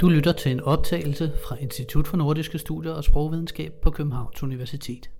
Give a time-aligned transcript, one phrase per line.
[0.00, 5.10] Du lytter til en optagelse fra Institut for Nordiske Studier og Sprogvidenskab på Københavns Universitet.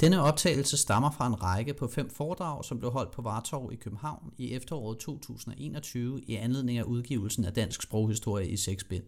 [0.00, 3.76] Denne optagelse stammer fra en række på fem foredrag, som blev holdt på Vartov i
[3.76, 9.04] København i efteråret 2021 i anledning af udgivelsen af Dansk Sproghistorie i 6 bind.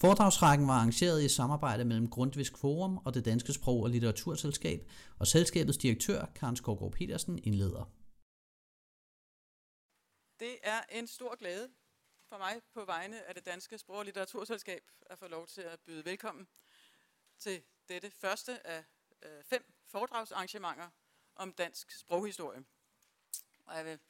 [0.00, 5.26] Foredragsrækken var arrangeret i samarbejde mellem Grundtvigs Forum og det Danske Sprog- og Litteraturselskab, og
[5.26, 7.90] selskabets direktør, Karen Skovgaard Petersen, indleder.
[10.40, 11.68] Det er en stor glæde
[12.28, 15.80] for mig på vegne af det Danske Sprog- og Litteraturselskab at få lov til at
[15.80, 16.48] byde velkommen
[17.38, 18.84] til dette første af
[19.22, 20.90] øh, fem foredragsarrangementer
[21.36, 22.64] om dansk sproghistorie.
[23.64, 24.00] Og jeg vil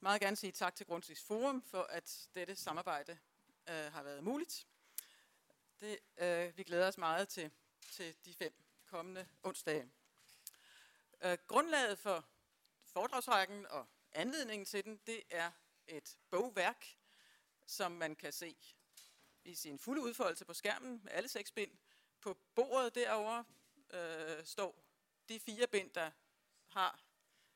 [0.00, 3.18] meget gerne sige tak til Grundtvigs Forum for, at dette samarbejde
[3.68, 4.66] øh, har været muligt.
[5.80, 7.50] Det, øh, vi glæder os meget til,
[7.92, 8.54] til de fem
[8.86, 9.90] kommende onsdage.
[11.20, 12.24] Øh, grundlaget for
[12.84, 15.50] foredragsrækken og anledningen til den, det er
[15.86, 16.97] et bogværk,
[17.68, 18.56] som man kan se
[19.44, 21.70] i sin fulde udfoldelse på skærmen med alle seks bind.
[22.20, 23.44] På bordet derovre
[23.90, 24.84] øh, står
[25.28, 26.10] de fire bind, der
[26.66, 27.00] har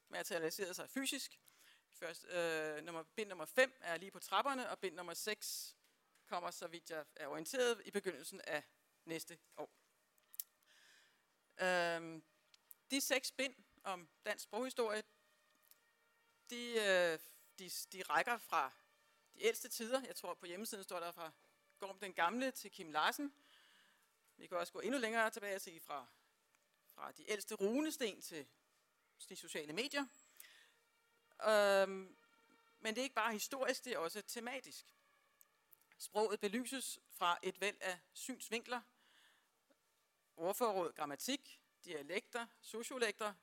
[0.09, 1.41] materialiseret sig fysisk.
[1.91, 5.77] Først, øh, nummer, bind nummer 5 er lige på trapperne, og bind nummer 6
[6.27, 8.63] kommer, så vidt jeg er orienteret, i begyndelsen af
[9.05, 9.71] næste år.
[11.61, 12.23] Øh,
[12.91, 15.03] de seks bind om dansk sproghistorie,
[16.51, 17.19] de, øh,
[17.59, 18.73] de, de rækker fra
[19.35, 20.03] de ældste tider.
[20.07, 21.33] Jeg tror på hjemmesiden står der fra
[21.79, 23.35] Gorm den Gamle til Kim Larsen.
[24.37, 26.07] Vi kan også gå endnu længere tilbage og se fra,
[26.95, 28.47] fra de ældste runesten til
[29.29, 30.07] de sociale medier.
[31.49, 32.17] Øhm,
[32.81, 34.87] men det er ikke bare historisk, det er også tematisk.
[35.99, 38.81] Sproget belyses fra et væld af synsvinkler,
[40.37, 43.35] ordforråd, grammatik, dialekter, sociolekter,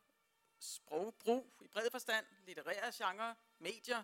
[0.60, 4.04] sprogbrug i bred forstand, litterære genre, medier,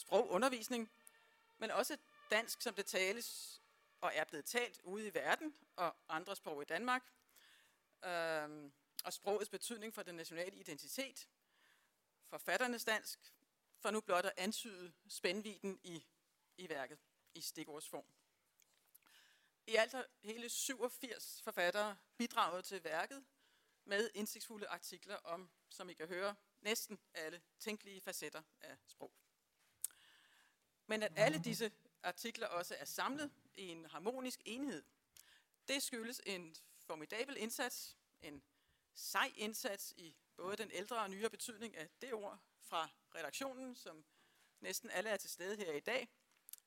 [0.00, 0.90] sprogundervisning,
[1.58, 1.96] men også
[2.30, 3.60] dansk, som det tales
[4.00, 7.02] og er blevet talt ude i verden, og andre sprog i Danmark,
[8.04, 8.72] øhm,
[9.04, 11.28] og sprogets betydning for den nationale identitet,
[12.28, 13.18] forfatternes dansk,
[13.78, 16.04] for nu blot at antyde spændviden i,
[16.56, 16.98] i værket
[17.34, 18.04] i stikordsform.
[19.66, 23.24] I alt har hele 87 forfattere bidraget til værket
[23.84, 29.12] med indsigtsfulde artikler om, som I kan høre, næsten alle tænkelige facetter af sprog.
[30.90, 34.82] Men at alle disse artikler også er samlet i en harmonisk enhed,
[35.68, 38.42] det skyldes en formidabel indsats, en
[38.94, 44.04] sej indsats i både den ældre og nyere betydning af det ord fra redaktionen, som
[44.60, 46.08] næsten alle er til stede her i dag.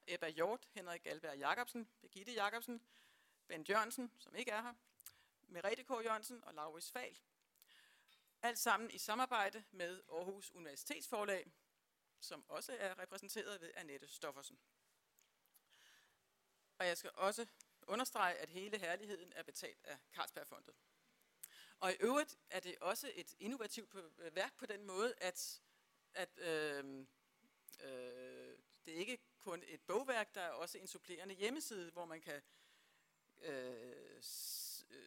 [0.07, 2.81] Ebba Hjort, Henrik Alberg Jacobsen, Birgitte Jacobsen,
[3.47, 4.73] Ben Jørgensen, som ikke er her,
[5.47, 5.89] Merete K.
[5.89, 7.17] Jørgensen og Laurits Fal.
[8.41, 11.51] Alt sammen i samarbejde med Aarhus Universitetsforlag,
[12.23, 14.59] som også er repræsenteret ved Annette Stoffersen.
[16.77, 17.45] Og jeg skal også
[17.87, 20.75] understrege, at hele herligheden er betalt af Carlsbergfondet.
[21.79, 23.95] Og i øvrigt er det også et innovativt
[24.35, 25.61] værk på den måde, at,
[26.13, 27.05] at øh,
[27.83, 32.21] øh, det er ikke kun et bogværk, der er også en supplerende hjemmeside, hvor man
[32.21, 32.41] kan
[33.41, 34.23] øh, øh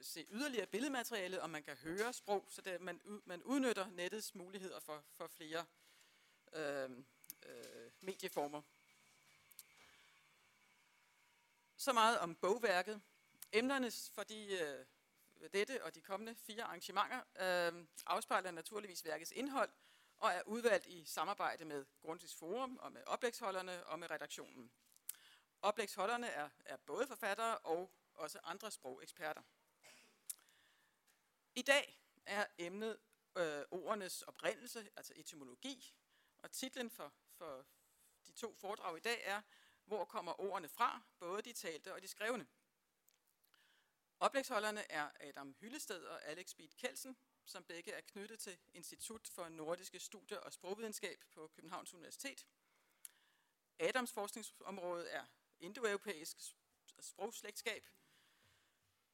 [0.03, 4.81] se yderligere billedmateriale, og man kan høre sprog, så det, man, man udnytter nettets muligheder
[4.81, 5.67] for, for flere
[6.53, 6.91] øh,
[7.47, 8.63] øh, medieformer.
[11.77, 13.03] Så meget om bogværket.
[13.53, 14.87] Emnerne for de, øh,
[15.53, 19.71] dette og de kommende fire arrangementer øh, afspejler naturligvis værkets indhold
[20.19, 24.71] og er udvalgt i samarbejde med Grundtvigs Forum og med oplægsholderne og med redaktionen.
[25.63, 29.43] Oplægsholderne er, er både forfattere og også andre sprogeksperter.
[31.55, 32.99] I dag er emnet
[33.37, 35.95] øh, ordenes oprindelse, altså etymologi,
[36.47, 37.67] og titlen for, for
[38.27, 39.43] de to foredrag i dag er,
[39.85, 42.47] hvor kommer ordene fra, både de talte og de skrevne.
[44.21, 49.49] Oplægsholderne er Adam Hyllested og Alex Beat Kelsen, som begge er knyttet til Institut for
[49.49, 52.47] Nordiske Studier og Sprogvidenskab på Københavns Universitet.
[53.79, 55.25] Adams forskningsområde er
[55.61, 56.37] indoeuropæisk
[57.01, 57.87] sprogslægtskab,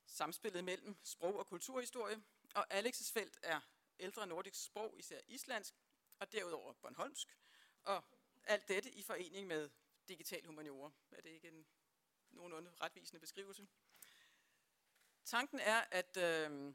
[0.07, 2.23] samspillet mellem sprog- og kulturhistorie,
[2.55, 3.61] og Alex's felt er
[3.99, 5.75] ældre nordisk sprog, især islandsk,
[6.23, 7.37] og derudover Bornholmsk,
[7.83, 8.05] og
[8.45, 9.71] alt dette i forening med
[10.09, 10.91] digital humaniora.
[11.11, 11.67] Er det ikke en
[12.31, 13.67] nogenlunde retvisende beskrivelse?
[15.25, 16.75] Tanken er, at øh,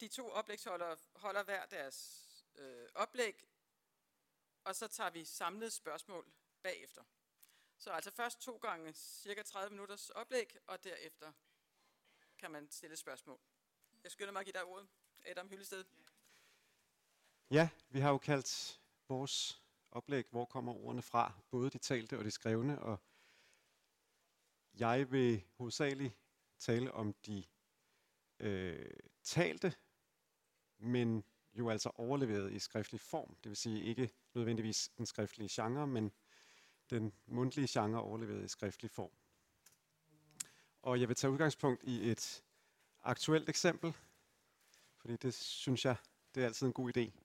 [0.00, 3.44] de to oplægsholdere holder hver deres øh, oplæg,
[4.64, 7.04] og så tager vi samlet spørgsmål bagefter.
[7.78, 11.32] Så altså først to gange cirka 30 minutters oplæg, og derefter
[12.38, 13.40] kan man stille spørgsmål.
[14.02, 14.88] Jeg skynder mig at give dig ordet,
[15.24, 15.84] Adam Hyllested.
[15.84, 16.03] Ja,
[17.54, 22.24] Ja, vi har jo kaldt vores oplæg, hvor kommer ordene fra, både de talte og
[22.24, 22.98] de skrevne, og
[24.74, 26.14] jeg vil hovedsageligt
[26.58, 27.44] tale om de
[28.40, 28.90] øh,
[29.22, 29.74] talte,
[30.78, 33.36] men jo altså overleveret i skriftlig form.
[33.44, 36.12] Det vil sige ikke nødvendigvis den skriftlige genre, men
[36.90, 39.12] den mundtlige genre overleveret i skriftlig form.
[40.82, 42.44] Og jeg vil tage udgangspunkt i et
[43.02, 43.94] aktuelt eksempel,
[44.96, 45.96] fordi det synes jeg,
[46.34, 47.23] det er altid en god idé.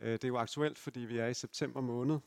[0.00, 2.18] Øh, det er jo aktuelt, fordi vi er i september måned,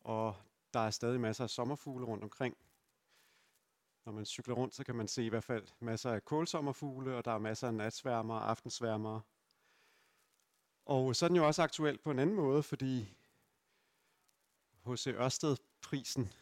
[0.00, 0.36] og
[0.74, 2.56] der er stadig masser af sommerfugle rundt omkring.
[4.04, 7.24] Når man cykler rundt, så kan man se i hvert fald masser af kålsommerfugle, og
[7.24, 9.20] der er masser af natsværmere og aftensværmere.
[10.84, 13.14] Og så er den jo også aktuel på en anden måde, fordi
[14.86, 15.06] H.C.
[15.06, 16.32] Ørsted-prisen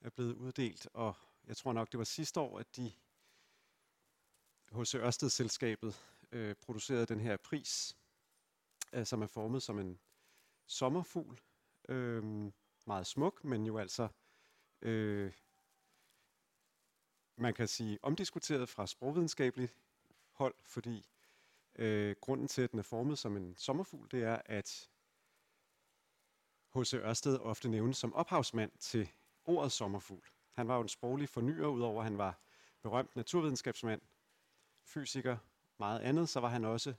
[0.00, 1.16] er blevet uddelt, og
[1.46, 2.92] jeg tror nok, det var sidste år, at de
[4.72, 4.94] H.C.
[4.94, 5.96] Ørsted-selskabet
[6.32, 7.96] øh, producerede den her pris,
[8.92, 10.00] øh, som er formet som en
[10.66, 11.40] sommerfugl.
[11.88, 12.52] Øh,
[12.86, 14.08] meget smuk, men jo altså,
[14.82, 15.32] øh,
[17.36, 19.74] man kan sige, omdiskuteret fra sprogvidenskabeligt
[20.32, 21.08] hold, fordi
[21.74, 24.90] øh, grunden til, at den er formet som en sommerfugl, det er, at
[26.74, 26.94] H.C.
[26.94, 29.10] Ørsted ofte nævnes som ophavsmand til
[29.44, 30.24] ordet sommerfugl.
[30.52, 32.40] Han var jo en sproglig fornyer, udover at han var
[32.82, 34.00] berømt naturvidenskabsmand,
[34.84, 35.36] fysiker,
[35.78, 36.94] meget andet, så var han også,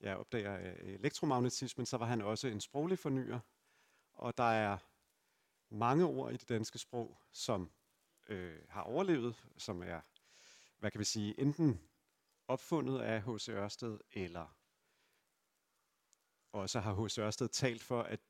[0.00, 3.40] ja, opdager øh, elektromagnetismen, så var han også en sproglig fornyer.
[4.12, 4.78] Og der er
[5.74, 7.70] mange ord i det danske sprog, som
[8.28, 10.00] øh, har overlevet, som er,
[10.78, 11.80] hvad kan vi sige, enten
[12.48, 13.48] opfundet af H.C.
[13.48, 14.56] Ørsted, eller
[16.52, 17.18] også har H.C.
[17.18, 18.20] Ørsted talt for, at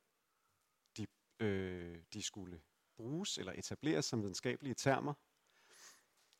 [0.97, 1.07] de,
[1.39, 2.61] øh, de skulle
[2.95, 5.13] bruges eller etableres som videnskabelige termer.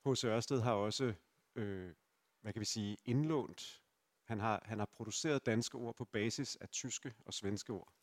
[0.09, 0.23] H.C.
[0.23, 1.13] Ørsted har også,
[1.55, 1.95] øh,
[2.41, 3.83] hvad kan vi sige, indlånt.
[4.27, 7.93] Han har, han har produceret danske ord på basis af tyske og svenske ord.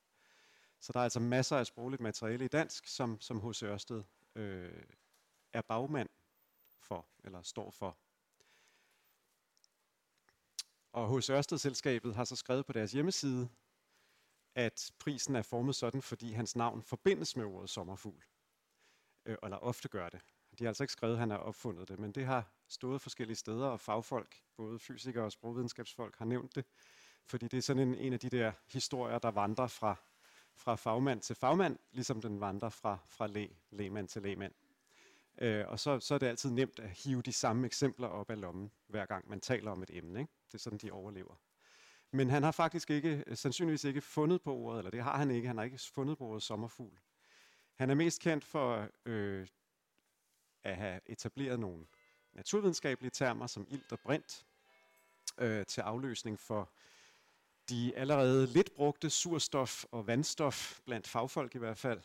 [0.81, 3.62] Så der er altså masser af sprogligt materiale i dansk, som, som H.C.
[3.62, 4.03] Ørsted
[4.35, 4.82] øh,
[5.53, 6.09] er bagmand
[6.81, 7.99] for, eller står for.
[10.93, 11.31] Og H.C.
[11.31, 13.49] Ørsted-selskabet har så skrevet på deres hjemmeside,
[14.55, 18.25] at prisen er formet sådan, fordi hans navn forbindes med ordet sommerfugl
[19.27, 20.20] øh, eller ofte gør det.
[20.59, 23.37] De har altså ikke skrevet, at han har opfundet det, men det har stået forskellige
[23.37, 26.65] steder, og fagfolk, både fysikere og sprogvidenskabsfolk, har nævnt det,
[27.27, 29.97] fordi det er sådan en, en af de der historier, der vandrer fra,
[30.55, 34.53] fra fagmand til fagmand, ligesom den vandrer fra, fra læ, lægmand til lægmand.
[35.39, 38.41] Øh, og så, så er det altid nemt at hive de samme eksempler op af
[38.41, 40.21] lommen, hver gang man taler om et emne.
[40.21, 40.33] Ikke?
[40.47, 41.35] Det er sådan, de overlever.
[42.11, 45.31] Men han har faktisk ikke, øh, sandsynligvis ikke fundet på ordet, eller det har han
[45.31, 46.99] ikke, han har ikke fundet på ordet sommerfugl.
[47.75, 49.47] Han er mest kendt for øh,
[50.63, 51.87] at have etableret nogle
[52.35, 54.47] naturvidenskabelige termer som ilt og brint
[55.39, 56.71] øh, til afløsning for
[57.69, 62.01] de allerede lidt brugte surstof og vandstof, blandt fagfolk i hvert fald.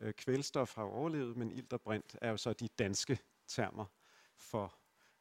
[0.00, 3.18] Øh, kvælstof har jo overlevet, men ilt og brint er jo så de danske
[3.48, 3.86] termer
[4.36, 4.74] for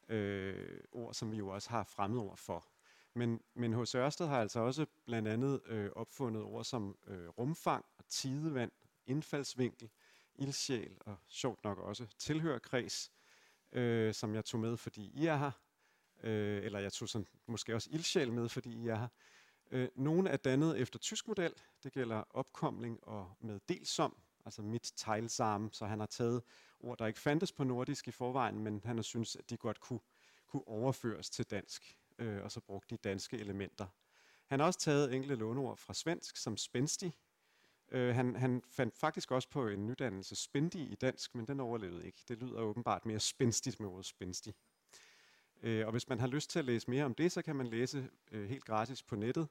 [0.09, 2.65] øh, ord, som vi jo også har fremmedord for.
[3.13, 7.85] Men, men hos Ørsted har altså også blandt andet øh, opfundet ord som øh, rumfang
[7.97, 8.71] og tidevand
[9.05, 9.89] indfaldsvinkel,
[10.35, 13.11] ildsjæl og sjovt nok også tilhørkreds,
[13.71, 15.51] øh, som jeg tog med, fordi I er her.
[16.23, 19.07] Øh, eller jeg tog sådan, måske også ildsjæl med, fordi I er her.
[19.71, 21.53] Øh, nogle er dannet efter tysk model.
[21.83, 26.43] Det gælder opkomling og med delsom, altså mit teglsarm, så han har taget
[26.79, 29.79] ord, der ikke fandtes på nordisk i forvejen, men han har synes, at de godt
[29.79, 29.99] kunne,
[30.47, 33.87] kunne overføres til dansk, øh, og så brugt de danske elementer.
[34.47, 37.13] Han har også taget enkelte låneord fra svensk, som spændstig,
[37.91, 42.05] Øh, han, han fandt faktisk også på en nydannelse spændig i dansk, men den overlevede
[42.05, 42.23] ikke.
[42.27, 44.53] Det lyder åbenbart mere spændstigt med ordet spændstig.
[45.63, 47.67] Øh, og hvis man har lyst til at læse mere om det, så kan man
[47.67, 49.47] læse øh, helt gratis på nettet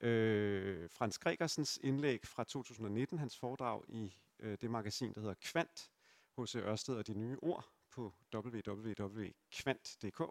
[0.00, 5.90] øh, Frans Gregersens indlæg fra 2019, hans foredrag i øh, det magasin, der hedder Kvant,
[6.36, 10.22] hos Ørsted og de nye ord på www.kvant.dk.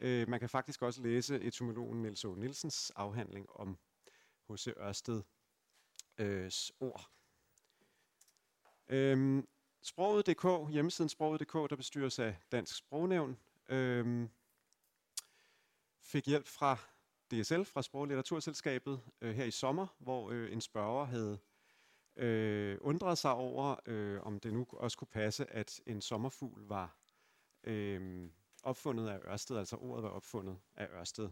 [0.00, 2.34] Øh, man kan faktisk også læse etymologen Niels O.
[2.34, 3.78] Nielsens afhandling om
[4.50, 4.66] H.C.
[4.66, 5.22] Ørsted
[6.20, 6.50] øh,
[6.80, 7.10] ord.
[8.88, 9.48] Øhm,
[9.82, 14.28] Sproget.dk, hjemmesiden Sproget.dk, der bestyres af Dansk Sprognævn, øhm,
[16.00, 16.76] fik hjælp fra
[17.30, 21.38] DSL, fra Sprog- og Litteraturselskabet, øh, her i sommer, hvor øh, en spørger havde
[22.16, 26.96] øh, undret sig over, øh, om det nu også kunne passe, at en sommerfugl var
[27.64, 28.30] øh,
[28.62, 31.28] opfundet af Ørsted, altså ordet var opfundet af Ørsted.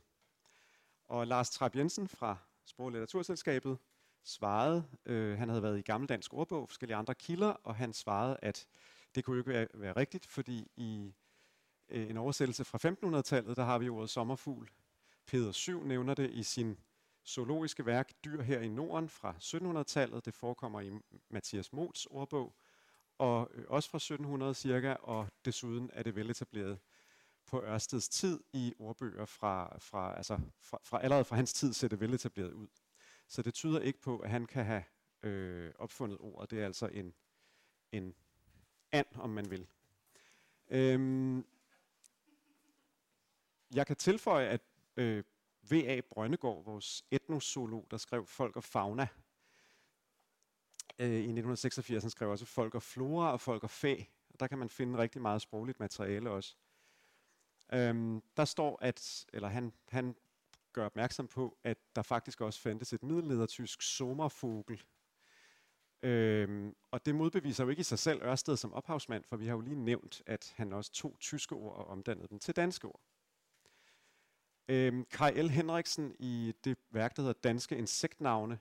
[1.08, 3.78] Og Lars Trap Jensen fra Sprog- og Litteraturselskabet
[4.24, 8.66] svarede, øh, han havde været i gammeldansk ordbog, forskellige andre kilder, og han svarede, at
[9.14, 11.14] det kunne jo ikke være, være rigtigt, fordi i
[11.88, 14.70] øh, en oversættelse fra 1500-tallet, der har vi ordet sommerfugl.
[15.26, 16.78] Peder 7 nævner det i sin
[17.26, 20.24] zoologiske værk Dyr her i Norden fra 1700-tallet.
[20.24, 20.90] Det forekommer i
[21.30, 22.54] Mathias Mots ordbog,
[23.18, 26.78] og øh, også fra 1700 cirka, og desuden er det veletableret
[27.46, 31.88] på Ørsteds tid i ordbøger fra, fra, altså fra, fra allerede fra hans tid ser
[31.88, 32.68] det veletableret ud.
[33.28, 34.84] Så det tyder ikke på, at han kan have
[35.22, 36.50] øh, opfundet ordet.
[36.50, 37.14] Det er altså en,
[37.92, 38.14] en
[38.92, 39.66] and, om man vil.
[40.68, 41.46] Øhm,
[43.74, 44.60] jeg kan tilføje, at
[44.96, 45.24] øh,
[45.70, 46.00] V.A.
[46.00, 49.08] Brøndegård, vores etnosolog, der skrev Folk og Fauna,
[50.98, 53.94] øh, i 1986, han skrev også Folk og Flora og Folk og Fæ.
[54.28, 56.56] Og der kan man finde rigtig meget sprogligt materiale også.
[57.72, 60.16] Øhm, der står, at, eller han, han
[60.78, 64.80] gør opmærksom på, at der faktisk også fandtes et middelnedertysk sommerfugl.
[66.02, 69.54] Øhm, og det modbeviser jo ikke i sig selv Ørsted som ophavsmand, for vi har
[69.54, 73.00] jo lige nævnt, at han også tog tyske ord og omdannede dem til danske ord.
[74.68, 75.48] Øhm, Kai L.
[75.48, 78.58] Henriksen i det værk, der hedder Danske Insektnavne,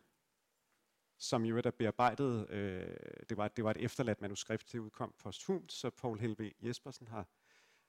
[1.17, 2.97] som jo er bearbejdet, øh,
[3.29, 7.27] det, var, det var et efterladt manuskript, det udkom posthumt, så Paul Helve Jespersen har,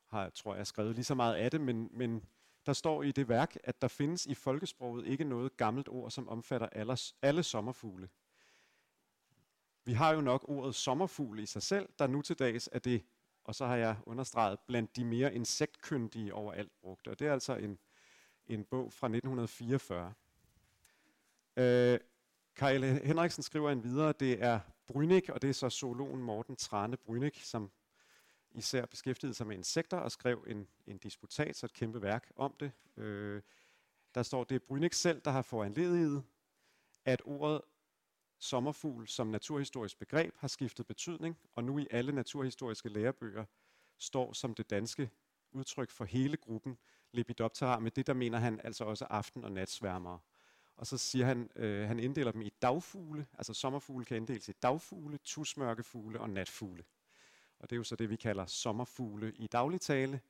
[0.06, 2.28] har, tror jeg, skrevet lige så meget af det, men, men
[2.68, 6.28] der står i det værk, at der findes i folkesproget ikke noget gammelt ord, som
[6.28, 8.08] omfatter alle, alle sommerfugle.
[9.84, 13.04] Vi har jo nok ordet sommerfugl i sig selv, der nu til dags er det,
[13.44, 17.08] og så har jeg understreget, blandt de mere insektkyndige overalt brugt.
[17.08, 17.78] Og det er altså en,
[18.46, 20.12] en bog fra 1944.
[21.56, 21.98] Øh,
[22.56, 26.96] Kajl Henriksen skriver en videre, det er Brynik, og det er så zoologen Morten Trane
[26.96, 27.70] Brynik, som
[28.58, 32.54] især beskæftigede sig med insekter og skrev en, en disputat, så et kæmpe værk om
[32.60, 32.72] det.
[32.96, 33.42] Øh,
[34.14, 36.24] der står, det er Brynik selv, der har foranledet,
[37.04, 37.60] at ordet
[38.38, 43.44] sommerfugl som naturhistorisk begreb har skiftet betydning, og nu i alle naturhistoriske lærebøger
[43.98, 45.10] står som det danske
[45.52, 46.78] udtryk for hele gruppen
[47.12, 50.18] Lepidoptera, med det der mener han altså også aften- og natsværmere.
[50.76, 54.52] Og så siger han, øh, han inddeler dem i dagfugle, altså sommerfugle kan inddeles i
[54.52, 56.84] dagfugle, tusmørkefugle og natfugle.
[57.58, 60.20] Og det er jo så det, vi kalder sommerfugle i daglig tale,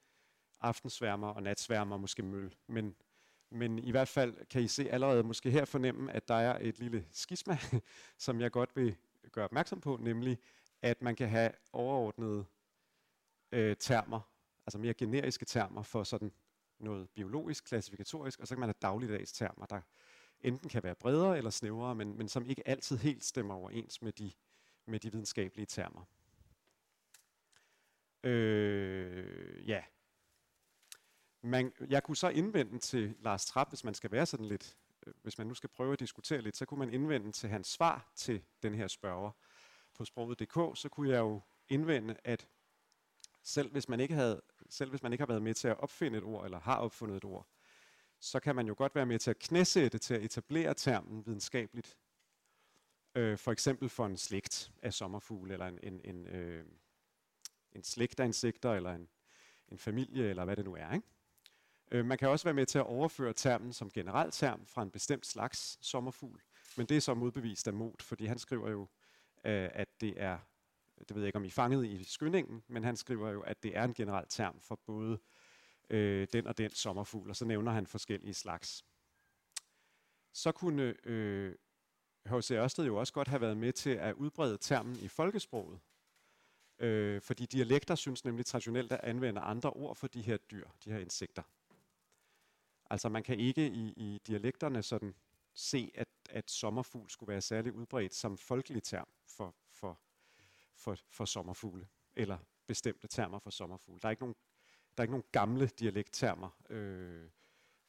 [0.61, 2.55] aftensværmer og natsværmer, måske møl.
[2.67, 2.97] Men,
[3.51, 6.79] men i hvert fald kan I se allerede måske her fornemme, at der er et
[6.79, 7.59] lille skisma,
[8.19, 8.97] som jeg godt vil
[9.33, 10.39] gøre opmærksom på, nemlig
[10.83, 12.45] at man kan have overordnede
[13.53, 14.21] øh, termer,
[14.67, 16.33] altså mere generiske termer for sådan
[16.79, 19.81] noget biologisk, klassifikatorisk, og så kan man have dagligdags termer, der
[20.41, 24.13] enten kan være bredere eller snævrere, men, men som ikke altid helt stemmer overens med
[24.13, 24.33] de,
[24.87, 26.05] med de videnskabelige termer.
[28.23, 29.83] Øh, ja.
[31.43, 35.15] Man, jeg kunne så indvende til Lars Trapp, hvis man skal være sådan lidt, øh,
[35.23, 38.13] hvis man nu skal prøve at diskutere lidt, så kunne man indvende til hans svar
[38.15, 39.31] til den her spørger
[39.95, 42.49] på sproget.dk, så kunne jeg jo indvende, at
[43.43, 46.19] selv hvis man ikke havde, selv hvis man ikke har været med til at opfinde
[46.19, 47.47] et ord, eller har opfundet et ord,
[48.21, 51.99] så kan man jo godt være med til at knæsætte, til at etablere termen videnskabeligt.
[53.15, 56.65] Øh, for eksempel for en slægt af sommerfugle, eller en, en, en, øh,
[57.73, 59.09] en slægt af insekter, eller en,
[59.69, 60.93] en familie, eller hvad det nu er.
[60.93, 61.07] Ikke?
[61.91, 64.91] Øh, man kan også være med til at overføre termen som generelt term fra en
[64.91, 66.41] bestemt slags sommerfugl,
[66.77, 68.83] men det er så modbevist af Mot, fordi han skriver jo,
[69.45, 70.39] øh, at det er,
[70.99, 73.77] det ved jeg ikke om I fangede i skyndingen, men han skriver jo, at det
[73.77, 75.19] er en generelt term for både
[75.91, 78.85] øh, den og den sommerfugl, og så nævner han forskellige slags.
[80.33, 81.55] Så kunne øh,
[82.27, 82.51] H.C.
[82.51, 85.81] Ørsted jo også godt have været med til at udbrede termen i folkesproget,
[86.79, 90.93] øh, fordi dialekter synes nemlig traditionelt at anvende andre ord for de her dyr, de
[90.93, 91.43] her insekter.
[92.91, 95.15] Altså man kan ikke i, i dialekterne sådan
[95.55, 100.01] se, at, at sommerfugl skulle være særlig udbredt som folkelig term for, for,
[100.77, 104.01] for, for sommerfugle, eller bestemte termer for sommerfugle.
[104.01, 104.37] Der er ikke nogen
[104.99, 106.51] der er ikke nogen gamle dialekttermer.
[106.71, 107.31] Øh,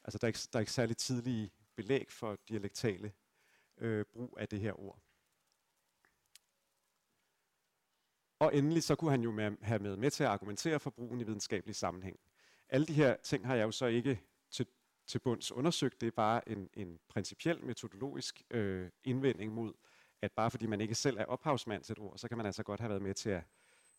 [0.04, 3.12] altså der er, ikke, der er ikke særlig tidlige belæg for dialektale
[3.76, 4.98] øh, brug af det her ord.
[8.40, 11.20] Og endelig så kunne han jo med, have med, med til at argumentere for brugen
[11.20, 12.20] i videnskabelig sammenhæng.
[12.68, 14.20] Alle de her ting har jeg jo så ikke
[14.50, 14.66] til,
[15.06, 16.00] til bunds undersøgt.
[16.00, 19.72] Det er bare en, en principiel metodologisk øh, indvending mod,
[20.22, 22.62] at bare fordi man ikke selv er ophavsmand til et ord, så kan man altså
[22.62, 23.42] godt have været med til at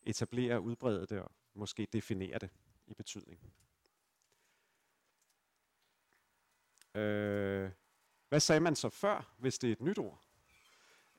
[0.02, 2.50] etablere, udbrede det og måske definere det
[2.86, 3.40] i betydning.
[6.94, 7.70] Øh,
[8.28, 10.31] hvad sagde man så før, hvis det er et nyt ord?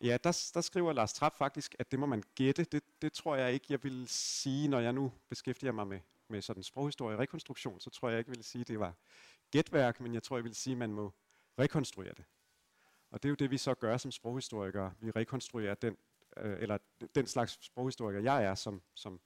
[0.03, 2.63] Ja, der, der skriver Lars Trapp faktisk, at det må man gætte.
[2.63, 6.41] Det, det tror jeg ikke, jeg vil sige, når jeg nu beskæftiger mig med, med
[6.41, 8.93] sådan sproghistorie og rekonstruktion, så tror jeg ikke, jeg vil sige, at det var
[9.51, 11.13] gætværk, men jeg tror, jeg vil sige, at man må
[11.59, 12.25] rekonstruere det.
[13.11, 14.93] Og det er jo det, vi så gør som sproghistorikere.
[14.99, 15.97] Vi rekonstruerer den,
[16.37, 16.77] øh, eller
[17.15, 19.19] den slags sproghistoriker, jeg er, som, som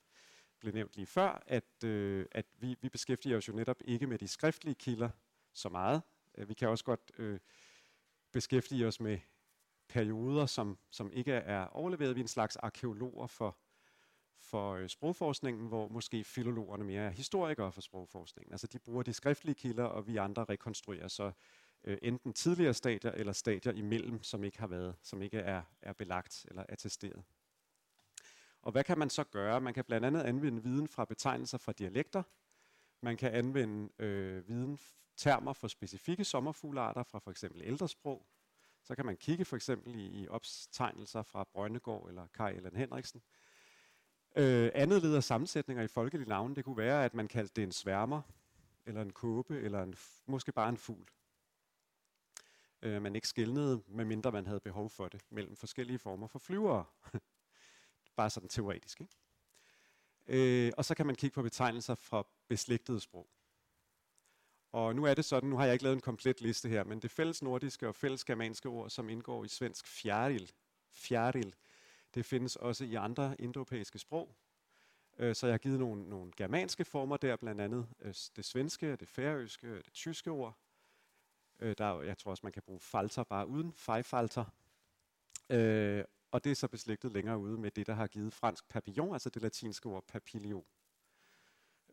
[0.59, 4.17] blev nævnt lige før, at, øh, at vi, vi beskæftiger os jo netop ikke med
[4.17, 5.09] de skriftlige kilder
[5.53, 6.01] så meget.
[6.37, 7.39] Øh, vi kan også godt øh,
[8.31, 9.19] beskæftige os med
[9.97, 12.15] perioder, som, som ikke er overleveret.
[12.15, 13.57] Vi er en slags arkeologer for,
[14.37, 18.53] for øh, sprogforskningen, hvor måske filologerne mere er historikere for sprogforskningen.
[18.53, 21.31] Altså de bruger de skriftlige kilder, og vi andre rekonstruerer så
[21.83, 25.93] øh, enten tidligere stadier eller stadier imellem, som ikke har været, som ikke er, er
[25.93, 27.23] belagt eller attesteret.
[28.61, 29.61] Og hvad kan man så gøre?
[29.61, 32.23] Man kan blandt andet anvende viden fra betegnelser fra dialekter.
[33.01, 34.79] Man kan anvende øh, viden,
[35.15, 38.25] termer for specifikke sommerfuglearter fra for eksempel ældresprog.
[38.87, 43.21] Så kan man kigge for eksempel i, i opstegnelser fra Brøndegård eller Kai eller Henriksen.
[44.35, 47.71] Øh, andet leder sammensætninger i folkelige navne, det kunne være, at man kaldte det en
[47.71, 48.21] sværmer,
[48.85, 51.09] eller en kåbe, eller en, måske bare en fugl.
[52.81, 56.85] Øh, man ikke skældnede, medmindre man havde behov for det, mellem forskellige former for flyvere.
[58.17, 59.01] bare sådan teoretisk.
[59.01, 59.13] Ikke?
[60.27, 63.29] Øh, og så kan man kigge på betegnelser fra beslægtede sprog.
[64.71, 66.99] Og nu er det sådan, nu har jeg ikke lavet en komplet liste her, men
[66.99, 70.51] det fælles nordiske og fælles germanske ord, som indgår i svensk fjæril,
[70.91, 71.55] fjæril
[72.17, 74.35] det findes også i andre indoeuropæiske sprog.
[75.17, 78.95] Øh, så jeg har givet nogle, nogle germanske former der, blandt andet øh, det svenske,
[78.95, 80.57] det færøske, det tyske ord.
[81.59, 84.45] Øh, der jeg tror også, man kan bruge falter bare uden fejfalter.
[86.31, 89.29] Og det er så beslægtet længere ude med det, der har givet fransk papillon, altså
[89.29, 90.63] det latinske ord papilio,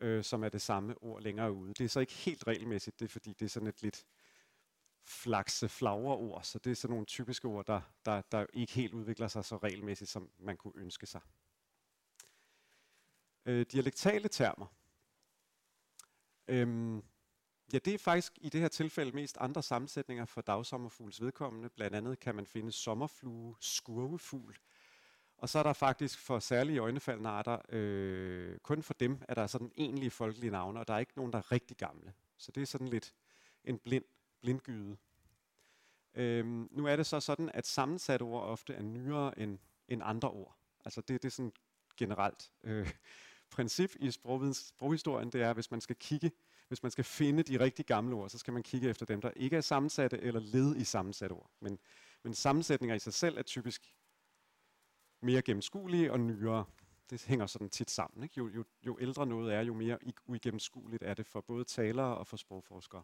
[0.01, 1.73] øh, som er det samme ord længere ude.
[1.73, 4.05] Det er så ikke helt regelmæssigt, det er fordi, det er sådan et lidt
[5.03, 9.27] flakse ord, så det er sådan nogle typiske ord, der, der, der ikke helt udvikler
[9.27, 11.21] sig så regelmæssigt, som man kunne ønske sig.
[13.45, 14.65] Øh, dialektale termer.
[16.47, 17.03] Øhm,
[17.73, 21.69] ja, det er faktisk i det her tilfælde mest andre sammensætninger for dagsommerfugls vedkommende.
[21.69, 24.57] Blandt andet kan man finde sommerflue, skurvefugl,
[25.37, 29.47] og så er der faktisk for særlige øjnefaldende arter, øh, kun for dem er der
[29.47, 32.13] sådan egentlige folkelige navne, og der er ikke nogen, der er rigtig gamle.
[32.37, 33.13] Så det er sådan lidt
[33.63, 34.03] en blind
[34.41, 34.97] blindgyde.
[36.13, 40.31] Øhm, nu er det så sådan, at sammensatte ord ofte er nyere end, end andre
[40.31, 40.57] ord.
[40.85, 41.53] Altså det, det er sådan
[41.97, 42.91] generelt øh,
[43.49, 46.31] princip i sproghistorien, det er, hvis man skal kigge,
[46.67, 49.31] hvis man skal finde de rigtig gamle ord, så skal man kigge efter dem, der
[49.35, 51.51] ikke er sammensatte eller led i sammensatte ord.
[51.59, 51.79] Men,
[52.23, 53.95] men sammensætninger i sig selv er typisk
[55.25, 56.65] mere gennemskuelige og nyere.
[57.09, 58.23] Det hænger sådan tit sammen.
[58.23, 58.33] Ikke?
[58.37, 62.27] Jo, jo, jo ældre noget er, jo mere uigennemskueligt er det for både talere og
[62.27, 63.03] for sprogforskere.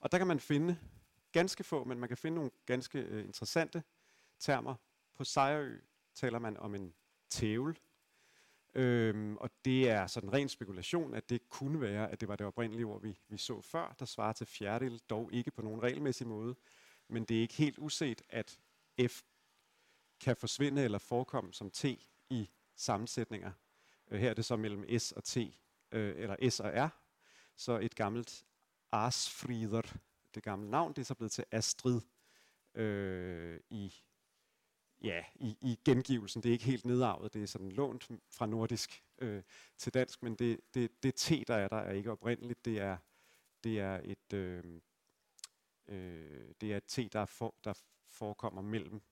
[0.00, 0.78] Og der kan man finde
[1.32, 3.82] ganske få, men man kan finde nogle ganske øh, interessante
[4.38, 4.74] termer.
[5.14, 5.78] På Sejrø
[6.14, 6.94] taler man om en
[7.30, 7.78] tævel,
[8.74, 12.46] øhm, og det er sådan ren spekulation, at det kunne være, at det var det
[12.46, 16.26] oprindelige ord, vi, vi så før, der svarer til fjerdedel, dog ikke på nogen regelmæssig
[16.26, 16.54] måde.
[17.08, 18.58] Men det er ikke helt uset, at
[19.08, 19.22] F
[20.20, 21.84] kan forsvinde eller forekomme som T
[22.30, 23.52] i sammensætninger.
[24.10, 25.36] Øh, her er det så mellem S og T,
[25.92, 26.88] øh, eller S og R,
[27.56, 28.46] så et gammelt
[28.92, 29.82] Arsfrider,
[30.34, 32.00] det gamle navn, det er så blevet til Astrid
[32.74, 33.94] øh, i,
[35.02, 36.42] ja, i, i gengivelsen.
[36.42, 39.42] Det er ikke helt nedarvet, det er sådan lånt fra nordisk øh,
[39.78, 42.64] til dansk, men det, det, det T, der er der, er ikke oprindeligt.
[42.64, 42.96] Det er,
[43.64, 44.64] det er et øh,
[45.88, 47.72] øh, det er et T, der, for, der
[48.06, 49.02] forekommer mellem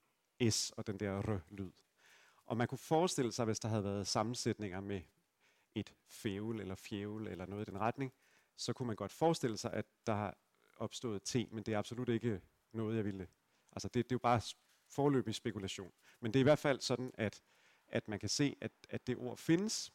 [0.50, 1.70] S og den der R-lyd.
[2.46, 5.00] Og man kunne forestille sig, hvis der havde været sammensætninger med
[5.74, 8.12] et fævel eller fjævel eller noget i den retning,
[8.56, 10.36] så kunne man godt forestille sig, at der har
[10.76, 12.40] opstået T, men det er absolut ikke
[12.72, 13.28] noget, jeg ville...
[13.72, 14.40] Altså det, det er jo bare
[14.88, 15.92] forløbig spekulation.
[16.20, 17.42] Men det er i hvert fald sådan, at,
[17.88, 19.92] at man kan se, at, at det ord findes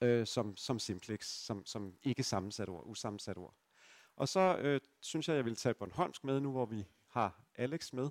[0.00, 3.54] øh, som, som simplex, som, som ikke sammensat ord, usammensat ord.
[4.16, 7.92] Og så øh, synes jeg, jeg vil tage Bornholmsk med nu, hvor vi har Alex
[7.92, 8.10] med.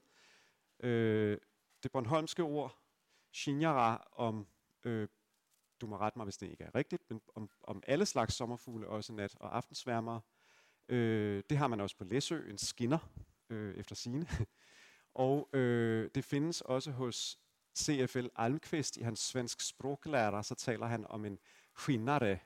[0.84, 1.38] Øh,
[1.84, 2.78] det Bornholmske ord,
[3.32, 4.48] Shinjara, om
[4.84, 5.08] øh,
[5.82, 8.88] du må rette mig, hvis det ikke er rigtigt, men om, om alle slags sommerfugle,
[8.88, 10.22] også nat- og aftensværmere.
[10.90, 13.00] Øh, det har man også på Læsø, en skinner,
[13.50, 14.28] øh, efter sine.
[15.14, 17.40] og øh, det findes også hos
[17.78, 21.40] CFL Almqvist i hans svensk sproglærer, så taler han om en
[21.78, 22.40] skinnare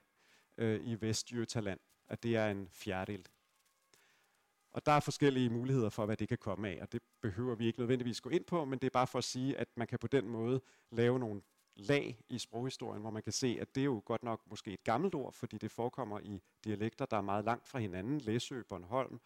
[0.58, 3.28] øh, i Vestjylland, at det er en fjerdedel.
[4.76, 7.66] Og der er forskellige muligheder for, hvad det kan komme af, og det behøver vi
[7.66, 10.00] ikke nødvendigvis gå ind på, men det er bare for at sige, at man kan
[10.00, 10.62] på den måde
[10.92, 11.42] lave nogle
[11.76, 14.84] lag i sproghistorien, hvor man kan se, at det er jo godt nok måske et
[14.84, 18.20] gammelt ord, fordi det forekommer i dialekter, der er meget langt fra hinanden.
[18.20, 19.20] Læsø, Bornholm,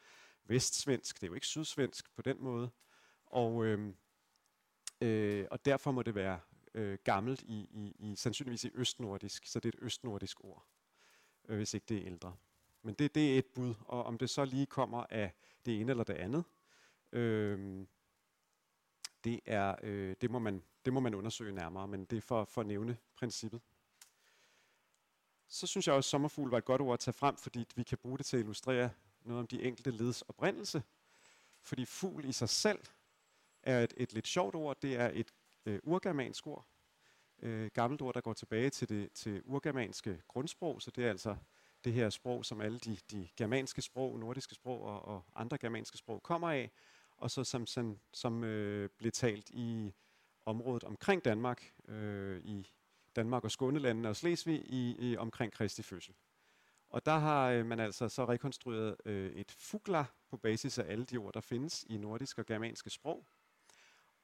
[0.45, 2.69] vestsvensk, det er jo ikke sydsvensk på den måde.
[3.25, 3.93] Og, øh,
[5.01, 6.39] øh, og derfor må det være
[6.73, 10.65] øh, gammelt i, i, i sandsynligvis i østnordisk, så det er et østnordisk ord,
[11.47, 12.35] øh, hvis ikke det er ældre.
[12.81, 15.33] Men det, det er et bud, og om det så lige kommer af
[15.65, 16.43] det ene eller det andet,
[17.11, 17.85] øh,
[19.23, 22.45] det, er, øh, det, må man, det må man undersøge nærmere, men det er for,
[22.45, 23.61] for at nævne princippet.
[25.47, 27.83] Så synes jeg også, at sommerfugl var et godt ord at tage frem, fordi vi
[27.83, 28.89] kan bruge det til at illustrere
[29.21, 30.83] noget om de enkelte leds oprindelse.
[31.61, 32.79] fordi fugl i sig selv
[33.63, 34.81] er et, et lidt sjovt ord.
[34.81, 35.33] Det er et
[35.65, 36.67] øh, urgermansk ord,
[37.39, 41.37] øh, gammelt ord, der går tilbage til det til urgermanske grundsprog, så det er altså
[41.83, 45.97] det her sprog, som alle de, de germanske sprog, nordiske sprog og, og andre germanske
[45.97, 46.71] sprog kommer af,
[47.17, 49.93] og så som, som, som øh, blev talt i
[50.45, 52.67] området omkring Danmark, øh, i
[53.15, 56.15] Danmark og Skånelandene og Slesvig i, i omkring Kristi fødsel.
[56.89, 61.05] Og der har øh, man altså så rekonstrueret øh, et fugler på basis af alle
[61.05, 63.25] de ord, der findes i nordiske og germanske sprog.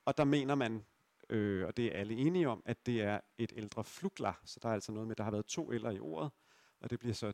[0.06, 0.86] Og der mener man,
[1.30, 4.34] øh, og det er alle enige om, at det er et ældre flugler.
[4.46, 6.32] Så der er altså noget med, at der har været to eller i ordet,
[6.80, 7.34] og det bliver så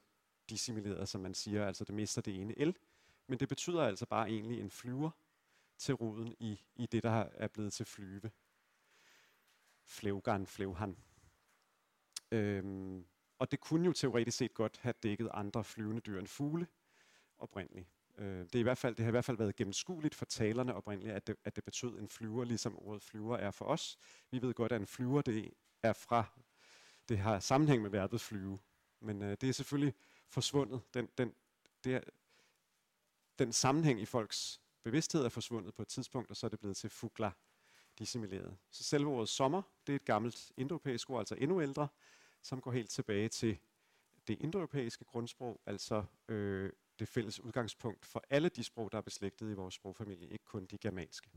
[0.51, 2.77] dissimileret, som man siger, altså det mister det ene el.
[3.27, 5.11] Men det betyder altså bare egentlig en flyver
[5.77, 8.31] til roden i, i det, der er blevet til flyve.
[9.83, 10.97] Flevgan, flevhan.
[12.31, 13.05] Øhm,
[13.39, 16.67] og det kunne jo teoretisk set godt have dækket andre flyvende dyr end fugle
[17.37, 17.87] oprindeligt.
[18.17, 20.73] Øh, det, er i hvert fald, det har i hvert fald været gennemskueligt for talerne
[20.73, 23.97] oprindeligt, at det, at det betød en flyver, ligesom ordet flyver er for os.
[24.31, 26.25] Vi ved godt, at en flyver det er fra,
[27.09, 28.59] det har sammenhæng med verbet flyve.
[28.99, 29.93] Men øh, det er selvfølgelig
[30.31, 30.81] forsvundet.
[30.93, 31.33] Den, den,
[31.83, 32.01] det er,
[33.39, 36.77] den sammenhæng i folks bevidsthed er forsvundet på et tidspunkt, og så er det blevet
[36.77, 37.31] til fugla
[37.99, 38.57] dissimileret.
[38.71, 41.87] Så selve ordet sommer, det er et gammelt indoeuropæisk ord, altså endnu ældre,
[42.41, 43.57] som går helt tilbage til
[44.27, 49.51] det indoeuropæiske grundsprog, altså øh, det fælles udgangspunkt for alle de sprog, der er beslægtet
[49.51, 51.29] i vores sprogfamilie, ikke kun de germanske.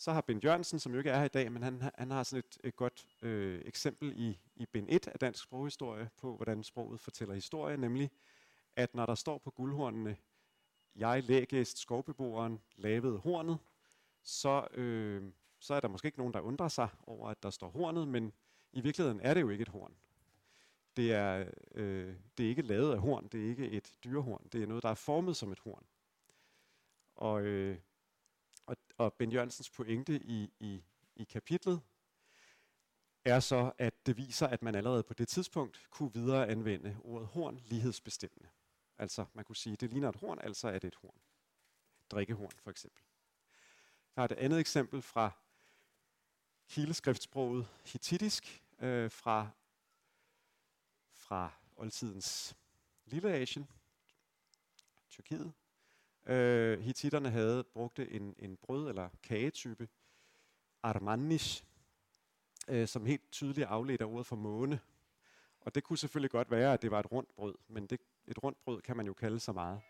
[0.00, 2.22] Så har Ben Jørgensen, som jo ikke er her i dag, men han, han har
[2.22, 6.62] sådan et, et godt øh, eksempel i, i Ben 1 af dansk sproghistorie på, hvordan
[6.62, 8.10] sproget fortæller historie, nemlig
[8.76, 10.16] at når der står på guldhornene,
[10.96, 13.58] jeg lægæst skovbeboeren lavede hornet,
[14.22, 17.68] så, øh, så er der måske ikke nogen, der undrer sig over, at der står
[17.70, 18.32] hornet, men
[18.72, 19.94] i virkeligheden er det jo ikke et horn.
[20.96, 24.62] Det er, øh, det er ikke lavet af horn, det er ikke et dyrehorn, det
[24.62, 25.86] er noget, der er formet som et horn.
[27.14, 27.78] Og, øh,
[28.70, 30.82] og, og Ben Jørgensens pointe i, i,
[31.16, 31.80] i kapitlet
[33.24, 37.28] er så, at det viser, at man allerede på det tidspunkt kunne videre anvende ordet
[37.28, 38.48] horn lighedsbestemmende.
[38.98, 41.20] Altså man kunne sige, at det ligner et horn, altså er det et horn.
[42.10, 43.02] Drikkehorn for eksempel.
[44.16, 45.30] Jeg har et andet eksempel fra
[46.68, 49.48] kileskriftsproget hittitisk øh, fra,
[51.12, 52.56] fra oldtidens
[53.04, 53.68] Lille Asien,
[55.08, 55.52] Tyrkiet.
[56.30, 59.88] Øh, hititterne havde brugte en, en brød- eller kagetype,
[60.82, 61.64] armanish,
[62.68, 64.80] øh, som helt tydeligt afledte ordet for måne.
[65.60, 68.42] Og det kunne selvfølgelig godt være, at det var et rundt brød, men det, et
[68.42, 69.80] rundt brød kan man jo kalde så meget.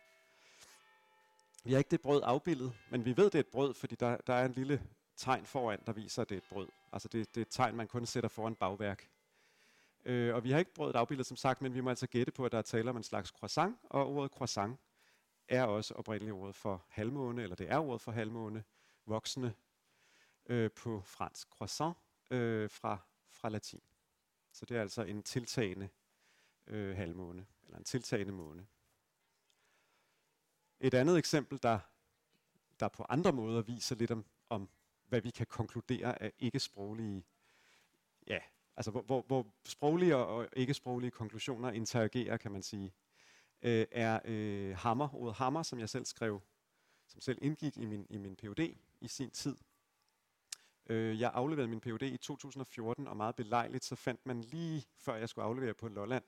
[1.64, 4.16] Vi har ikke det brød afbildet, men vi ved, det er et brød, fordi der,
[4.16, 4.83] der er en lille
[5.16, 6.68] tegn foran, der viser, at det er et brød.
[6.92, 9.09] Altså det, det er et tegn, man kun sætter foran bagværk.
[10.05, 12.44] Øh, og vi har ikke brødet afbildet, som sagt, men vi må altså gætte på,
[12.44, 14.79] at der er tale om en slags croissant, og ordet croissant
[15.51, 18.65] er også oprindeligt ordet for halvmåne, eller det er ordet for halvmåne,
[19.07, 19.55] voksne
[20.47, 21.49] øh, på fransk.
[21.49, 21.97] Croissant
[22.31, 22.99] øh, fra,
[23.31, 23.81] fra latin.
[24.53, 25.89] Så det er altså en tiltagende
[26.67, 28.67] øh, halvmåne, eller en tiltagende måne.
[30.81, 31.79] Et andet eksempel, der,
[32.81, 34.69] der på andre måder viser lidt om, om
[35.07, 37.25] hvad vi kan konkludere af ikke-sproglige,
[38.27, 38.39] ja,
[38.77, 42.93] altså hvor, hvor, hvor sproglige og ikke-sproglige konklusioner interagerer, kan man sige,
[43.62, 46.42] øh, er øh, hammer, ordet hammer, som jeg selv skrev,
[47.07, 49.57] som selv indgik i min, i min PhD i sin tid.
[50.87, 55.16] Øh, jeg afleverede min PhD i 2014, og meget belejligt, så fandt man lige før
[55.16, 56.25] jeg skulle aflevere på Lolland,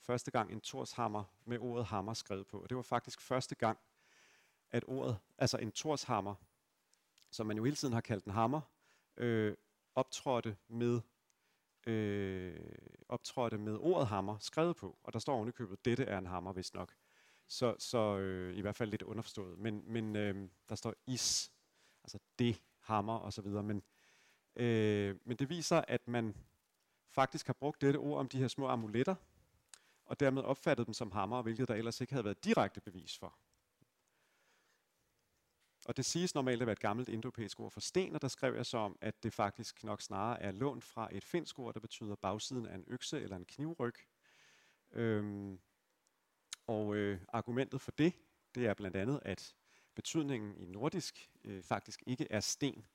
[0.00, 2.58] første gang en torshammer med ordet hammer skrevet på.
[2.58, 3.78] Og det var faktisk første gang,
[4.70, 6.34] at ordet, altså en torshammer,
[7.30, 8.60] som man jo hele tiden har kaldt en hammer,
[9.16, 9.56] øh,
[9.94, 11.00] optrådte med
[11.88, 12.60] øh,
[13.08, 16.74] optrådte med ordet hammer skrevet på, og der står ovenikøbet, dette er en hammer, hvis
[16.74, 16.94] nok.
[17.46, 19.58] Så, så øh, i hvert fald lidt underforstået.
[19.58, 21.52] Men, men øh, der står is,
[22.04, 23.62] altså det, hammer og så videre.
[23.62, 23.82] Men,
[24.56, 26.34] øh, men det viser, at man
[27.10, 29.14] faktisk har brugt dette ord om de her små amuletter,
[30.04, 33.38] og dermed opfattet dem som hammer, hvilket der ellers ikke havde været direkte bevis for.
[35.88, 38.54] Og det siges normalt at være et gammelt indoeuropæisk ord for sten, og der skrev
[38.54, 41.80] jeg så om, at det faktisk nok snarere er lånt fra et finsk ord, der
[41.80, 43.94] betyder bagsiden af en økse eller en knivryg.
[44.92, 45.58] Øhm,
[46.66, 48.12] og øh, argumentet for det,
[48.54, 49.54] det er blandt andet, at
[49.94, 52.86] betydningen i nordisk øh, faktisk ikke er sten,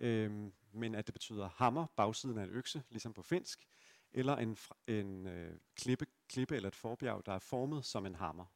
[0.00, 3.68] øh, men at det betyder hammer, bagsiden af en økse, ligesom på finsk,
[4.12, 8.46] eller en, en øh, klippe, klippe eller et forbjerg, der er formet som en hammer.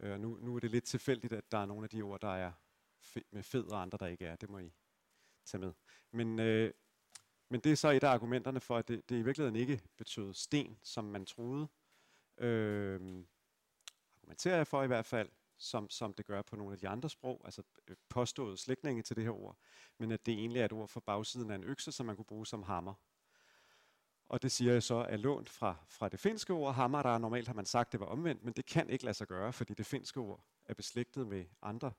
[0.00, 2.34] Øh, nu, nu er det lidt tilfældigt, at der er nogle af de ord, der
[2.34, 2.52] er
[3.30, 4.36] med fed, og andre, der ikke er.
[4.36, 4.72] Det må I
[5.44, 5.72] tage med.
[6.10, 6.72] Men, øh,
[7.48, 10.34] men det er så et af argumenterne for, at det, det i virkeligheden ikke betød
[10.34, 11.68] sten, som man troede.
[12.38, 13.24] Øh,
[14.16, 17.10] argumenterer jeg for i hvert fald, som, som det gør på nogle af de andre
[17.10, 19.58] sprog, altså påståede påstået slægtninge til det her ord,
[19.98, 22.24] men at det egentlig er et ord for bagsiden af en økse, som man kunne
[22.24, 22.94] bruge som hammer.
[24.28, 27.46] Og det siger jeg så er lånt fra, fra det finske ord hammer, der normalt
[27.46, 29.86] har man sagt, det var omvendt, men det kan ikke lade sig gøre, fordi det
[29.86, 31.92] finske ord er beslægtet med andre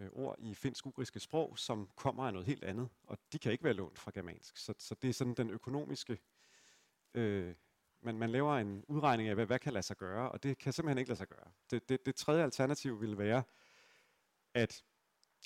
[0.00, 3.64] øh, ord i finsk-ugriske sprog, som kommer af noget helt andet, og de kan ikke
[3.64, 4.56] være lånt fra germansk.
[4.56, 6.18] Så, så det er sådan den økonomiske...
[7.14, 7.54] Øh,
[8.02, 10.72] man, man laver en udregning af, hvad, hvad kan lade sig gøre, og det kan
[10.72, 11.50] simpelthen ikke lade sig gøre.
[11.70, 13.42] Det, det, det tredje alternativ ville være,
[14.54, 14.84] at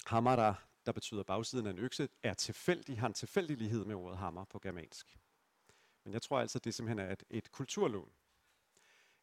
[0.07, 0.55] hammer, der,
[0.87, 4.45] der betyder bagsiden af en økse, er tilfældig, har en tilfældig lighed med ordet hammer
[4.45, 5.19] på germansk.
[6.05, 8.13] Men jeg tror altså, det simpelthen er et, et kulturlån.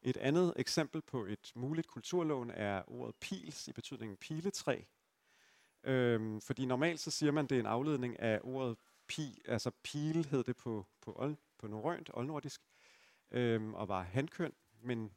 [0.01, 4.81] Et andet eksempel på et muligt kulturlån er ordet pils i betydningen piletræ.
[5.83, 10.25] Øhm, fordi normalt så siger man, det er en afledning af ordet pi, altså pil
[10.25, 12.61] hed det på, på, old, på norrønt, oldnordisk,
[13.31, 15.11] øhm, og var handkøn, men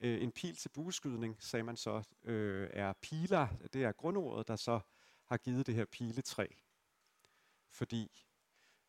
[0.00, 4.56] øh, en pil til bueskydning, sagde man så, øh, er piler, det er grundordet, der
[4.56, 4.80] så
[5.24, 6.46] har givet det her piletræ.
[7.70, 8.26] Fordi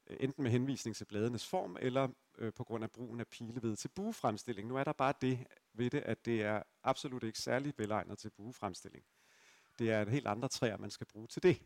[0.07, 3.75] øh, enten med henvisning til bladenes form, eller øh, på grund af brugen af pileved
[3.75, 4.67] til buefremstilling.
[4.67, 8.29] Nu er der bare det ved det, at det er absolut ikke særlig velegnet til
[8.29, 9.05] buefremstilling.
[9.79, 11.61] Det er et helt andre træer, man skal bruge til det.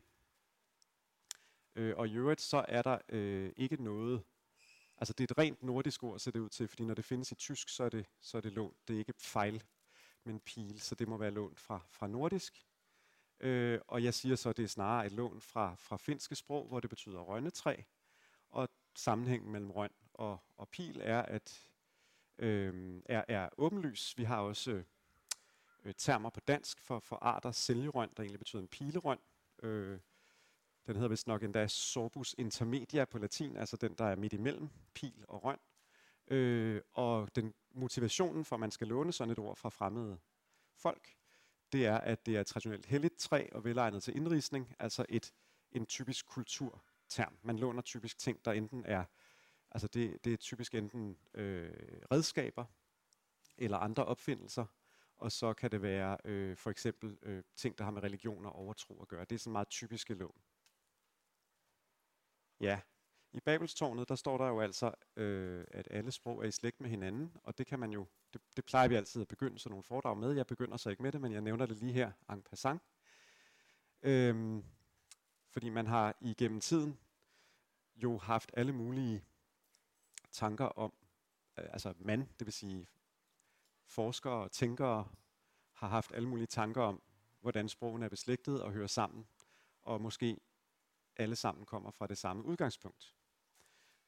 [1.75, 4.23] Øh, og i øvrigt så er der øh, ikke noget,
[4.97, 7.31] altså det er et rent nordisk ord, ser det ud til, fordi når det findes
[7.31, 8.87] i tysk, så er det, så er det lånt.
[8.87, 9.63] Det er ikke fejl,
[10.23, 12.65] men pil, så det må være lånt fra, fra nordisk.
[13.39, 16.67] Øh, og jeg siger så, at det er snarere et lån fra, fra finske sprog,
[16.67, 17.81] hvor det betyder rønnetræ,
[18.49, 21.69] og sammenhængen mellem røn og, og pil er, at
[22.37, 24.17] øh, er, er åbenlys.
[24.17, 24.83] Vi har også
[25.83, 29.19] øh, termer på dansk for, for arter sælgerøn, der egentlig betyder en pilerøn.
[29.63, 29.99] Øh,
[30.87, 34.69] den hedder vist nok endda sorbus intermedia på latin, altså den, der er midt imellem
[34.93, 35.57] pil og røn.
[36.27, 40.19] Øh, og den motivationen for, at man skal låne sådan et ord fra fremmede
[40.75, 41.15] folk,
[41.71, 45.33] det er, at det er et traditionelt helligt træ og velegnet til indrisning, altså et,
[45.71, 47.37] en typisk kulturterm.
[47.41, 49.03] Man låner typisk ting, der enten er,
[49.71, 51.71] altså det, det er typisk enten øh,
[52.11, 52.65] redskaber
[53.57, 54.65] eller andre opfindelser,
[55.19, 58.55] og så kan det være øh, for eksempel øh, ting, der har med religion og
[58.55, 59.25] overtro at gøre.
[59.25, 60.41] Det er sådan meget typiske lån.
[62.59, 62.81] Ja,
[63.31, 66.89] i Babelstårnet, der står der jo altså, øh, at alle sprog er i slægt med
[66.89, 69.83] hinanden, og det kan man jo, det, det plejer vi altid at begynde sådan nogle
[69.83, 70.33] foredrag med.
[70.33, 72.81] Jeg begynder så ikke med det, men jeg nævner det lige her en passant.
[74.01, 74.63] Øhm,
[75.49, 76.99] fordi man har igennem tiden
[77.95, 79.23] jo haft alle mulige
[80.31, 80.93] tanker om,
[81.59, 82.87] øh, altså man, det vil sige
[83.89, 85.07] forskere og tænkere,
[85.73, 87.01] har haft alle mulige tanker om,
[87.41, 89.27] hvordan sprogene er beslægtet og hører sammen,
[89.81, 90.37] og måske
[91.17, 93.15] alle sammen kommer fra det samme udgangspunkt.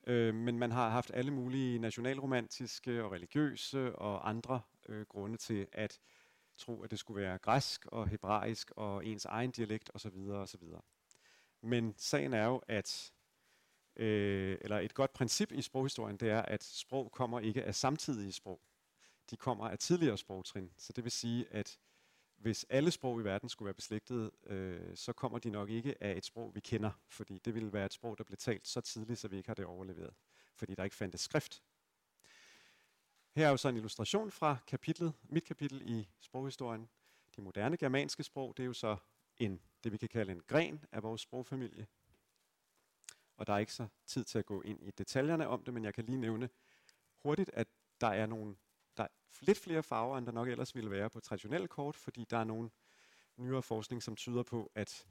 [0.08, 5.68] Øh, men man har haft alle mulige nationalromantiske og religiøse og andre øh, grunde til
[5.72, 6.00] at
[6.58, 10.30] tro, at det skulle være græsk og hebraisk og ens egen dialekt osv.
[10.30, 10.64] osv.
[11.62, 13.12] Men sagen er jo, at
[13.96, 18.32] øh, eller et godt princip i sproghistorien, det er, at sprog kommer ikke af samtidige
[18.32, 18.62] sprog.
[19.32, 20.72] De kommer af tidligere sprogtrin.
[20.78, 21.80] Så det vil sige, at
[22.38, 26.18] hvis alle sprog i verden skulle være beslægtede, øh, så kommer de nok ikke af
[26.18, 29.20] et sprog, vi kender, fordi det ville være et sprog, der blev talt så tidligt,
[29.20, 30.14] så vi ikke har det overleveret,
[30.56, 31.64] fordi der ikke fandtes skrift.
[33.36, 36.90] Her er jo så en illustration fra kapitlet, mit kapitel i sproghistorien.
[37.36, 38.98] De moderne germanske sprog, det er jo så
[39.38, 41.88] en, det vi kan kalde en gren af vores sprogfamilie.
[43.38, 45.84] Og der er ikke så tid til at gå ind i detaljerne om det, men
[45.84, 46.50] jeg kan lige nævne
[47.24, 47.68] hurtigt, at
[48.02, 48.56] der er nogle
[49.02, 52.26] der er lidt flere farver, end der nok ellers ville være på traditionelle kort, fordi
[52.30, 52.70] der er nogle
[53.38, 55.08] nyere forskning, som tyder på, at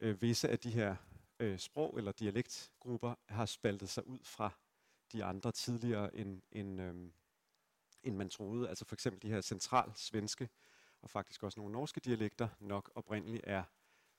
[0.00, 0.96] øh, visse af de her
[1.38, 4.50] øh, sprog- eller dialektgrupper har spaltet sig ud fra
[5.12, 6.94] de andre tidligere, end, end, øh,
[8.02, 8.68] end man troede.
[8.68, 10.48] Altså for eksempel de her central svenske,
[11.02, 13.64] og faktisk også nogle norske dialekter, nok oprindeligt er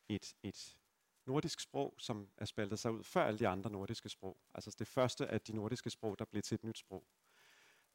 [0.10, 0.78] et, et
[1.26, 4.38] nordisk sprog, som er spaltet sig ud før alle de andre nordiske sprog.
[4.54, 7.08] Altså det første af de nordiske sprog, der blev til et nyt sprog.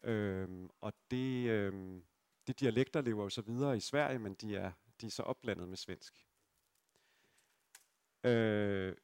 [0.02, 2.04] Øhm, og det, øhm,
[2.46, 5.68] de dialekter lever jo så videre i Sverige, men de er, de er så opblandet
[5.68, 6.26] med svensk.
[8.24, 8.96] Øh,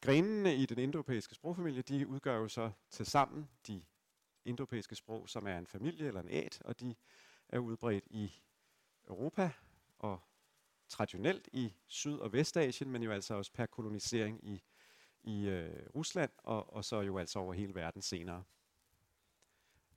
[0.00, 3.82] grenene i den indoeuropæiske sprogfamilie, de udgør jo så til sammen de
[4.44, 6.94] indoeuropæiske sprog, som er en familie eller en æt, og de
[7.48, 8.42] er udbredt i
[9.08, 9.50] Europa
[9.98, 10.20] og
[10.88, 14.62] traditionelt i Syd- og Vestasien, men jo altså også per kolonisering i,
[15.22, 18.44] i øh, Rusland, og, og så jo altså over hele verden senere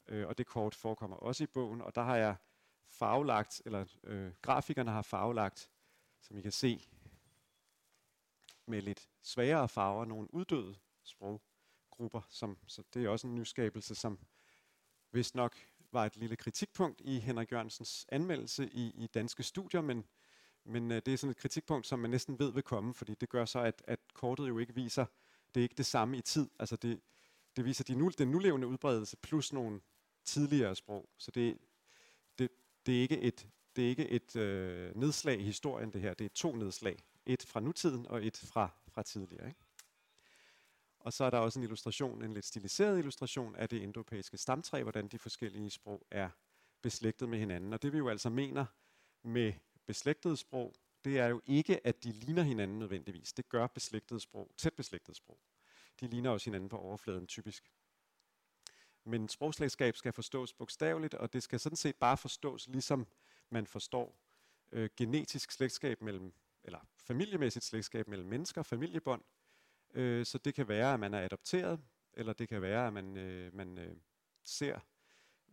[0.10, 2.36] øh, og det kort forekommer også i bogen, og der har jeg
[2.89, 5.72] farvelagt, eller øh, grafikerne har farvelagt,
[6.22, 6.88] som I kan se,
[8.65, 14.19] med lidt svagere farver, nogle uddøde sproggrupper, som, så det er også en nyskabelse, som
[15.12, 15.56] hvis nok
[15.91, 20.06] var et lille kritikpunkt i Henrik Jørgensens anmeldelse i, i danske studier, men,
[20.63, 23.30] men øh, det er sådan et kritikpunkt, som man næsten ved vil komme, fordi det
[23.30, 25.06] gør så, at, at kortet jo ikke viser,
[25.54, 26.50] det er ikke det samme i tid.
[26.60, 27.02] Altså det,
[27.56, 29.82] det viser de nu, den nulevende udbredelse plus nogle
[30.25, 31.10] tidligere sprog.
[31.17, 31.58] Så det,
[32.38, 32.49] det,
[32.86, 36.13] det er ikke et, det er ikke et øh, nedslag i historien, det her.
[36.13, 37.03] Det er to nedslag.
[37.25, 39.47] Et fra nutiden og et fra, fra tidligere.
[39.47, 39.60] Ikke?
[40.99, 44.84] Og så er der også en illustration, en lidt stiliseret illustration af det indoeuropæiske stamtræ,
[44.84, 46.29] hvordan de forskellige sprog er
[46.82, 47.73] beslægtet med hinanden.
[47.73, 48.65] Og det vi jo altså mener
[49.23, 49.53] med
[49.86, 53.34] beslægtede sprog, det er jo ikke, at de ligner hinanden nødvendigvis.
[53.34, 55.39] Det gør beslægtede sprog, tæt beslægtede sprog.
[55.99, 57.71] De ligner også hinanden på overfladen typisk.
[59.03, 63.07] Men sprogslægskab skal forstås bogstaveligt, og det skal sådan set bare forstås, ligesom
[63.49, 64.15] man forstår
[64.71, 66.33] øh, genetisk slægtskab mellem,
[66.63, 69.21] eller familiemæssigt slægtskab mellem mennesker, familiebånd.
[69.93, 71.79] Øh, så det kan være, at man er adopteret,
[72.13, 73.95] eller det kan være, at man, øh, man øh,
[74.43, 74.79] ser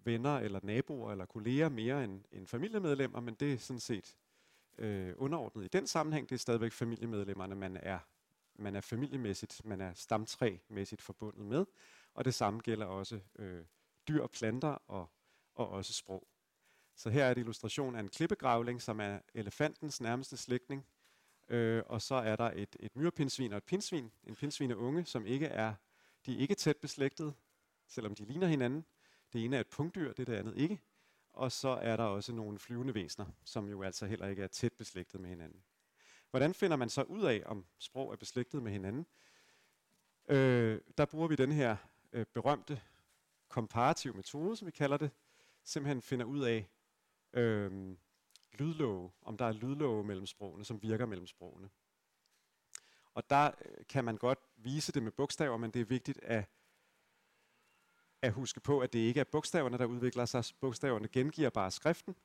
[0.05, 4.17] venner eller naboer eller kolleger mere end, end familiemedlemmer, men det er sådan set
[4.79, 6.29] øh, underordnet i den sammenhæng.
[6.29, 7.99] Det er stadigvæk familiemedlemmerne, man er,
[8.55, 11.67] man er familiemæssigt, man er stamtræmæssigt forbundet med.
[12.17, 13.65] Og det samme gælder også øh,
[14.09, 15.11] dyr, planter og,
[15.55, 16.29] og også sprog.
[16.95, 20.87] Så her er et illustration af en klippegravling, som er elefantens nærmeste slægtning.
[21.49, 24.13] Øh, og så er der et, et myrpinsvin og et pindsvin.
[24.25, 25.75] En pindsvin unge, som ikke er,
[26.27, 27.35] de er ikke tæt beslægtet,
[27.89, 28.85] selvom de ligner hinanden.
[29.33, 30.81] Det ene er et punktdyr, det, det andet ikke.
[31.29, 34.73] Og så er der også nogle flyvende væsener, som jo altså heller ikke er tæt
[34.73, 35.65] beslægtet med hinanden.
[36.31, 39.07] Hvordan finder man så ud af, om sprog er beslægtet med hinanden?
[40.29, 41.77] Øh, der bruger vi den her
[42.13, 42.81] øh, berømte
[43.49, 45.11] komparativ metode, som vi kalder det,
[45.65, 46.69] simpelthen finder ud af
[47.33, 47.97] øh,
[48.53, 51.71] lydlåge, om der er lydlåge mellem sprogene, som virker mellem sprogene.
[53.15, 56.45] Og der øh, kan man godt vise det med bogstaver, men det er vigtigt at,
[58.23, 60.45] at huske på, at det ikke er bogstaverne, der udvikler sig.
[60.61, 62.17] Bogstaverne gengiver bare skriften,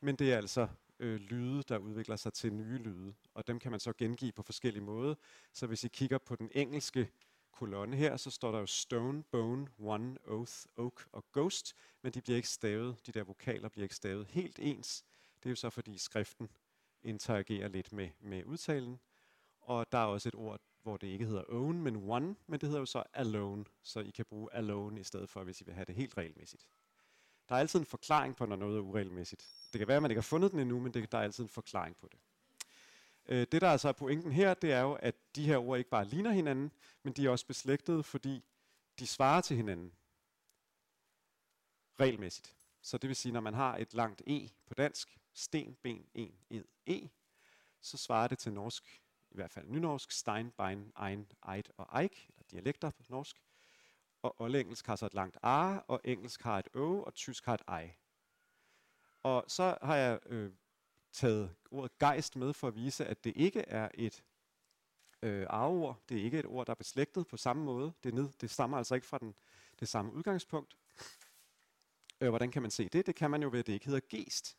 [0.00, 3.14] men det er altså øh, lyde, der udvikler sig til nye lyde.
[3.34, 5.14] Og dem kan man så gengive på forskellige måder.
[5.52, 7.10] Så hvis I kigger på den engelske
[7.52, 12.20] kolonne her, så står der jo stone, bone, one, oath, oak og ghost, men de
[12.20, 15.04] bliver ikke stavet, de der vokaler bliver ikke stavet helt ens.
[15.42, 16.50] Det er jo så fordi skriften
[17.02, 19.00] interagerer lidt med, med udtalen.
[19.60, 22.62] Og der er også et ord, hvor det ikke hedder own, men one, men det
[22.62, 25.74] hedder jo så alone, så I kan bruge alone i stedet for, hvis I vil
[25.74, 26.68] have det helt regelmæssigt.
[27.48, 29.68] Der er altid en forklaring på, når noget er uregelmæssigt.
[29.72, 31.44] Det kan være, at man ikke har fundet den endnu, men det, der er altid
[31.44, 32.18] en forklaring på det.
[33.30, 35.90] Øh, det, der altså er pointen her, det er jo, at de her ord ikke
[35.90, 38.44] bare ligner hinanden, men de er også beslægtede, fordi
[38.98, 39.92] de svarer til hinanden
[42.00, 42.56] regelmæssigt.
[42.82, 46.34] Så det vil sige, når man har et langt e på dansk, sten, ben, en,
[46.50, 47.08] ed, e,
[47.80, 52.26] så svarer det til norsk, i hvert fald nynorsk, stein, bein, ein, eid og eik,
[52.28, 53.42] eller dialekter på norsk.
[54.22, 57.54] Og oldengelsk har så et langt a, og engelsk har et ø, og tysk har
[57.54, 57.94] et ej.
[59.22, 60.52] Og så har jeg øh,
[61.12, 64.24] taget ordet gejst med for at vise, at det ikke er et
[65.22, 66.00] øh, arveord.
[66.08, 67.92] Det er ikke et ord, der er beslægtet på samme måde.
[68.04, 69.34] Det, ned, det stammer altså ikke fra den,
[69.80, 70.76] det samme udgangspunkt.
[72.20, 73.06] Øh, hvordan kan man se det?
[73.06, 74.58] Det kan man jo ved, at det ikke hedder gest.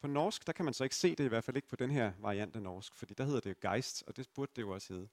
[0.00, 1.90] På norsk, der kan man så ikke se det, i hvert fald ikke på den
[1.90, 4.70] her variant af norsk, fordi der hedder det jo geist, og det burde det jo
[4.70, 5.08] også hedde.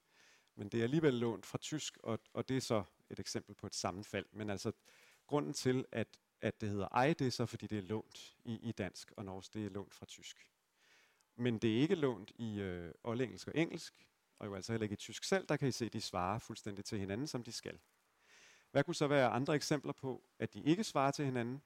[0.56, 3.68] Men det er alligevel lånt fra tysk, og, og det er så et eksempel på
[3.68, 4.26] et sammenfald.
[4.32, 4.72] Men altså,
[5.28, 6.08] grunden til, at,
[6.42, 9.26] at det hedder ej, det er så, fordi det er lånt i, i dansk, og
[9.26, 10.48] norsk, det er lånt fra tysk.
[11.38, 14.08] Men det er ikke lånt i øh, oldengelsk og engelsk,
[14.40, 15.48] og jo altså heller ikke i tysk selv.
[15.48, 17.80] Der kan I se, at de svarer fuldstændig til hinanden, som de skal.
[18.72, 21.62] Hvad kunne så være andre eksempler på, at de ikke svarer til hinanden?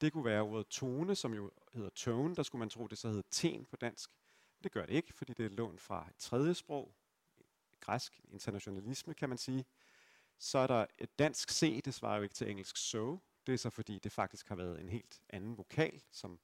[0.00, 2.34] Det kunne være ordet tone, som jo hedder tone.
[2.34, 4.10] Der skulle man tro, det så hedder ten på dansk.
[4.64, 6.94] Det gør det ikke, fordi det er lånt fra et tredje sprog,
[7.80, 9.64] græsk internationalisme kan man sige.
[10.38, 13.18] Så er der et dansk C, det svarer jo ikke til engelsk so.
[13.46, 16.40] Det er så fordi, det faktisk har været en helt anden vokal, som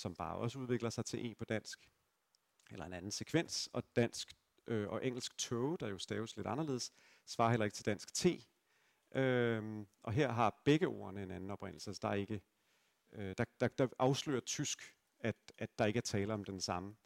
[0.00, 1.90] som bare også udvikler sig til E på dansk,
[2.70, 4.36] eller en anden sekvens, og dansk
[4.66, 6.92] øh, og engelsk toe, der jo staves lidt anderledes,
[7.26, 8.26] svarer heller ikke til dansk T.
[9.14, 12.40] Øhm, og her har begge ordene en anden oprindelse, så der, er ikke,
[13.12, 16.96] øh, der, der, der afslører tysk, at, at der ikke er tale om den samme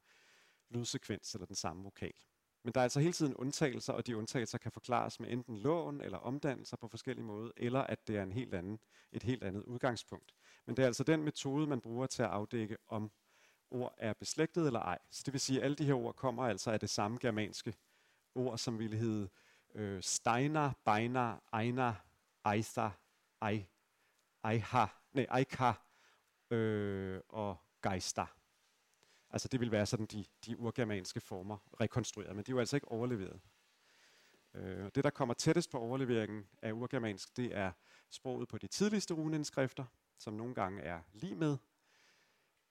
[0.71, 2.15] lydsekvens eller den samme vokal.
[2.63, 6.01] Men der er altså hele tiden undtagelser, og de undtagelser kan forklares med enten lån
[6.01, 8.79] eller omdannelser på forskellige måder, eller at det er en helt anden,
[9.13, 10.35] et helt andet udgangspunkt.
[10.67, 13.11] Men det er altså den metode, man bruger til at afdække, om
[13.71, 14.99] ord er beslægtet eller ej.
[15.11, 17.75] Så det vil sige, at alle de her ord kommer altså af det samme germanske
[18.35, 19.29] ord, som ville hedde
[19.75, 21.95] øh, steiner, beiner, einer,
[22.55, 22.89] eisa,
[23.51, 23.67] Ei,
[24.45, 25.73] Eiha, nej, Eika
[26.51, 28.27] øh, og geister.
[29.31, 32.77] Altså det vil være sådan de, de urgermanske former rekonstrueret, men de er jo altså
[32.77, 33.41] ikke overleveret.
[34.55, 37.73] Øh, det, der kommer tættest på overleveringen af urgermansk, det er
[38.11, 39.85] sproget på de tidligste runeindskrifter,
[40.19, 41.57] som nogle gange er lige med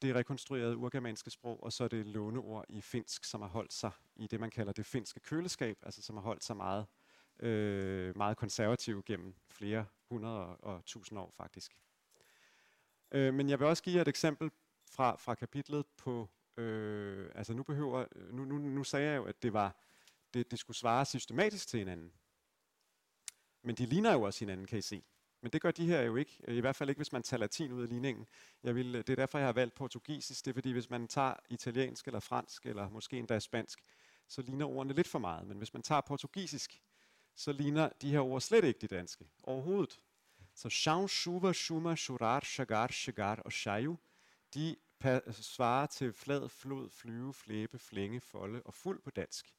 [0.02, 3.92] det rekonstruerede urgermanske sprog, og så er det låneord i finsk, som har holdt sig
[4.16, 6.86] i det, man kalder det finske køleskab, altså som har holdt sig meget,
[7.40, 11.78] øh, meget konservativ gennem flere hundrede og tusind år faktisk.
[13.12, 14.52] Øh, men jeg vil også give jer et eksempel
[14.92, 19.44] fra, fra kapitlet på, øh, altså nu behøver, nu, nu, nu sagde jeg jo, at
[19.44, 19.76] det var,
[20.34, 22.14] det, det skulle svare systematisk til hinanden.
[23.62, 25.04] Men de ligner jo også hinanden, kan I se.
[25.44, 27.40] Men det gør de her jo ikke, øh, i hvert fald ikke, hvis man tager
[27.40, 28.28] latin ud af ligningen.
[28.64, 30.46] Jeg vil, øh, det er derfor, jeg har valgt portugisisk.
[30.46, 33.80] Det er fordi, hvis man tager italiensk eller fransk, eller måske endda spansk,
[34.28, 35.48] så ligner ordene lidt for meget.
[35.48, 36.82] Men hvis man tager portugisisk,
[37.36, 40.00] så ligner de her ord slet ikke de danske overhovedet.
[40.56, 43.98] Så chão, chuva, chuma, chorar, chagar, chegar og chayu,
[44.54, 44.76] de
[45.32, 49.54] svarer til flad, flod, flyve, flæbe, flænge, folde og fuld på dansk.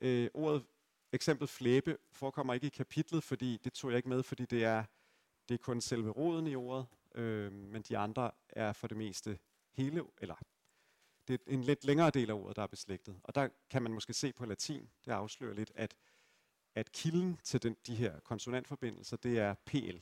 [0.00, 0.64] Øh, ordet
[1.12, 4.84] eksempel flæbe forekommer ikke i kapitlet, fordi det tog jeg ikke med, fordi det er,
[5.48, 9.38] det er kun selve roden i ordet, øh, men de andre er for det meste
[9.70, 10.34] hele, eller
[11.28, 13.20] det er en lidt længere del af ordet, der er beslægtet.
[13.22, 15.96] Og der kan man måske se på latin, det afslører lidt, at,
[16.74, 19.98] at kilden til den, de her konsonantforbindelser, det er PL.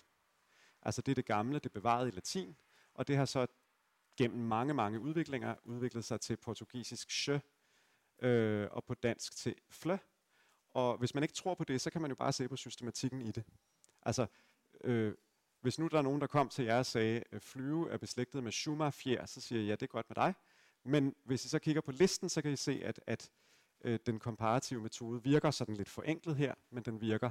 [0.82, 2.56] Altså det er det gamle, det er bevaret i latin,
[2.94, 3.46] og det har så
[4.16, 7.38] gennem mange, mange udviklinger udviklet sig til portugisisk sjø,
[8.22, 9.96] øh, og på dansk til flø.
[10.70, 13.22] Og hvis man ikke tror på det, så kan man jo bare se på systematikken
[13.22, 13.44] i det.
[14.02, 14.26] Altså,
[14.84, 15.14] øh,
[15.64, 18.44] hvis nu der er nogen, der kom til jer og sagde, at flyve er beslægtet
[18.44, 20.34] med Schumacher-fjer, så siger jeg, ja, det er godt med dig.
[20.84, 23.30] Men hvis I så kigger på listen, så kan I se, at, at
[23.84, 27.30] øh, den komparative metode virker sådan lidt forenklet her, men den virker.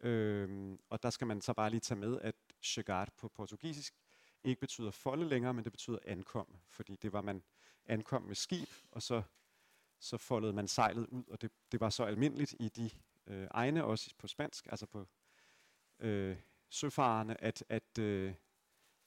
[0.00, 3.94] Øh, og der skal man så bare lige tage med, at chegar på portugisisk
[4.44, 7.42] ikke betyder folde længere, men det betyder ankom, fordi det var man
[7.86, 9.22] ankom med skib, og så,
[10.00, 12.90] så foldede man sejlet ud, og det, det var så almindeligt i de
[13.26, 15.06] øh, egne, også på spansk, altså på
[15.98, 16.36] øh,
[16.72, 18.34] søfarerne, at, at, øh,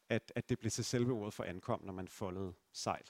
[0.10, 3.06] at, at det blev til selve ordet for ankom, når man foldede sejl.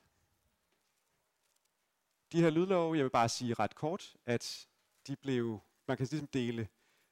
[2.32, 4.68] De her lydlove, jeg vil bare sige ret kort, at
[5.08, 6.68] de blev, man kan ligesom dele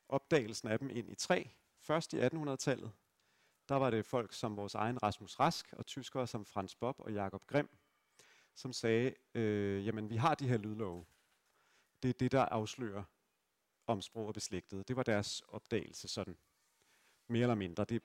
[0.09, 1.49] opdagelsen af dem ind i tre.
[1.79, 2.91] Først i 1800-tallet,
[3.69, 7.13] der var det folk som vores egen Rasmus Rask, og tyskere som Frans Bob og
[7.13, 7.69] Jakob Grimm,
[8.55, 11.05] som sagde, øh, jamen vi har de her lydlove.
[12.03, 13.03] Det er det, der afslører
[13.87, 14.87] om sprog og beslægtet.
[14.87, 16.37] Det var deres opdagelse sådan,
[17.27, 17.85] mere eller mindre.
[17.85, 18.01] Det,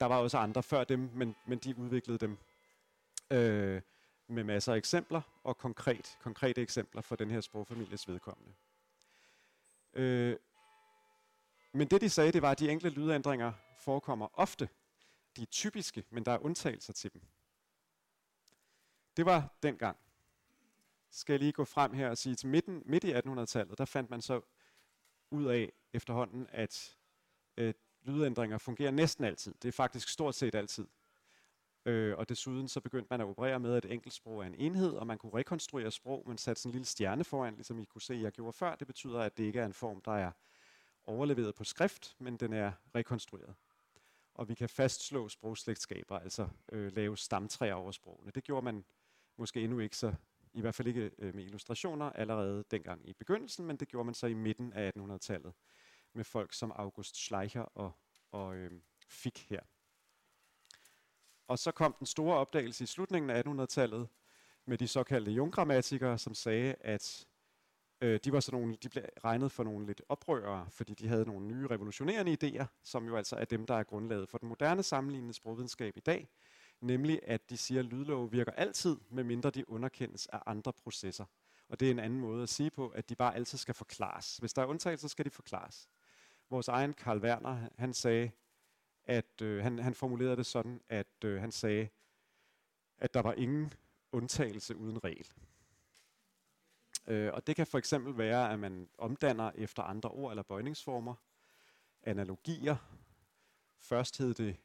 [0.00, 2.38] der var også andre før dem, men, men de udviklede dem
[3.30, 3.82] øh,
[4.28, 8.52] med masser af eksempler, og konkret, konkrete eksempler for den her sprogfamilies vedkommende.
[9.92, 10.36] Øh,
[11.72, 14.68] men det de sagde, det var, at de enkelte lydændringer forekommer ofte
[15.36, 17.22] de er typiske, men der er undtagelser til dem.
[19.16, 19.96] Det var dengang.
[21.10, 24.10] Skal jeg lige gå frem her og sige, til midten, midt i 1800-tallet, der fandt
[24.10, 24.40] man så
[25.30, 26.96] ud af efterhånden, at
[27.56, 29.54] øh, lydændringer fungerer næsten altid.
[29.62, 30.86] Det er faktisk stort set altid.
[31.86, 34.92] Øh, og desuden så begyndte man at operere med, at enkelt sprog er en enhed,
[34.92, 38.02] og man kunne rekonstruere sprog, men satte sådan en lille stjerne foran, ligesom I kunne
[38.02, 38.74] se, jeg gjorde før.
[38.74, 40.30] Det betyder, at det ikke er en form, der er
[41.04, 43.54] overleveret på skrift, men den er rekonstrueret
[44.34, 48.30] og vi kan fastslå sprogslægtskaber, altså øh, lave stamtræer over sprogene.
[48.34, 48.84] Det gjorde man
[49.36, 50.14] måske endnu ikke så,
[50.52, 54.14] i hvert fald ikke øh, med illustrationer allerede dengang i begyndelsen, men det gjorde man
[54.14, 55.52] så i midten af 1800-tallet
[56.14, 57.92] med folk som August Schleicher og,
[58.32, 58.70] og øh,
[59.08, 59.60] fik her.
[61.48, 64.08] Og så kom den store opdagelse i slutningen af 1800-tallet
[64.66, 67.26] med de såkaldte junggrammatikere, som sagde, at
[68.04, 71.24] Øh, de var sådan nogle, de blev regnet for nogle lidt oprørere, fordi de havde
[71.24, 74.82] nogle nye revolutionerende idéer, som jo altså er dem, der er grundlaget for den moderne
[74.82, 76.28] sammenlignende sprogvidenskab i dag,
[76.80, 81.24] nemlig at de siger, at lydlove virker altid, medmindre de underkendes af andre processer.
[81.68, 84.36] Og det er en anden måde at sige på, at de bare altid skal forklares.
[84.36, 85.88] Hvis der er undtagelser, skal de forklares.
[86.50, 88.30] Vores egen Karl Werner, han sagde,
[89.04, 91.88] at øh, han, han formulerede det sådan, at øh, han sagde,
[92.98, 93.72] at der var ingen
[94.12, 95.26] undtagelse uden regel.
[97.06, 101.14] Øh, og det kan for eksempel være, at man omdanner efter andre ord eller bøjningsformer,
[102.02, 102.76] analogier.
[103.78, 104.56] Først hed det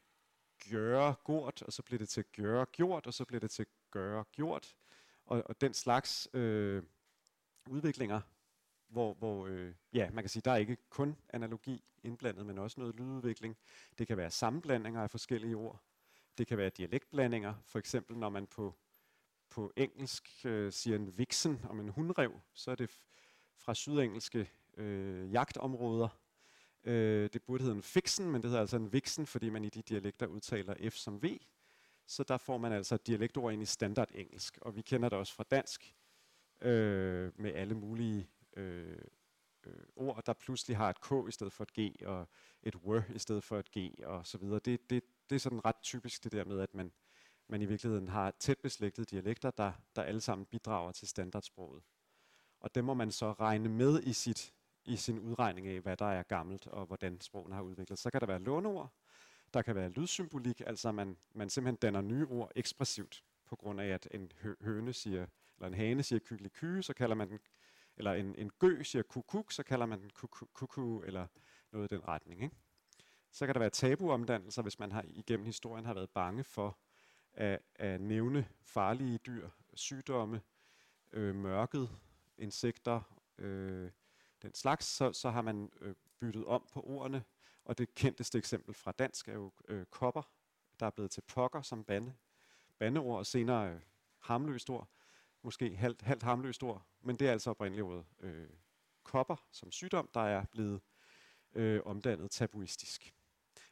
[0.70, 4.26] gøre gjort, og så blev det til gøre gjort, og så blev det til gøre
[4.32, 4.76] gjort.
[5.26, 6.84] Og, og den slags øh,
[7.70, 8.22] udviklinger,
[8.90, 12.80] hvor, hvor øh, ja, man kan sige, der er ikke kun analogi indblandet, men også
[12.80, 13.58] noget lydudvikling.
[13.98, 15.84] Det kan være sammenblandinger af forskellige ord.
[16.38, 18.76] Det kan være dialektblandinger, for eksempel når man på
[19.50, 22.90] på engelsk øh, siger en vixen om en hundrev, så er det
[23.56, 26.08] fra sydengelske øh, jagtområder.
[26.84, 29.70] Øh, det burde hedde en fixen, men det hedder altså en vixen, fordi man i
[29.70, 31.38] de dialekter udtaler F som V.
[32.08, 35.34] Så der får man altså dialektord ind i standard engelsk, og vi kender det også
[35.34, 35.96] fra dansk
[36.62, 38.98] øh, med alle mulige øh,
[39.64, 42.28] øh, ord, der pludselig har et K i stedet for et G, og
[42.64, 44.60] et W i stedet for et G, og så videre.
[44.60, 46.92] Det, det, det er sådan ret typisk det der med, at man,
[47.48, 51.84] man i virkeligheden har tæt beslægtede dialekter, der, der alle sammen bidrager til standardsproget.
[52.60, 54.54] Og det må man så regne med i, sit,
[54.86, 58.00] i sin udregning af, hvad der er gammelt og hvordan sprogene har udviklet.
[58.00, 58.94] Så kan der være låneord,
[59.54, 63.88] der kan være lydsymbolik, altså man, man simpelthen danner nye ord ekspressivt, på grund af
[63.88, 67.40] at en hø- høne siger, eller en hane siger kykeliky, så kalder man den,
[68.00, 70.10] eller en, en gø siger kukuk, så kalder man den
[70.54, 71.28] kuku, eller
[71.72, 72.44] noget i den retning.
[72.44, 72.56] Ikke?
[73.32, 76.78] Så kan der være tabuomdannelser, hvis man har igennem historien har været bange for
[77.34, 80.42] at, at nævne farlige dyr, sygdomme,
[81.12, 81.90] øh, mørket,
[82.38, 83.02] insekter,
[83.38, 83.92] øh,
[84.42, 87.24] den slags, så, så har man øh, byttet om på ordene,
[87.66, 90.32] og det kendteste eksempel fra dansk er jo øh, kopper,
[90.80, 92.14] der er blevet til pokker som bande,
[92.78, 93.80] bandeord, og senere øh,
[94.20, 94.90] hamløst ord,
[95.42, 98.50] måske halvt, halvt hamløst ord, men det er altså oprindeligt ordet øh,
[99.04, 100.82] kopper som sygdom, der er blevet
[101.54, 103.14] øh, omdannet tabuistisk.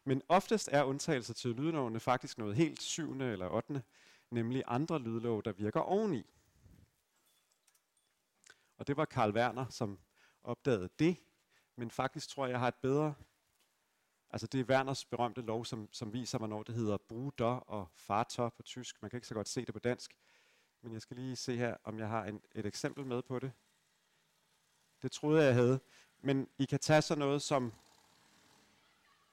[0.04, 3.82] Men oftest er undtagelser til lydlovene faktisk noget helt syvende eller ottende,
[4.30, 6.24] nemlig andre lydlov, der virker oveni.
[8.78, 10.00] Og det var Karl Werner, som
[10.44, 11.18] opdagede det,
[11.76, 13.14] men faktisk tror jeg, jeg har et bedre...
[14.30, 18.50] Altså det er Werners berømte lov, som, som viser, hvornår det hedder bruder og farter
[18.50, 19.02] på tysk.
[19.02, 20.18] Man kan ikke så godt se det på dansk.
[20.82, 23.52] Men jeg skal lige se her, om jeg har en, et eksempel med på det.
[25.02, 25.80] Det troede jeg, jeg havde.
[26.22, 27.74] Men I kan tage sådan noget som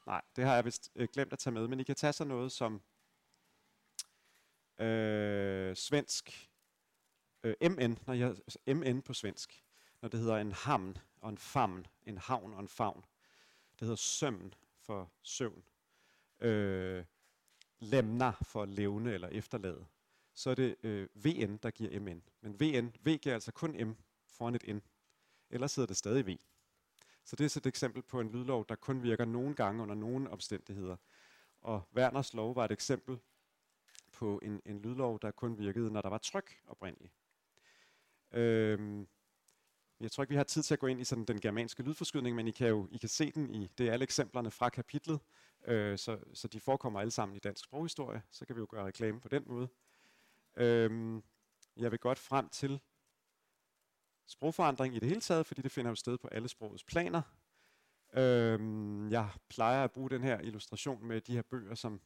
[0.07, 2.29] Nej, det har jeg vist øh, glemt at tage med, men I kan tage sådan
[2.29, 2.83] noget som
[4.79, 6.51] øh, svensk
[7.43, 8.37] øh, MN, når jeg,
[8.77, 9.65] MN på svensk,
[10.01, 13.05] når det hedder en hamn og en famn, en havn og en favn.
[13.73, 15.65] Det hedder sømn for søvn.
[16.41, 17.05] Øh,
[17.79, 19.87] lemna for levne eller efterlade.
[20.35, 22.22] Så er det øh, VN, der giver MN.
[22.41, 23.93] Men VN, V giver altså kun M
[24.26, 24.78] foran et N.
[25.51, 26.37] Ellers sidder det stadig V.
[27.24, 29.95] Så det er så et eksempel på en lydlov, der kun virker nogle gange under
[29.95, 30.97] nogle omstændigheder.
[31.61, 33.18] Og Werners lov var et eksempel
[34.12, 37.12] på en, en lydlov, der kun virkede, når der var tryk oprindeligt.
[38.32, 39.09] Øhm,
[40.01, 42.37] jeg tror ikke, vi har tid til at gå ind i sådan den germanske lydforskydning,
[42.37, 45.20] men I kan jo I kan se den i, det er alle eksemplerne fra kapitlet,
[45.66, 48.87] øh, så, så de forekommer alle sammen i dansk sproghistorie, så kan vi jo gøre
[48.87, 49.68] reklame på den måde.
[50.57, 51.23] Øhm,
[51.77, 52.81] jeg vil godt frem til
[54.27, 57.23] sprogforandring i det hele taget, fordi det finder jo sted på alle sprogets planer.
[58.17, 62.01] Øhm, jeg plejer at bruge den her illustration med de her bøger, som,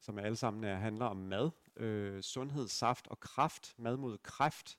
[0.00, 4.78] som alle sammen er, handler om mad, øh, sundhed, saft og kraft, mad mod kræft,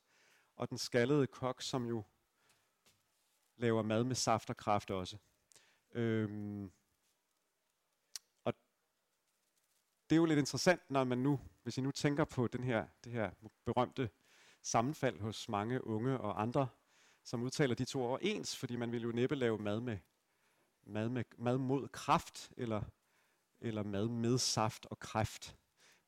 [0.56, 2.04] og den skaldede kok, som jo
[3.58, 5.18] laver mad med saft og kraft også.
[5.92, 6.72] Øhm,
[8.44, 8.54] og
[10.12, 12.86] det er jo lidt interessant, når man nu, hvis I nu tænker på den her,
[13.04, 13.32] det her
[13.66, 14.10] berømte
[14.62, 16.68] sammenfald hos mange unge og andre,
[17.24, 19.98] som udtaler de to ord ens, fordi man vil jo næppe lave mad med
[20.84, 22.82] mad, med, mad mod kraft, eller,
[23.62, 25.58] eller mad med saft og kræft.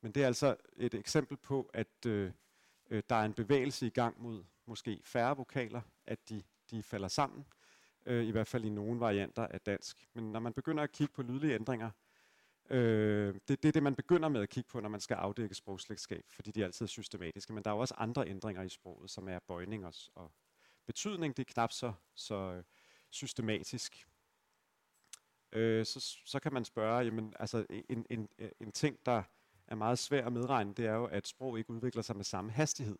[0.00, 2.32] Men det er altså et eksempel på, at øh,
[2.90, 7.08] øh der er en bevægelse i gang mod måske færre vokaler, at de, de falder
[7.08, 7.44] sammen,
[8.06, 10.08] øh, i hvert fald i nogle varianter af dansk.
[10.14, 11.90] Men når man begynder at kigge på lydlige ændringer,
[12.70, 15.54] Øh, det, det er det, man begynder med at kigge på, når man skal afdække
[15.54, 17.52] sprogslægtskab, fordi de er altid systematiske.
[17.52, 20.32] Men der er jo også andre ændringer i sproget, som er bøjning og, og
[20.86, 21.36] betydning.
[21.36, 22.64] Det er knap så, så øh,
[23.10, 24.08] systematisk.
[25.52, 28.28] Øh, så, så kan man spørge, jamen, altså en, en,
[28.60, 29.22] en ting, der
[29.66, 32.50] er meget svær at medregne, det er jo, at sprog ikke udvikler sig med samme
[32.50, 32.98] hastighed.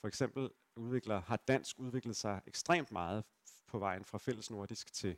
[0.00, 3.24] For eksempel udvikler, har dansk udviklet sig ekstremt meget
[3.66, 5.16] på vejen fra fælles nordisk til,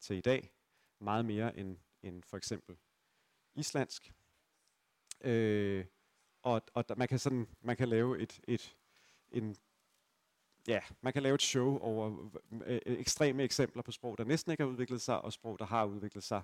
[0.00, 0.52] til i dag.
[1.00, 2.76] Meget mere end, end for eksempel
[3.54, 4.12] islandsk.
[5.20, 5.84] Øh,
[6.42, 8.76] og og man kan sådan man kan lave et, et
[9.30, 9.56] en
[10.68, 14.52] ja, man kan lave et show over øh, øh, ekstreme eksempler på sprog, der næsten
[14.52, 16.42] ikke har udviklet sig, og sprog, der har udviklet sig.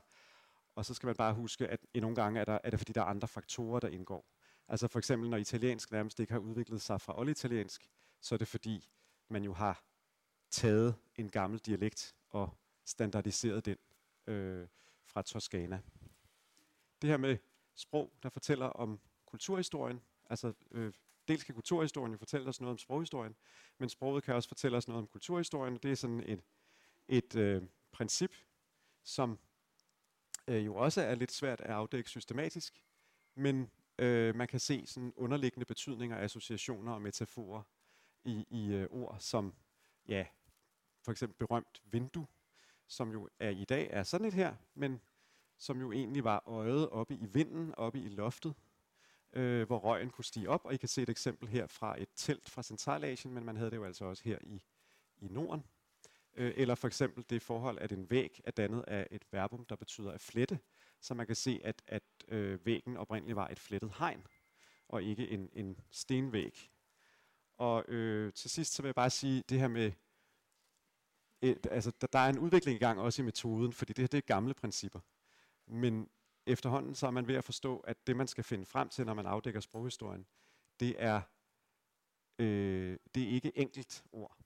[0.75, 2.93] Og så skal man bare huske, at i nogle gange er, der, er det fordi,
[2.93, 4.27] der er andre faktorer, der indgår.
[4.69, 7.91] Altså for eksempel, når italiensk nærmest ikke har udviklet sig fra olditaliensk,
[8.21, 8.89] så er det fordi,
[9.29, 9.85] man jo har
[10.51, 13.77] taget en gammel dialekt og standardiseret den
[14.27, 14.69] øh,
[15.05, 15.81] fra Toskana
[17.03, 17.37] det her med
[17.75, 20.01] sprog, der fortæller om kulturhistorien.
[20.31, 20.93] Altså, øh,
[21.29, 23.37] dels kan kulturhistorien jo fortælle os noget om sproghistorien,
[23.79, 25.77] men sproget kan også fortælle os noget om kulturhistorien.
[25.77, 26.41] Det er sådan et,
[27.09, 28.35] et øh, princip,
[29.03, 29.39] som
[30.49, 32.85] øh, jo også er lidt svært at afdække systematisk,
[33.35, 37.63] men øh, man kan se sådan underliggende betydninger, associationer og metaforer
[38.25, 39.55] i, i øh, ord som,
[40.09, 40.27] ja,
[41.03, 42.27] for eksempel berømt vindue,
[42.87, 45.01] som jo er i dag er sådan et her, men
[45.59, 48.55] som jo egentlig var øjet oppe i vinden, oppe i loftet,
[49.33, 50.65] øh, hvor røgen kunne stige op.
[50.65, 53.71] Og I kan se et eksempel her fra et telt fra Centralasien, men man havde
[53.71, 54.63] det jo altså også her i,
[55.19, 55.65] i Norden.
[56.35, 59.77] Øh, eller for eksempel det forhold, at en væg er dannet af et verbum, der
[59.77, 60.59] betyder at flette.
[61.01, 64.27] Så man kan se, at, at øh, væggen oprindeligt var et flettet hegn,
[64.89, 66.71] og ikke en, en stenvæg.
[67.59, 69.93] Og øh, til sidst så vil jeg bare sige det her med,
[71.41, 74.09] et, altså der, der er en udvikling i gang også i metoden, fordi det her
[74.09, 75.01] det er gamle principper.
[75.67, 76.09] Men
[76.47, 79.15] efterhånden så er man ved at forstå, at det man skal finde frem til, når
[79.15, 80.27] man afdækker sproghistorien,
[80.81, 81.21] det er,
[82.39, 84.37] øh, det er ikke enkelt ord.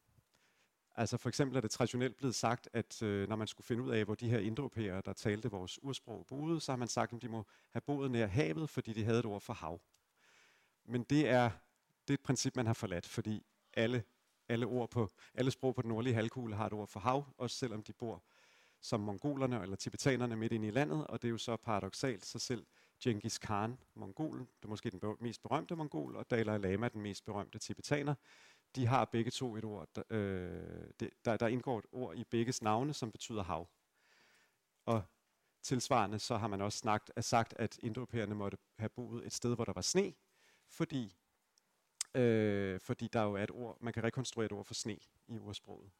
[0.97, 3.91] Altså for eksempel er det traditionelt blevet sagt, at øh, når man skulle finde ud
[3.91, 7.23] af, hvor de her indropæere, der talte vores ursprog, boede, så har man sagt, at
[7.23, 9.81] de må have boet nær havet, fordi de havde et ord for hav.
[10.85, 11.51] Men det er,
[12.09, 14.05] det er et princip, man har forladt, fordi alle,
[14.49, 17.57] alle, ord på, alle sprog på den nordlige halvkugle har et ord for hav, også
[17.57, 18.23] selvom de bor
[18.81, 22.39] som mongolerne eller tibetanerne midt inde i landet, og det er jo så paradoxalt, så
[22.39, 22.67] selv
[23.03, 27.25] Genghis Khan, mongolen, det er måske den mest berømte mongol, og Dalai Lama, den mest
[27.25, 28.15] berømte tibetaner,
[28.77, 32.25] de har begge to et ord, der, øh, det, der, der indgår et ord i
[32.25, 33.69] begges navne, som betyder hav.
[34.87, 35.03] Og
[35.63, 39.65] tilsvarende så har man også snakt, sagt, at indoeuropæerne måtte have boet et sted, hvor
[39.65, 40.15] der var sne,
[40.69, 41.17] fordi,
[42.15, 45.39] øh, fordi der jo er et ord, man kan rekonstruere et ord for sne i
[45.39, 45.91] ordsproget.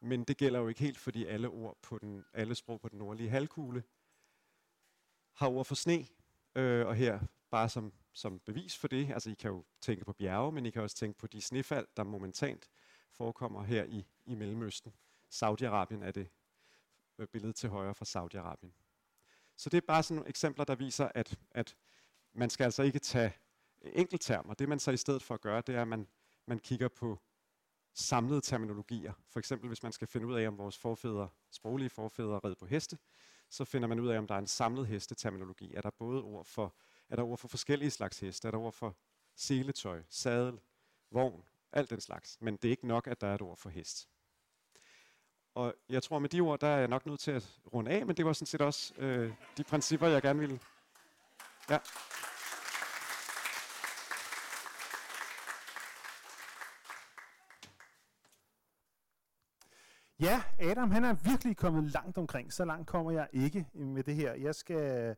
[0.00, 2.98] Men det gælder jo ikke helt, fordi alle ord på den, alle sprog på den
[2.98, 3.84] nordlige halvkugle
[5.32, 6.06] har ord for sne,
[6.54, 7.20] øh, og her
[7.50, 10.70] bare som, som bevis for det, altså I kan jo tænke på bjerge, men I
[10.70, 12.68] kan også tænke på de snefald, der momentant
[13.12, 14.94] forekommer her i, i Mellemøsten.
[15.30, 16.28] Saudi-Arabien er det
[17.18, 18.72] øh, billede til højre fra Saudi-Arabien.
[19.56, 21.76] Så det er bare sådan nogle eksempler, der viser, at, at
[22.32, 23.32] man skal altså ikke tage
[23.82, 24.54] enkelttermer.
[24.54, 26.08] Det man så i stedet for at gøre, det er, at man,
[26.46, 27.18] man kigger på
[27.98, 29.12] samlede terminologier.
[29.28, 32.66] For eksempel hvis man skal finde ud af, om vores forfædre, sproglige forfædre red på
[32.66, 32.98] heste,
[33.50, 35.74] så finder man ud af, om der er en samlet hesteterminologi.
[35.74, 36.74] Er der både ord for,
[37.08, 38.48] er der ord for forskellige slags heste?
[38.48, 38.96] Er der ord for
[39.36, 40.60] seletøj, sadel,
[41.10, 42.38] vogn, alt den slags.
[42.40, 44.08] Men det er ikke nok, at der er et ord for hest.
[45.54, 48.06] Og jeg tror, med de ord, der er jeg nok nødt til at runde af,
[48.06, 50.60] men det var sådan set også øh, de principper, jeg gerne ville.
[51.70, 51.78] Ja.
[60.20, 62.52] Ja, Adam han er virkelig kommet langt omkring.
[62.52, 64.34] Så langt kommer jeg ikke med det her.
[64.34, 65.16] Jeg skal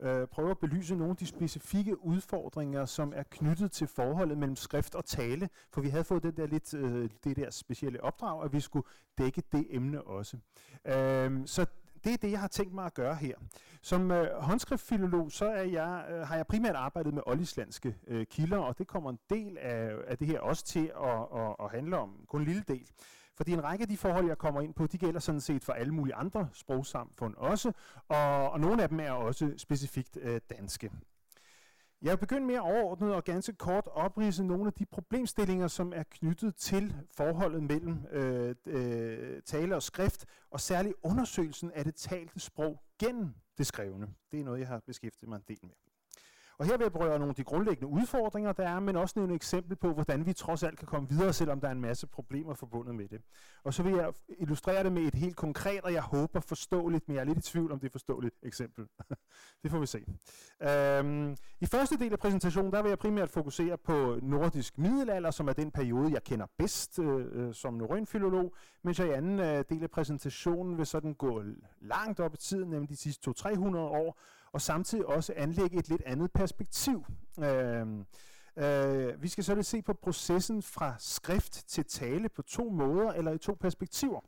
[0.00, 4.56] øh, prøve at belyse nogle af de specifikke udfordringer, som er knyttet til forholdet mellem
[4.56, 5.48] skrift og tale.
[5.70, 8.86] For vi havde fået det der lidt øh, det der specielle opdrag, at vi skulle
[9.18, 10.36] dække det emne også.
[10.84, 11.66] Øh, så
[12.04, 13.34] det er det, jeg har tænkt mig at gøre her.
[13.82, 18.58] Som øh, håndskriftfilolog, så er jeg, øh, har jeg primært arbejdet med oldislandske øh, kilder,
[18.58, 21.98] og det kommer en del af, af det her også til at, at, at handle
[21.98, 22.88] om, kun en lille del.
[23.36, 25.72] Fordi en række af de forhold, jeg kommer ind på, de gælder sådan set for
[25.72, 27.72] alle mulige andre sprogsamfund også,
[28.08, 30.90] og, og nogle af dem er også specifikt øh, danske.
[32.02, 35.92] Jeg vil begynde med at overordnet og ganske kort oprise nogle af de problemstillinger, som
[35.96, 41.94] er knyttet til forholdet mellem øh, øh, tale og skrift, og særligt undersøgelsen af det
[41.94, 44.14] talte sprog gennem det skrevne.
[44.32, 45.91] Det er noget, jeg har beskæftiget mig en del med.
[46.58, 49.32] Og her vil jeg berøre nogle af de grundlæggende udfordringer, der er, men også nævne
[49.32, 52.06] et eksempel på, hvordan vi trods alt kan komme videre, selvom der er en masse
[52.06, 53.20] problemer forbundet med det.
[53.64, 57.14] Og så vil jeg illustrere det med et helt konkret, og jeg håber forståeligt, men
[57.14, 58.86] jeg er lidt i tvivl om det er forståeligt eksempel.
[59.62, 60.04] det får vi se.
[60.62, 65.48] Øhm, I første del af præsentationen, der vil jeg primært fokusere på nordisk middelalder, som
[65.48, 69.40] er den periode, jeg kender bedst øh, øh som norrøn filolog, mens jeg i anden
[69.40, 71.42] øh, del af præsentationen vil sådan gå
[71.80, 74.18] langt op i tiden, nemlig de sidste 200-300 år,
[74.52, 77.04] og samtidig også anlægge et lidt andet perspektiv.
[77.38, 77.86] Øh,
[78.56, 83.12] øh, vi skal så lidt se på processen fra skrift til tale på to måder
[83.12, 84.20] eller i to perspektiver.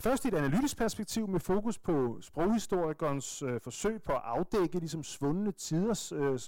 [0.00, 5.52] Først et analytisk perspektiv med fokus på sproghistorikernes øh, forsøg på at afdække ligesom svundne
[5.52, 6.38] tiders øh,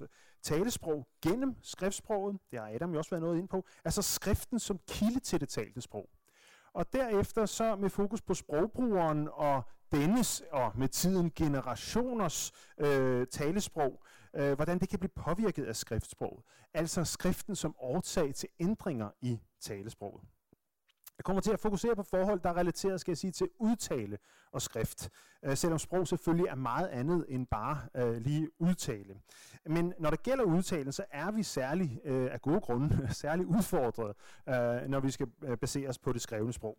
[0.43, 2.39] talesprog gennem skriftsproget.
[2.51, 3.65] Det har Adam jo også været noget ind på.
[3.85, 6.09] Altså skriften som kilde til det talte sprog.
[6.75, 9.63] Og derefter så med fokus på sprogbrugeren og
[9.93, 14.03] dennes og med tiden generationers øh, talesprog,
[14.37, 16.45] øh, hvordan det kan blive påvirket af skriftsproget.
[16.75, 20.23] Altså skriften som årsag til ændringer i talesproget.
[21.19, 24.19] Jeg kommer til at fokusere på forhold, der er relateret skal jeg sige, til udtale
[24.53, 25.11] og skrift,
[25.43, 29.15] øh, selvom sprog selvfølgelig er meget andet end bare øh, lige udtale.
[29.67, 34.17] Men når det gælder udtale, så er vi særlig øh, af gode grunde særlig udfordret,
[34.49, 36.79] øh, når vi skal øh, basere os på det skrevne sprog.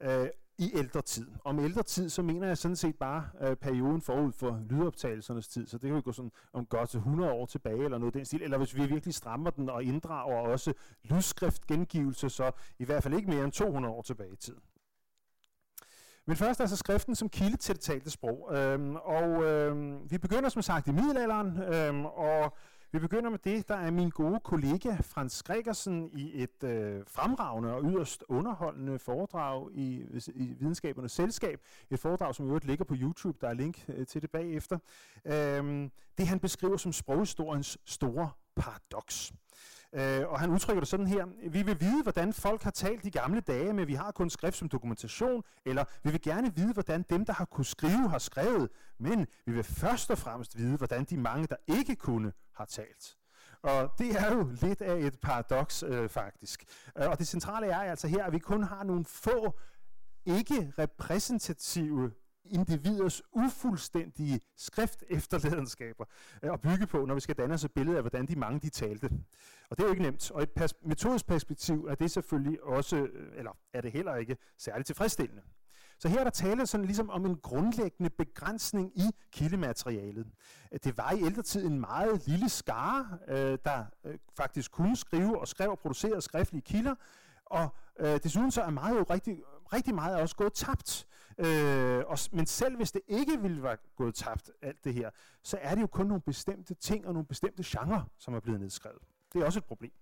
[0.00, 0.28] Øh,
[0.60, 1.26] i ældre tid.
[1.44, 5.66] Om ældre tid, så mener jeg sådan set bare øh, perioden forud for lydoptagelsernes tid,
[5.66, 8.24] så det kan jo gå sådan om godt til 100 år tilbage, eller noget den
[8.24, 13.02] stil, eller hvis vi virkelig strammer den og inddrager også lydskrift gengivelse, så i hvert
[13.02, 14.56] fald ikke mere end 200 år tilbage i tid.
[16.26, 18.50] Men først altså skriften som kilde til det talte sprog.
[18.56, 22.56] Øhm, og øhm, vi begynder som sagt i middelalderen, øhm, og
[22.92, 27.74] vi begynder med det, der er min gode kollega Frans Gregersen i et øh, fremragende
[27.74, 31.60] og yderst underholdende foredrag i, i Videnskabernes Selskab.
[31.90, 33.38] Et foredrag, som i øvrigt ligger på YouTube.
[33.40, 34.78] Der er link øh, til det bagefter.
[35.24, 39.32] Øhm, det han beskriver som sproghistoriens store paradoks.
[39.92, 41.26] Øh, og han udtrykker det sådan her.
[41.50, 44.56] Vi vil vide, hvordan folk har talt de gamle dage, men vi har kun skrift
[44.56, 48.70] som dokumentation, eller vi vil gerne vide, hvordan dem, der har kunnet skrive, har skrevet,
[48.98, 53.16] men vi vil først og fremmest vide, hvordan de mange, der ikke kunne, har talt.
[53.62, 56.64] Og det er jo lidt af et paradoks øh, faktisk.
[56.98, 59.58] Øh, og det centrale er altså her, at vi kun har nogle få
[60.26, 62.12] ikke repræsentative
[62.44, 66.04] individers ufuldstændige skrift efterladenskaber
[66.42, 68.60] øh, at bygge på, når vi skal danne os et billede af, hvordan de mange
[68.60, 69.10] de talte.
[69.70, 70.30] Og det er jo ikke nemt.
[70.30, 74.36] Og et pers- metodisk perspektiv er det selvfølgelig også, øh, eller er det heller ikke
[74.58, 75.42] særligt tilfredsstillende.
[76.00, 80.26] Så her er der tale sådan ligesom om en grundlæggende begrænsning i kildematerialet.
[80.84, 85.40] Det var i ældre tid en meget lille skare, øh, der øh, faktisk kunne skrive
[85.40, 86.94] og skrev og producere skriftlige kilder,
[87.46, 89.42] og øh, desuden så er meget jo rigtig,
[89.72, 91.06] rigtig meget er også gået tabt.
[91.38, 95.10] Øh, og, men selv hvis det ikke ville være gået tabt, alt det her,
[95.42, 98.60] så er det jo kun nogle bestemte ting og nogle bestemte genrer, som er blevet
[98.60, 99.02] nedskrevet.
[99.32, 99.92] Det er også et problem.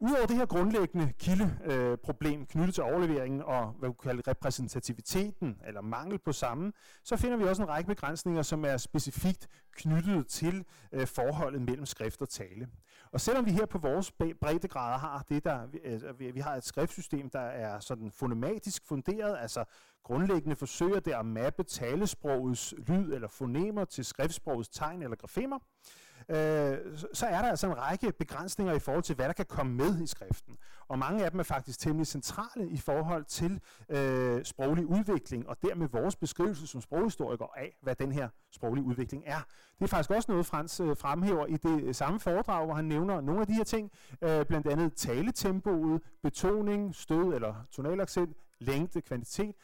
[0.00, 5.80] Udover det her grundlæggende kildeproblem øh, knyttet til overleveringen og hvad vi kalder repræsentativiteten eller
[5.80, 6.72] mangel på samme,
[7.04, 11.86] så finder vi også en række begrænsninger, som er specifikt knyttet til øh, forholdet mellem
[11.86, 12.68] skrift og tale.
[13.12, 16.64] Og selvom vi her på vores breddegrader har det der, øh, vi, vi har et
[16.64, 19.64] skriftsystem, der er sådan fonematisk funderet, altså
[20.04, 25.96] grundlæggende forsøger det at mappe talesprogets lyd eller fonemer til skriftsprogets tegn eller grafemer, øh,
[26.28, 29.72] øh, så er der altså en række begrænsninger i forhold til, hvad der kan komme
[29.74, 30.58] med i skriften.
[30.88, 35.56] Og mange af dem er faktisk temmelig centrale i forhold til øh, sproglig udvikling, og
[35.62, 39.40] dermed vores beskrivelse som sproghistoriker af, hvad den her sproglige udvikling er.
[39.78, 42.84] Det er faktisk også noget, Frans øh, fremhæver i det øh, samme foredrag, hvor han
[42.84, 43.90] nævner nogle af de her ting,
[44.22, 49.54] øh, blandt andet taletempoet, betoning, stød eller tonalaccent, længde, kvantitet,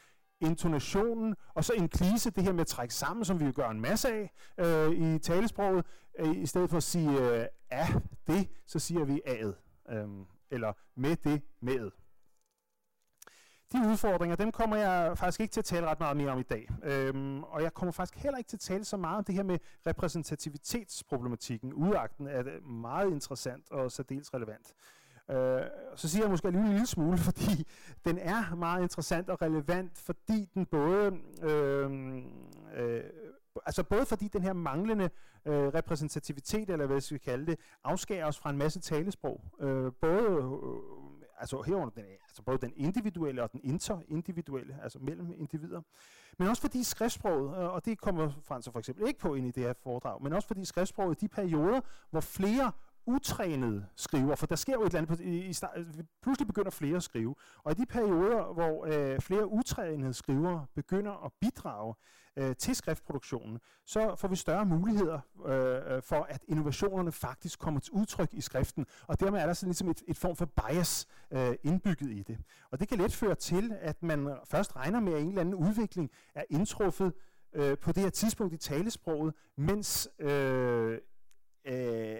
[0.43, 3.69] intonationen, og så en klise, det her med at trække sammen, som vi jo gør
[3.69, 5.85] en masse af øh, i talesproget.
[6.19, 7.87] Øh, I stedet for at sige øh, af
[8.27, 9.53] det, så siger vi ad,
[9.89, 10.07] øh,
[10.51, 11.91] eller med det med.
[13.73, 16.43] De udfordringer, dem kommer jeg faktisk ikke til at tale ret meget mere om i
[16.43, 16.69] dag.
[16.83, 19.43] Øhm, og jeg kommer faktisk heller ikke til at tale så meget om det her
[19.43, 21.73] med repræsentativitetsproblematikken.
[21.73, 24.73] Udagten er meget interessant og særdeles relevant.
[25.31, 25.61] Øh,
[25.95, 27.67] så siger jeg måske lige en lille smule, fordi
[28.05, 31.11] den er meget interessant og relevant, fordi den både,
[31.43, 31.91] øh,
[32.75, 33.03] øh,
[33.65, 35.09] altså både fordi den her manglende
[35.45, 39.41] øh, repræsentativitet, eller hvad skal vi kalde det, afskærer os fra en masse talesprog.
[39.61, 41.03] Øh, både øh,
[41.37, 45.81] altså herunder den, altså både den individuelle og den interindividuelle, altså mellem individer.
[46.39, 49.51] Men også fordi skriftsproget, øh, og det kommer Frans for eksempel ikke på ind i
[49.51, 52.71] det her foredrag, men også fordi skriftsproget i de perioder, hvor flere
[53.05, 55.53] utrænede skriver, for der sker jo et eller andet, i, i
[56.21, 61.25] pludselig begynder flere at skrive, og i de perioder, hvor øh, flere utrænede skrivere begynder
[61.25, 61.95] at bidrage
[62.37, 67.79] øh, til skriftproduktionen, så får vi større muligheder øh, øh, for, at innovationerne faktisk kommer
[67.79, 71.07] til udtryk i skriften, og dermed er der sådan ligesom et, et form for bias
[71.31, 72.37] øh, indbygget i det.
[72.71, 75.55] Og det kan let føre til, at man først regner med, at en eller anden
[75.55, 77.13] udvikling er indtruffet
[77.53, 80.99] øh, på det her tidspunkt i talesproget, mens øh,
[81.65, 82.17] øh,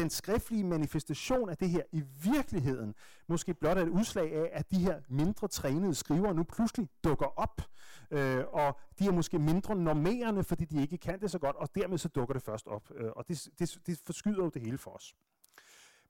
[0.00, 2.94] den skriftlige manifestation af det her i virkeligheden
[3.28, 7.26] måske blot er et udslag af, at de her mindre trænede skrivere nu pludselig dukker
[7.26, 7.62] op,
[8.10, 11.74] øh, og de er måske mindre normerende, fordi de ikke kan det så godt, og
[11.74, 14.78] dermed så dukker det først op, øh, og det, det, det forskyder jo det hele
[14.78, 15.14] for os.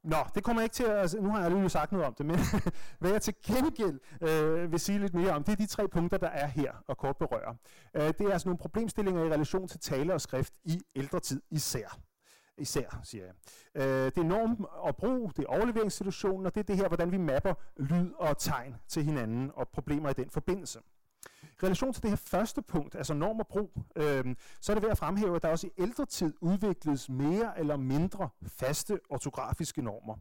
[0.03, 0.99] Nå, det kommer jeg ikke til at...
[0.99, 2.39] Altså, nu har jeg alligevel sagt noget om det, men
[3.01, 6.19] hvad jeg til gengæld øh, vil sige lidt mere om, det er de tre punkter,
[6.19, 7.55] der er her og kort berører.
[7.95, 11.43] Øh, det er altså nogle problemstillinger i relation til tale og skrift i ældre tid
[11.51, 12.01] især
[12.61, 13.35] især, siger jeg.
[13.75, 17.13] Øh, det er norm og brug, det er overleveringssituationen, og det er det her, hvordan
[17.13, 20.79] vi mapper lyd og tegn til hinanden og problemer i den forbindelse.
[21.43, 24.25] I relation til det her første punkt, altså norm og brug, øh,
[24.61, 27.77] så er det ved at fremhæve, at der også i ældre tid udvikledes mere eller
[27.77, 30.17] mindre faste ortografiske normer.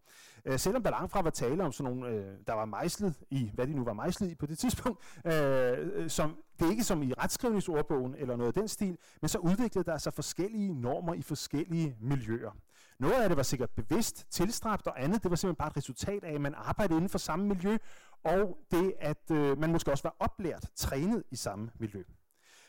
[0.45, 3.51] Øh, selvom der langt fra var tale om sådan nogle, øh, der var mejslet i,
[3.53, 7.03] hvad de nu var mejslet i på det tidspunkt, øh, som det er ikke som
[7.03, 11.21] i retskrivningsordbogen eller noget af den stil, men så udviklede der sig forskellige normer i
[11.21, 12.51] forskellige miljøer.
[12.99, 16.23] Noget af det var sikkert bevidst tilstræbt, og andet det var simpelthen bare et resultat
[16.23, 17.77] af, at man arbejdede inden for samme miljø,
[18.23, 22.03] og det, at øh, man måske også var oplært, trænet i samme miljø.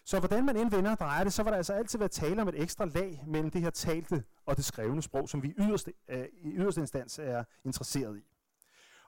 [0.05, 2.49] Så hvordan man indvender og drejer det, så var der altså altid været tale om
[2.49, 6.24] et ekstra lag mellem det her talte og det skrevne sprog, som vi yderste, øh,
[6.43, 8.22] i yderste instans er interesseret i.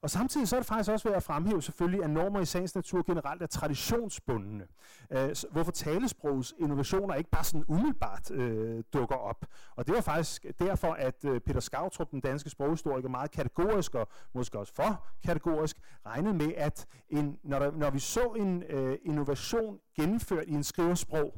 [0.03, 2.75] Og samtidig så er det faktisk også ved at fremhæve selvfølgelig, at normer i sagens
[2.75, 4.67] natur generelt er traditionsbundne.
[5.11, 9.47] Øh, hvorfor talesprogets innovationer ikke bare sådan umiddelbart øh, dukker op.
[9.77, 14.09] Og det var faktisk derfor, at øh, Peter Skautrup, den danske sproghistoriker, meget kategorisk og
[14.33, 15.77] måske også for kategorisk,
[16.07, 20.65] regnede med, at en, når, der, når vi så en øh, innovation gennemført i en
[20.65, 21.35] skriversprog,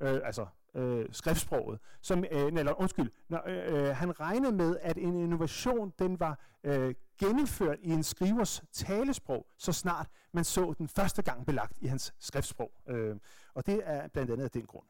[0.00, 4.98] øh, altså øh, skriftsproget, som, øh, eller undskyld, når, øh, øh han regnede med, at
[4.98, 10.88] en innovation, den var øh, gennemført i en skrivers talesprog, så snart man så den
[10.88, 12.72] første gang belagt i hans skriftsprog.
[12.88, 13.16] Øh,
[13.54, 14.86] og det er blandt andet af den grund.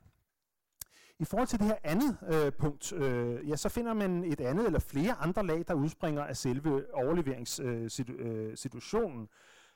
[1.18, 4.66] I forhold til det her andet øh, punkt, øh, ja, så finder man et andet
[4.66, 9.18] eller flere andre lag, der udspringer af selve overleveringssituationen.
[9.18, 9.28] Øh, øh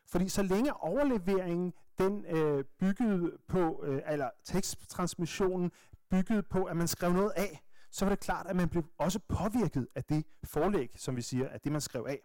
[0.07, 5.73] fordi så længe overleveringen den øh, byggede på, øh, eller teksttransmissionen
[6.11, 9.19] byggede på, at man skrev noget af, så var det klart, at man blev også
[9.19, 12.21] påvirket af det forlæg, som vi siger, at det man skrev af.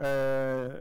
[0.00, 0.74] Øh,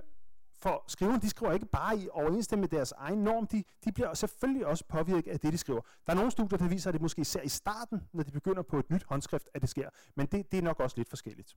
[0.61, 4.13] for skriverne, de skriver ikke bare i overensstemmelse med deres egen norm, de, de bliver
[4.13, 5.81] selvfølgelig også påvirket af det, de skriver.
[6.05, 8.61] Der er nogle studier, der viser, at det måske især i starten, når de begynder
[8.61, 9.89] på et nyt håndskrift, at det sker.
[10.15, 11.55] Men det, det er nok også lidt forskelligt.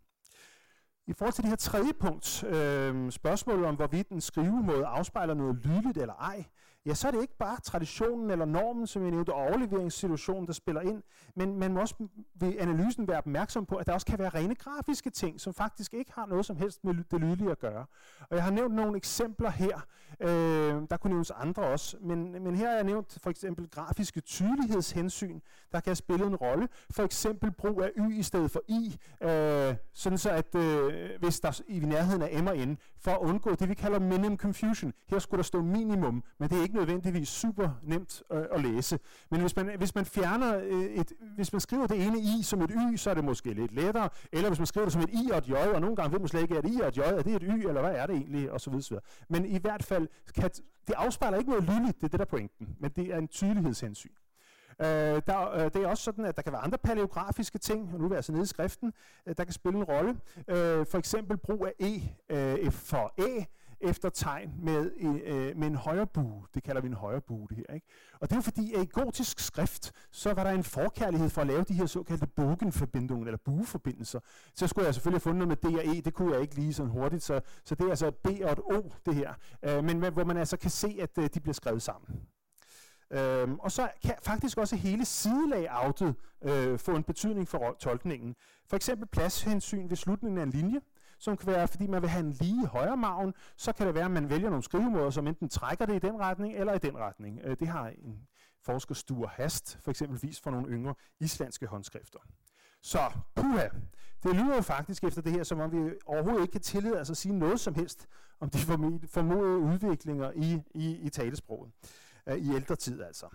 [1.06, 5.56] I forhold til det her tredje punkt, øh, spørgsmålet om, hvorvidt en skrivemåde afspejler noget
[5.56, 6.44] lydligt eller ej,
[6.88, 10.52] ja, så er det ikke bare traditionen eller normen, som jeg nævnte, og overleveringssituationen, der
[10.52, 11.02] spiller ind,
[11.34, 11.94] men man må også
[12.34, 15.94] ved analysen være opmærksom på, at der også kan være rene grafiske ting, som faktisk
[15.94, 17.86] ikke har noget som helst med det lydlige at gøre.
[18.20, 19.80] Og jeg har nævnt nogle eksempler her,
[20.20, 20.28] øh,
[20.90, 25.40] der kunne nævnes andre også, men, men her har jeg nævnt for eksempel grafiske tydelighedshensyn,
[25.72, 26.68] der kan spille en rolle.
[26.90, 31.40] For eksempel brug af y i stedet for i, øh, sådan så at øh, hvis
[31.40, 34.92] der i nærheden af m og n, for at undgå det, vi kalder minimum confusion.
[35.08, 38.98] Her skulle der stå minimum, men det er ikke nødvendigvis super nemt øh, at læse.
[39.30, 42.62] Men hvis man, hvis man fjerner øh, et, hvis man skriver det ene i som
[42.62, 45.10] et y, så er det måske lidt lettere, eller hvis man skriver det som et
[45.12, 46.88] i og et j, og nogle gange ved man slet ikke, er det i og
[46.88, 49.00] et j, er det et y, eller hvad er det egentlig, og så videre.
[49.28, 50.50] Men i hvert fald, kan,
[50.86, 54.10] det afspejler ikke noget lydligt, det er det der pointen, men det er en tydelighedshensyn.
[54.80, 57.98] Øh, der, øh, det er også sådan, at der kan være andre paleografiske ting, og
[57.98, 58.92] nu er vi altså nede i skriften,
[59.26, 60.10] øh, der kan spille en rolle.
[60.48, 62.00] Øh, for eksempel brug af E
[62.30, 63.44] øh, for A,
[63.80, 66.46] efter tegn med, øh, med en højre bue.
[66.54, 67.74] Det kalder vi en højre bue, det her.
[67.74, 67.86] Ikke?
[68.20, 71.40] Og det er jo fordi, at i gotisk skrift, så var der en forkærlighed for
[71.40, 74.20] at lave de her såkaldte bogenforbindelser, eller bueforbindelser.
[74.54, 76.54] Så skulle jeg selvfølgelig have fundet noget med D og E, det kunne jeg ikke
[76.54, 79.34] lige sådan hurtigt, så, så det er altså et B og et O, det her.
[79.62, 82.20] Øh, men hvor man altså kan se, at øh, de bliver skrevet sammen.
[83.10, 88.34] Øhm, og så kan faktisk også hele sidelagoutet øh, få en betydning for tolkningen.
[88.66, 90.80] For eksempel pladshensyn ved slutningen af en linje
[91.18, 94.04] som kan være, fordi man vil have en lige højre maven, så kan det være,
[94.04, 96.98] at man vælger nogle skrivemåder, som enten trækker det i den retning eller i den
[96.98, 97.40] retning.
[97.44, 98.18] Øh, det har en
[98.62, 102.18] forsker Sture Hast for eksempel vist for nogle yngre islandske håndskrifter.
[102.82, 103.00] Så,
[103.34, 103.68] puha,
[104.22, 107.10] det lyder jo faktisk efter det her, som om vi overhovedet ikke kan tillade os
[107.10, 108.06] at sige noget som helst
[108.40, 108.58] om de
[109.08, 111.72] formodede udviklinger i, i, i talesproget,
[112.28, 113.26] Øh, i ældre tid altså.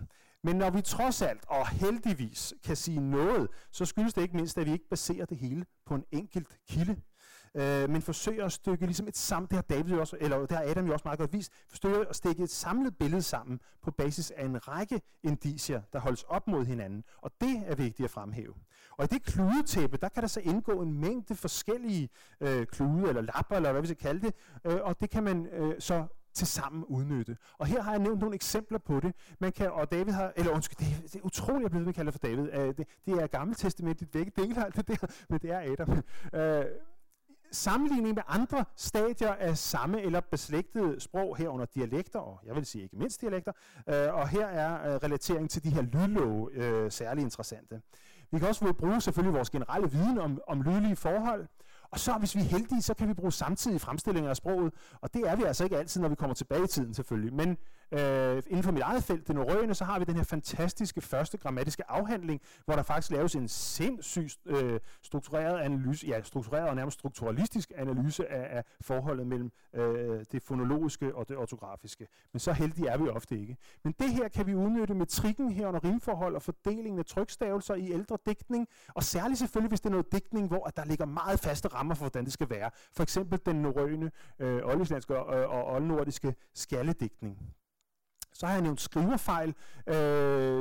[0.42, 4.58] Men når vi trods alt, og heldigvis, kan sige noget, så skyldes det ikke mindst,
[4.58, 6.96] at vi ikke baserer det hele på en enkelt kilde
[7.54, 10.50] øh, men forsøger at stykke ligesom et samt, det har David jo også, eller det
[10.50, 13.90] har Adam jo også meget godt vist, forsøger at stikke et samlet billede sammen på
[13.90, 18.10] basis af en række indicier, der holdes op mod hinanden, og det er vigtigt at
[18.10, 18.54] fremhæve.
[18.90, 22.08] Og i det kludetæppe, der kan der så indgå en mængde forskellige
[22.40, 24.34] øh, klude, eller lapper, eller hvad vi skal kalde det,
[24.64, 27.36] øh, og det kan man øh, så til sammen udnytte.
[27.58, 29.14] Og her har jeg nævnt nogle eksempler på det.
[29.38, 32.12] Man kan, og David har, eller undskyld, det er, det er utroligt, at blive kaldt
[32.12, 32.58] for David.
[32.58, 35.90] Uh, det, det er gammeltestamentet, begge det alt det der, men det er Adam.
[36.32, 36.66] Uh,
[37.54, 42.82] sammenligning med andre stadier af samme eller beslægtede sprog herunder dialekter, og jeg vil sige
[42.82, 43.52] ikke mindst dialekter,
[43.88, 47.80] øh, og her er øh, relatering til de her lydlove øh, særlig interessante.
[48.30, 51.46] Vi kan også bruge selvfølgelig vores generelle viden om, om lydlige forhold,
[51.94, 55.14] og så hvis vi er heldige, så kan vi bruge samtidige fremstillinger af sproget, og
[55.14, 57.56] det er vi altså ikke altid, når vi kommer tilbage i tiden selvfølgelig, men
[57.92, 61.38] Øh, inden for mit eget felt, den norrøne, så har vi den her fantastiske første
[61.38, 66.98] grammatiske afhandling, hvor der faktisk laves en sindssygt øh, struktureret analyse, ja, struktureret og nærmest
[66.98, 72.06] strukturalistisk analyse af, af forholdet mellem øh, det fonologiske og det ortografiske.
[72.32, 73.56] Men så heldige er vi ofte ikke.
[73.84, 77.74] Men det her kan vi udnytte med trikken her under rimforhold og fordelingen af trykstavelser
[77.74, 81.06] i ældre digtning, og særligt selvfølgelig, hvis det er noget digtning, hvor at der ligger
[81.06, 82.70] meget faste rammer for, hvordan det skal være.
[82.92, 87.38] For eksempel den norrøne, øh, oldislandske og, og oldnordiske skalledigtning.
[88.34, 89.54] Så har jeg nævnt skriverfejl.
[89.86, 89.94] Øh,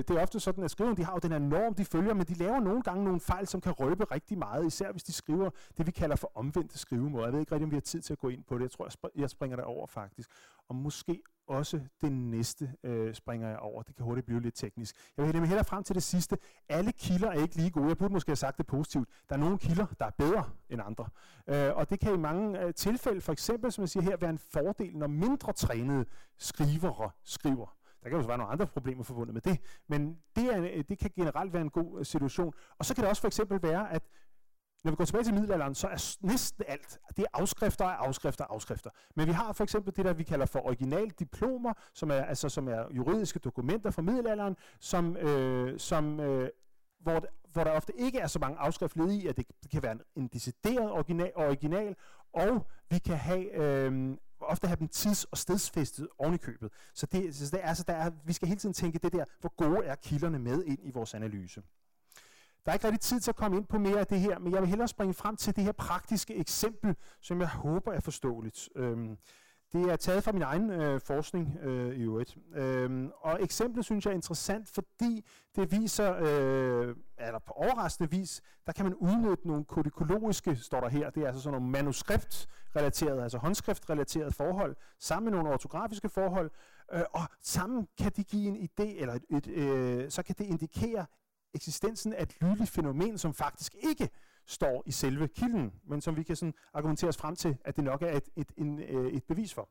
[0.07, 2.25] det er ofte sådan, at skriverne de har jo den her norm, de følger, men
[2.27, 5.49] de laver nogle gange nogle fejl, som kan røbe rigtig meget, især hvis de skriver
[5.77, 7.25] det, vi kalder for omvendte skrivemåder.
[7.25, 8.61] Jeg ved ikke rigtig, om vi har tid til at gå ind på det.
[8.61, 10.29] Jeg tror, jeg, sp- jeg springer det over faktisk.
[10.69, 13.83] Og måske også det næste øh, springer jeg over.
[13.83, 14.95] Det kan hurtigt blive lidt teknisk.
[15.17, 16.37] Jeg vil hellere frem til det sidste.
[16.69, 17.87] Alle kilder er ikke lige gode.
[17.87, 19.09] Jeg burde måske have sagt det positivt.
[19.29, 21.07] Der er nogle kilder, der er bedre end andre.
[21.47, 24.29] Øh, og det kan i mange øh, tilfælde, for eksempel, som jeg siger her, være
[24.29, 26.05] en fordel, når mindre trænede
[26.37, 27.75] skrivere skriver.
[28.03, 30.99] Der kan jo være nogle andre problemer forbundet med det, men det, er, øh, det
[30.99, 32.53] kan generelt være en god øh, situation.
[32.77, 34.03] Og så kan det også for eksempel være, at
[34.83, 38.45] når vi går tilbage til middelalderen, så er næsten alt, det er afskrifter af afskrifter
[38.45, 38.89] af afskrifter.
[39.15, 42.67] Men vi har for eksempel det, der vi kalder for originaldiplomer, som er, altså, som
[42.67, 46.49] er juridiske dokumenter fra middelalderen, som, øh, som, øh,
[46.99, 49.91] hvor, hvor der ofte ikke er så mange afskrifter i, at det, det kan være
[49.91, 51.95] en, en decideret original, original,
[52.33, 56.71] og vi kan have øh, ofte have dem tids- og stedsfæstet oven i købet.
[56.93, 59.25] Så, det, så det er, altså, der er, vi skal hele tiden tænke det der,
[59.39, 61.63] hvor gode er kilderne med ind i vores analyse.
[62.65, 64.53] Der er ikke rigtig tid til at komme ind på mere af det her, men
[64.53, 68.69] jeg vil hellere springe frem til det her praktiske eksempel, som jeg håber er forståeligt.
[68.75, 69.17] Øhm,
[69.73, 72.37] det er taget fra min egen øh, forskning øh, i øvrigt.
[72.55, 78.41] Øhm, og eksemplet synes jeg er interessant, fordi det viser, øh, eller på overraskende vis,
[78.65, 83.23] der kan man udnytte nogle kodikologiske, står der her, det er altså sådan nogle manuskriptrelaterede,
[83.23, 86.51] altså håndskriftrelaterede forhold, sammen med nogle ortografiske forhold,
[86.93, 90.45] øh, og sammen kan de give en idé, eller et, et, øh, så kan det
[90.45, 91.05] indikere
[91.53, 94.09] eksistensen af et lydligt fænomen, som faktisk ikke
[94.47, 97.83] står i selve kilden, men som vi kan sådan argumentere os frem til, at det
[97.83, 99.69] nok er et, et, en, øh, et bevis for.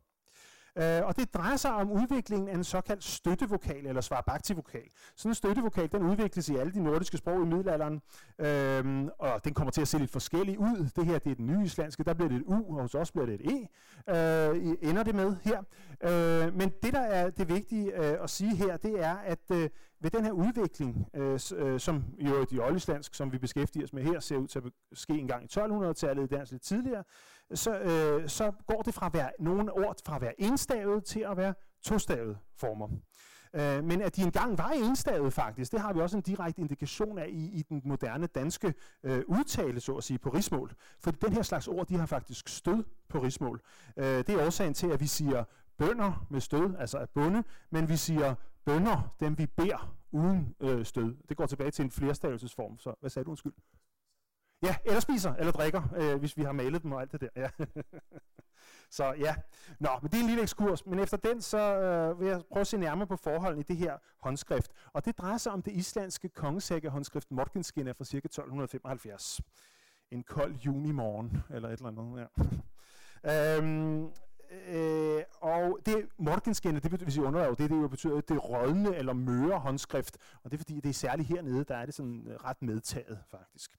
[0.78, 4.88] Øh, og det drejer sig om udviklingen af en såkaldt støttevokal, eller svarbaktivokal.
[5.16, 8.02] Sådan en støttevokal, den udvikles i alle de nordiske sprog i middelalderen,
[8.38, 10.90] øh, og den kommer til at se lidt forskellig ud.
[10.96, 13.12] Det her, det er den nye islandske, der bliver det et U, og hos os
[13.12, 13.68] bliver det et E,
[14.14, 15.58] øh, ender det med her.
[16.02, 19.68] Øh, men det, der er det vigtige øh, at sige her, det er, at øh,
[20.02, 24.02] ved den her udvikling, øh, øh, som jo i oldislandsk, som vi beskæftiger os med
[24.02, 27.04] her, ser ud til at ske en gang i 1200-tallet, i dansk lidt tidligere,
[27.54, 31.20] så, øh, så går det fra at være nogle ord fra at være enstavet til
[31.20, 32.88] at være tostavet former.
[33.54, 37.18] Øh, men at de engang var enstavet faktisk, det har vi også en direkte indikation
[37.18, 40.72] af i, i den moderne danske øh, udtale, så at sige, på rismål.
[41.00, 43.60] For den her slags ord, de har faktisk stød på rismål.
[43.96, 45.44] Øh, det er årsagen til, at vi siger
[45.78, 48.34] bønder med stød, altså at bunde, men vi siger
[48.64, 51.16] bønder, dem vi beder uden øh, stød.
[51.28, 52.78] Det går tilbage til en flerstavelsesform.
[52.78, 53.52] Så hvad sagde du, undskyld?
[54.62, 57.28] Ja, eller spiser, eller drikker, øh, hvis vi har malet dem og alt det der.
[57.36, 57.48] Ja.
[58.90, 59.34] så ja,
[59.80, 60.86] Nå, men det er en lille ekskurs.
[60.86, 63.76] Men efter den, så øh, vil jeg prøve at se nærmere på forholdene i det
[63.76, 64.72] her håndskrift.
[64.92, 68.16] Og det drejer sig om det islandske kongesække-håndskrift Morkinskinna fra ca.
[68.16, 69.40] 1275.
[70.10, 72.28] En kold junimorgen, eller et eller andet.
[73.24, 73.58] Ja.
[73.58, 74.12] øhm,
[74.68, 78.96] Øh, og det Morgenskænde, det betyder, hvis I undrer det, det jo betyder, det rådne
[78.96, 80.18] eller møre håndskrift.
[80.42, 83.18] Og det er fordi, det er særligt hernede, der er det sådan øh, ret medtaget,
[83.30, 83.78] faktisk.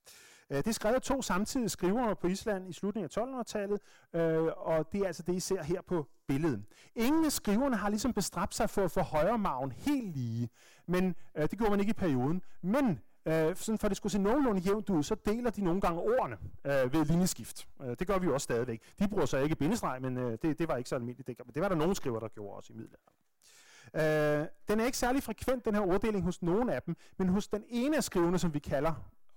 [0.54, 3.80] Øh, det er skrevet af to samtidige skrivere på Island i slutningen af 1200-tallet,
[4.14, 6.64] øh, og det er altså det, I ser her på billedet.
[6.96, 10.50] Ingen af skriverne har ligesom bestræbt sig for at få højre maven helt lige,
[10.88, 12.42] men øh, det gjorde man ikke i perioden.
[12.62, 15.82] Men Øh, sådan for at det skulle se nogenlunde jævnt ud, så deler de nogle
[15.82, 17.68] gange ordene øh, ved linjeskift.
[17.84, 18.82] Øh, det gør vi jo også stadigvæk.
[19.00, 21.48] De bruger så ikke bindestreg, men øh, det, det var ikke så almindeligt dengang.
[21.48, 24.42] Men det var der nogle skriver, der gjorde også i middelalderen.
[24.42, 27.48] Øh, den er ikke særlig frekvent, den her orddeling, hos nogen af dem, men hos
[27.48, 28.94] den ene af skriverne, som vi kalder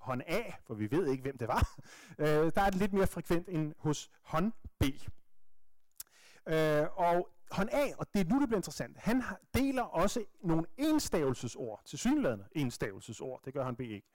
[0.07, 1.74] hånd A, for vi ved ikke, hvem det var,
[2.18, 4.82] øh, der er det lidt mere frekvent end hos hånd B.
[6.48, 9.22] Øh, og hånd A, og det er nu, det bliver interessant, han
[9.54, 14.09] deler også nogle enstavelsesord, tilsyneladende enstavelsesord, det gør han B ikke.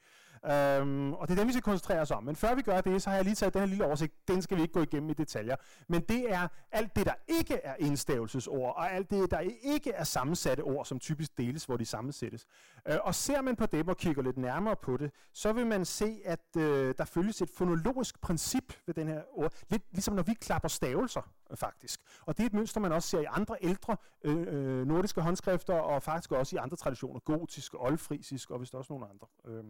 [0.46, 2.24] Øhm, og det er dem, vi skal koncentrere os om.
[2.24, 4.28] Men før vi gør det, så har jeg lige taget den her lille oversigt.
[4.28, 5.56] Den skal vi ikke gå igennem i detaljer.
[5.88, 10.04] Men det er alt det, der ikke er indstævelsesord, og alt det, der ikke er
[10.04, 12.46] sammensatte ord, som typisk deles, hvor de sammensættes.
[12.88, 15.86] Øh, og ser man på dem og kigger lidt nærmere på det, så vil man
[15.86, 19.54] se, at øh, der følges et fonologisk princip ved den her ord.
[19.70, 22.02] Lidt ligesom når vi klapper stavelser, øh, faktisk.
[22.22, 25.74] Og det er et mønster, man også ser i andre ældre øh, øh nordiske håndskrifter,
[25.74, 29.28] og faktisk også i andre traditioner, gotisk, oldfrisisk og vist også nogle andre.
[29.48, 29.64] Øh.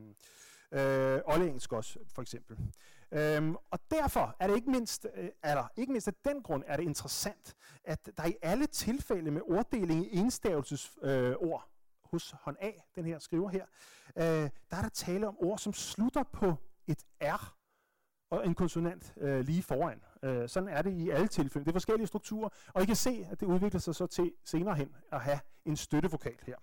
[0.74, 2.58] Øh, oldengelsk også, for eksempel.
[3.12, 6.64] Øhm, og derfor er det ikke mindst, øh, er der, ikke mindst af den grund
[6.68, 11.70] er det interessant, at der i alle tilfælde med orddeling i enstavelsesord øh, ord,
[12.04, 13.66] hos hånd A, den her skriver her,
[14.16, 16.56] øh, der er der tale om ord, som slutter på
[16.88, 17.56] et R
[18.30, 20.02] og en konsonant øh, lige foran.
[20.24, 21.66] Øh, sådan er det i alle tilfælde.
[21.66, 24.76] Det er forskellige strukturer, og I kan se, at det udvikler sig så til senere
[24.76, 26.56] hen at have en støttevokal her.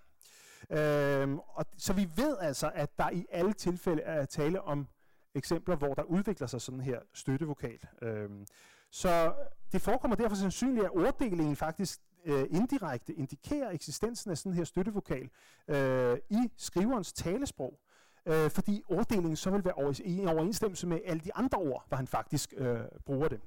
[0.70, 4.88] Øhm, og så vi ved altså, at der i alle tilfælde er tale om
[5.34, 7.78] eksempler, hvor der udvikler sig sådan her støttevokal.
[8.02, 8.46] Øhm,
[8.90, 9.32] så
[9.72, 15.30] det forekommer derfor sandsynligt, at orddelingen faktisk øh, indirekte indikerer eksistensen af sådan her støttevokal
[15.68, 17.80] øh, i skriverens talesprog,
[18.26, 21.96] øh, fordi orddelingen så vil være over, i overensstemmelse med alle de andre ord, hvor
[21.96, 23.40] han faktisk øh, bruger det.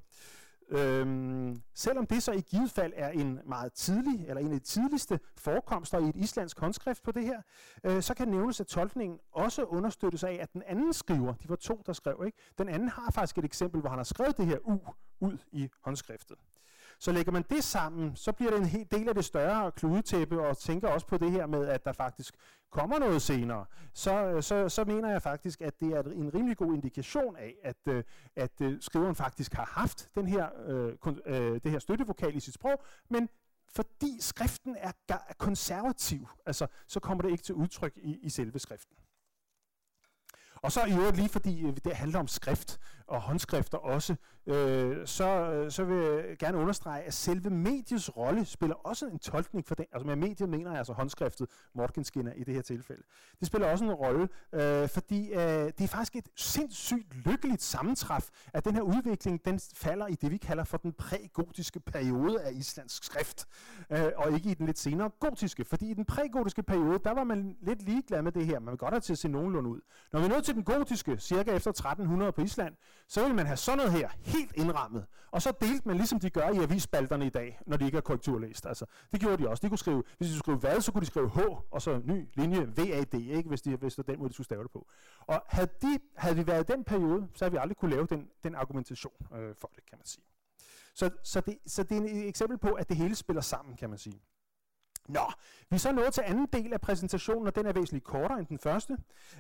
[0.72, 4.66] Øhm, selvom det så i givet fald er en meget tidlig, eller en af de
[4.66, 7.42] tidligste forekomster i et islandsk håndskrift på det her,
[7.84, 11.56] øh, så kan nævnes, at tolkningen også understøttes af, at den anden skriver, de var
[11.56, 12.38] to, der skrev, ikke?
[12.58, 14.80] den anden har faktisk et eksempel, hvor han har skrevet det her U
[15.20, 16.38] ud i håndskriftet.
[17.02, 20.42] Så lægger man det sammen, så bliver det en hel del af det større kludetæppe,
[20.42, 22.36] og tænker også på det her med, at der faktisk
[22.72, 23.66] kommer noget senere.
[23.94, 27.56] Så, øh, så, så mener jeg faktisk, at det er en rimelig god indikation af,
[27.64, 28.04] at, øh,
[28.36, 30.50] at øh, skriveren faktisk har haft den her,
[31.26, 33.30] øh, det her støttevokal i sit sprog, men
[33.76, 34.92] fordi skriften er
[35.38, 38.96] konservativ, altså, så kommer det ikke til udtryk i, i selve skriften.
[40.62, 42.80] Og så i øvrigt lige fordi det handler om skrift
[43.12, 48.46] og håndskrifter også, øh, så, øh, så vil jeg gerne understrege, at selve mediets rolle
[48.46, 49.86] spiller også en tolkning for den.
[49.94, 53.04] Altså med mediet mener jeg altså håndskriftet, Morgenskinner i det her tilfælde.
[53.40, 58.30] Det spiller også en rolle, øh, fordi øh, det er faktisk et sindssygt lykkeligt sammentræf,
[58.54, 62.52] at den her udvikling, den falder i det, vi kalder for den prægotiske periode af
[62.54, 63.48] islandsk skrift,
[63.90, 65.66] øh, og ikke i den lidt senere gotiske.
[65.66, 68.60] Fordi i den prægotiske periode, der var man lidt ligeglad med det her.
[68.60, 69.82] Man vil godt have til at se nogenlunde ud.
[70.14, 72.76] Når vi er nået til den gotiske, cirka efter 1300 på Island,
[73.12, 75.06] så vil man have sådan noget her helt indrammet.
[75.32, 78.02] Og så delte man, ligesom de gør i avisspalterne i dag, når de ikke er
[78.02, 78.66] korrekturlæst.
[78.66, 79.62] Altså, det gjorde de også.
[79.62, 81.40] De kunne skrive, hvis de skulle skrive hvad, så kunne de skrive H,
[81.72, 83.50] og så ny linje VAD, ikke?
[83.50, 84.88] Hvis, de, hvis det var den måde, de skulle stave det på.
[85.20, 88.06] Og havde, de, havde vi været i den periode, så havde vi aldrig kunne lave
[88.06, 90.24] den, den argumentation øh, for det, kan man sige.
[90.94, 93.90] Så, så, det, så det er et eksempel på, at det hele spiller sammen, kan
[93.90, 94.22] man sige.
[95.08, 95.32] Nå,
[95.70, 98.48] vi er så nået til anden del af præsentationen, og den er væsentligt kortere end
[98.48, 98.98] den første.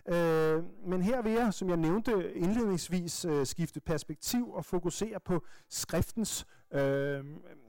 [0.07, 5.45] Øh, men her vil jeg, som jeg nævnte indledningsvis, øh, skifte perspektiv og fokusere på
[5.69, 7.23] skriftens øh,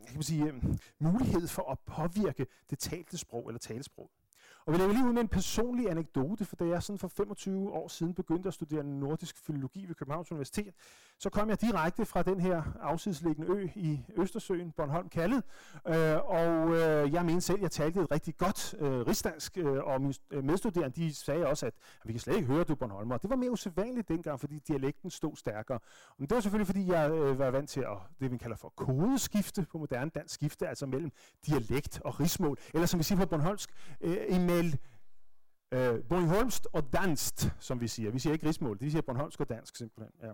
[0.06, 0.54] kan man sige, øh,
[0.98, 4.10] mulighed for at påvirke det talte sprog eller talesprog.
[4.66, 7.72] Og vi lægger lige ud med en personlig anekdote, for da jeg sådan for 25
[7.72, 10.74] år siden begyndte at studere nordisk filologi ved Københavns Universitet,
[11.18, 15.42] så kom jeg direkte fra den her afsidesliggende ø i Østersøen, Bornholm kaldet,
[15.88, 19.82] øh, og øh, jeg mente selv, at jeg talte et rigtig godt øh, rigsdansk, øh,
[19.84, 23.16] og mine medstuderende de sagde også, at, at vi kan slet ikke høre, du Bornholmer.
[23.16, 25.78] Det var mere usædvanligt dengang, fordi dialekten stod stærkere.
[26.18, 28.72] Men det var selvfølgelig, fordi jeg øh, var vant til at, det, vi kalder for
[28.76, 31.12] kodeskifte på moderne dansk skifte, altså mellem
[31.46, 34.16] dialekt og rigsmål, eller som vi siger på Bornholmsk, øh,
[34.52, 34.78] imellem
[35.72, 38.10] øh, Bornholmst og dansk, som vi siger.
[38.10, 40.14] Vi siger ikke rigsmål, det siger Bornholmsk og dansk simpelthen.
[40.22, 40.32] Ja.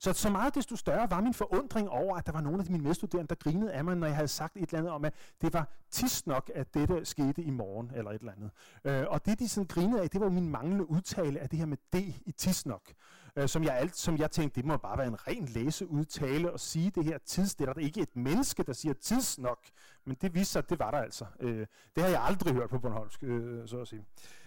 [0.00, 2.84] Så så meget desto større var min forundring over, at der var nogle af mine
[2.84, 5.52] medstuderende, der grinede af mig, når jeg havde sagt et eller andet om, at det
[5.52, 8.50] var tis nok, at dette skete i morgen, eller et eller andet.
[8.84, 11.66] Øh, og det, de sådan grinede af, det var min manglende udtale af det her
[11.66, 11.94] med D
[12.26, 12.92] i tis nok
[13.38, 16.60] øh, som, jeg alt, som jeg tænkte, det må bare være en ren læseudtale og
[16.60, 17.54] sige det her tids.
[17.54, 19.58] Det er der ikke et menneske, der siger tids nok,
[20.04, 21.24] men det viste sig, at det var der altså.
[21.40, 21.66] Øh,
[21.96, 24.04] det har jeg aldrig hørt på Bornholmsk, øh, så at sige.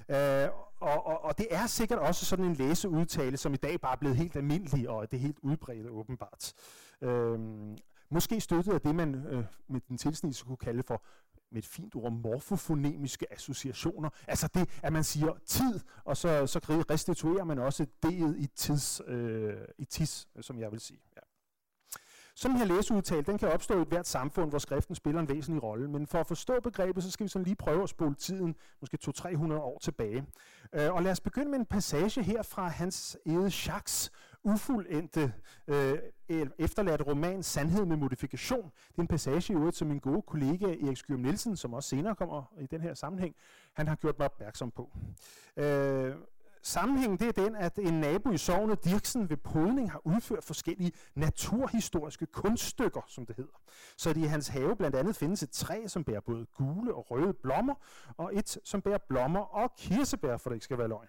[0.09, 3.93] Øh, og, og, og det er sikkert også sådan en læseudtale, som i dag bare
[3.93, 6.53] er blevet helt almindelig, og det er helt udbredt åbenbart.
[7.01, 7.39] Øh,
[8.09, 11.03] måske støttet af det, man øh, med den tilsnit kunne kalde for
[11.51, 14.09] med et fint ord, morfofonemiske associationer.
[14.27, 19.01] Altså det, at man siger tid, og så, så restituerer man også D'et i tids,
[19.07, 20.99] øh, i tids, som jeg vil sige.
[21.15, 21.21] Ja.
[22.35, 25.63] Sådan her læseudtale, den kan opstå i et hvert samfund, hvor skriften spiller en væsentlig
[25.63, 25.89] rolle.
[25.89, 28.97] Men for at forstå begrebet, så skal vi sådan lige prøve at spole tiden, måske
[29.07, 30.25] 200-300 år tilbage.
[30.73, 34.11] Øh, og lad os begynde med en passage her fra Hans Ede Schacks
[34.43, 35.33] ufuldendte
[35.67, 35.97] øh,
[36.29, 38.71] øh efterladte roman Sandhed med modifikation.
[38.87, 41.89] Det er en passage i øvrigt, som min gode kollega Erik Skyrum Nielsen, som også
[41.89, 43.35] senere kommer i den her sammenhæng,
[43.73, 44.89] han har gjort mig opmærksom på.
[45.57, 46.15] Øh,
[46.63, 50.91] Sammenhængen det er den, at en nabo i sovnet, Dirksen, ved podning har udført forskellige
[51.15, 53.61] naturhistoriske kunststykker, som det hedder.
[53.97, 57.33] Så i hans have blandt andet findes et træ, som bærer både gule og røde
[57.33, 57.75] blommer,
[58.17, 61.07] og et, som bærer blommer og kirsebær, for det ikke skal være løgn.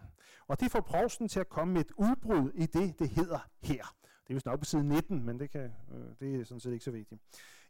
[0.49, 3.95] Og det får provsten til at komme med et udbrud i det, det hedder her.
[4.03, 5.61] Det er vist nok på side 19, men det, kan,
[5.95, 7.21] øh, det er sådan set ikke så vigtigt.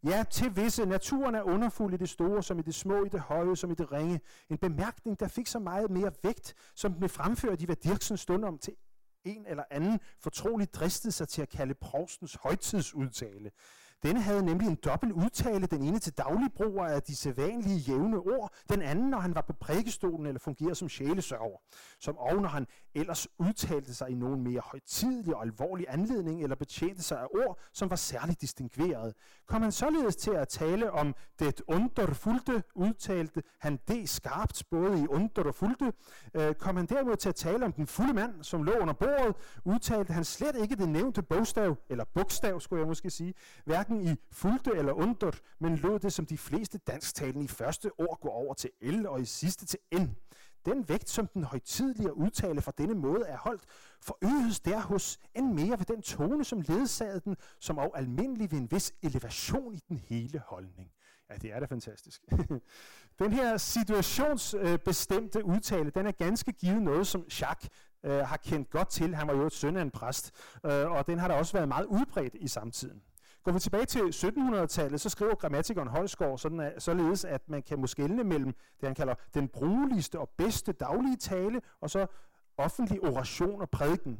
[0.04, 0.86] Ja, til visse.
[0.86, 3.74] Naturen er underfuld i det store, som i det små, i det høje, som i
[3.74, 4.20] det ringe.
[4.50, 8.44] En bemærkning, der fik så meget mere vægt, som blev fremført i hvad Dirksen stund
[8.44, 8.74] om til
[9.24, 13.50] en eller anden fortroligt dristede sig til at kalde provstens højtidsudtale.
[14.02, 18.18] Denne havde nemlig en dobbelt udtale, den ene til daglig brug af de sædvanlige jævne
[18.18, 21.58] ord, den anden, når han var på prædikestolen eller fungerede som sjælesørger,
[22.00, 26.56] som og når han ellers udtalte sig i nogen mere højtidlig og alvorlig anledning eller
[26.56, 29.14] betjente sig af ord, som var særligt distingueret.
[29.46, 35.06] Kom han således til at tale om det underfulde, udtalte han det skarpt både i
[35.06, 35.92] under og fulde.
[36.34, 39.36] Øh, kom han derimod til at tale om den fulde mand, som lå under bordet,
[39.64, 44.16] udtalte han slet ikke det nævnte bogstav, eller bogstav skulle jeg måske sige, hverken i
[44.32, 48.54] fulde eller under, men lod det som de fleste dansktalende i første ord gå over
[48.54, 50.06] til L og i sidste til N
[50.64, 53.62] den vægt, som den højtidlige udtale fra denne måde er holdt,
[54.00, 58.58] forøges der hos end mere ved den tone, som ledsagede den, som og almindelig ved
[58.58, 60.90] en vis elevation i den hele holdning.
[61.30, 62.22] Ja, det er da fantastisk.
[63.22, 67.70] den her situationsbestemte øh, udtale, den er ganske givet noget, som Jacques
[68.04, 69.14] øh, har kendt godt til.
[69.14, 70.30] Han var jo et søn af en præst,
[70.66, 73.02] øh, og den har da også været meget udbredt i samtiden.
[73.42, 77.80] Går vi tilbage til 1700-tallet, så skriver grammatikeren Holsgaard sådan at, således, at man kan
[77.80, 82.06] måske mellem det, han kalder den brugeligste og bedste daglige tale, og så
[82.56, 84.18] offentlig oration og prædiken.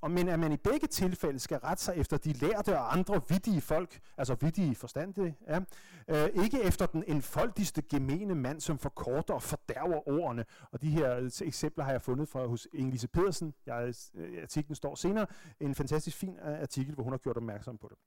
[0.00, 3.20] Og men at man i begge tilfælde skal rette sig efter de lærte og andre
[3.28, 5.60] vidtige folk, altså vidtige forstande, ja,
[6.08, 10.44] øh, ikke efter den enfoldigste gemene mand, som forkorter og fordærver ordene.
[10.72, 13.54] Og de her øh, eksempler har jeg fundet fra hos Inge-Lise Pedersen.
[13.66, 15.26] Jeg, øh, artiklen står senere.
[15.60, 17.98] En fantastisk fin øh, artikel, hvor hun har gjort opmærksom på det.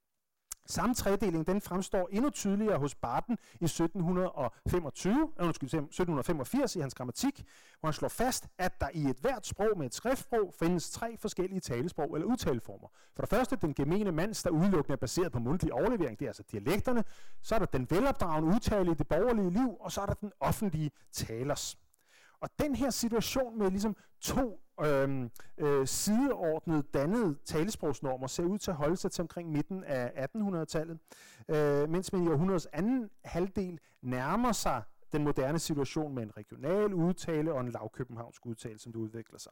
[0.70, 6.94] Samme tredeling den fremstår endnu tydeligere hos Barton i 1725, øh, undskyld, 1785 i hans
[6.94, 7.44] grammatik,
[7.80, 11.18] hvor han slår fast, at der i et hvert sprog med et skriftsprog findes tre
[11.18, 12.88] forskellige talesprog eller udtaleformer.
[13.16, 16.30] For det første den gemene mands, der udelukkende er baseret på mundtlig overlevering, det er
[16.30, 17.04] altså dialekterne.
[17.42, 20.32] Så er der den velopdragende udtale i det borgerlige liv, og så er der den
[20.40, 21.78] offentlige talers.
[22.42, 28.72] Og den her situation med ligesom to øhm, øh, sideordnede, dannede talesprogsnormer ser ud til
[28.72, 31.00] at holde sig til omkring midten af 1800-tallet,
[31.50, 36.94] øh, mens man i århundredets anden halvdel nærmer sig den moderne situation med en regional
[36.94, 39.52] udtale og en lavkøbenhavnsk udtale, som det udvikler sig.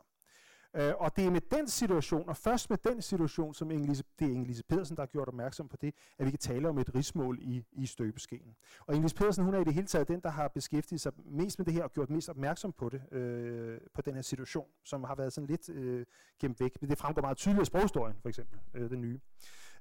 [0.75, 4.27] Øh, og det er med den situation, og først med den situation, som Inge-Lise, det
[4.27, 6.95] er Inge-Lise Pedersen, der har gjort opmærksom på det, at vi kan tale om et
[6.95, 8.55] rismål i, i støbeskeen.
[8.87, 11.59] Og Inge-Lise Pedersen, hun er i det hele taget den, der har beskæftiget sig mest
[11.59, 15.03] med det her, og gjort mest opmærksom på det, øh, på den her situation, som
[15.03, 16.05] har været sådan lidt øh,
[16.39, 16.81] gemt væk.
[16.81, 19.19] Men det fremgår meget tydeligt af sproghistorien, for eksempel, øh, den nye.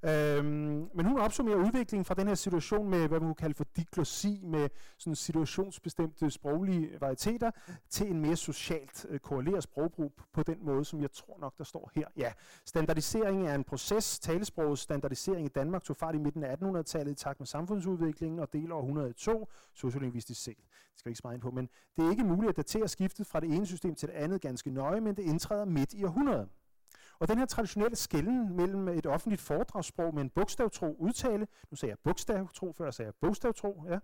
[0.05, 3.67] Øhm, men hun opsummerer udviklingen fra den her situation med, hvad man kunne kalde for
[3.77, 4.69] diglossi, med
[4.99, 7.51] sådan situationsbestemte sproglige varieteter,
[7.89, 11.65] til en mere socialt øh, korreleret sprogbrug på den måde, som jeg tror nok, der
[11.65, 12.07] står her.
[12.17, 12.33] Ja,
[12.67, 14.19] standardisering er en proces.
[14.19, 18.53] Talesprogets standardisering i Danmark tog fart i midten af 1800-tallet i takt med samfundsudviklingen og
[18.53, 20.57] deler århundredet to, sociolingvistisk set.
[20.57, 22.89] Det skal vi ikke så meget ind på, men det er ikke muligt at datere
[22.89, 26.05] skiftet fra det ene system til det andet ganske nøje, men det indtræder midt i
[26.05, 26.49] århundredet.
[27.25, 31.91] Og den her traditionelle skælden mellem et offentligt foredragssprog med en bogstavtro udtale, nu sagde
[31.91, 33.99] jeg bogstavtro, før sagde jeg bogstavtro, ja,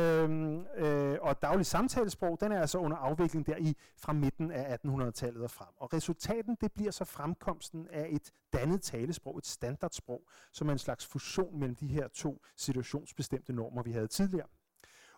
[0.00, 4.78] øhm, øh, og daglig samtalesprog, den er altså under afvikling der i fra midten af
[4.86, 5.68] 1800-tallet og frem.
[5.76, 10.22] Og resultaten, det bliver så fremkomsten af et dannet talesprog, et standardsprog,
[10.52, 14.46] som er en slags fusion mellem de her to situationsbestemte normer, vi havde tidligere.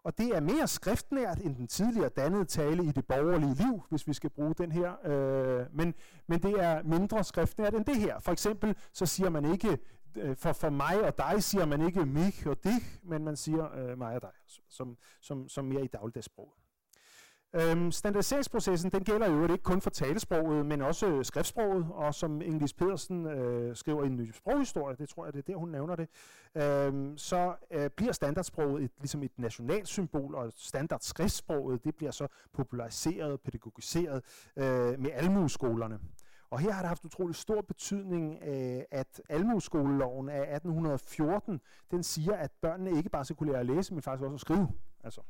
[0.04, 4.06] Og det er mere skriftnært end den tidligere dannede tale i det borgerlige liv, hvis
[4.06, 5.06] vi skal bruge den her.
[5.06, 5.94] Øh, men,
[6.26, 8.18] men det er mindre skriftnært end det her.
[8.18, 9.78] For eksempel så siger man ikke,
[10.16, 13.74] øh, for, for mig og dig siger man ikke mig og dig, men man siger
[13.76, 14.32] øh, mig og dig,
[14.68, 16.63] som, som, som mere i dagligdagssproget.
[17.56, 22.40] Øhm, standardiseringsprocessen den gælder jo ikke kun for talesproget, men også øh, skriftsproget, og som
[22.40, 25.68] Inglis Pedersen øh, skriver i en ny sproghistorie, det tror jeg, det er der, hun
[25.68, 26.08] nævner det,
[26.54, 32.26] øhm, så øh, bliver standardsproget et, ligesom et nationalt symbol, og standardskriftsproget, det bliver så
[32.52, 34.24] populariseret, pædagogiseret
[34.56, 35.98] øh, med almueskolerne.
[36.50, 41.60] Og her har det haft utrolig stor betydning, øh, at almueskoleloven af 1814,
[41.90, 44.40] den siger, at børnene ikke bare skal kunne lære at læse, men faktisk også at
[44.40, 44.68] skrive.
[45.04, 45.20] Altså,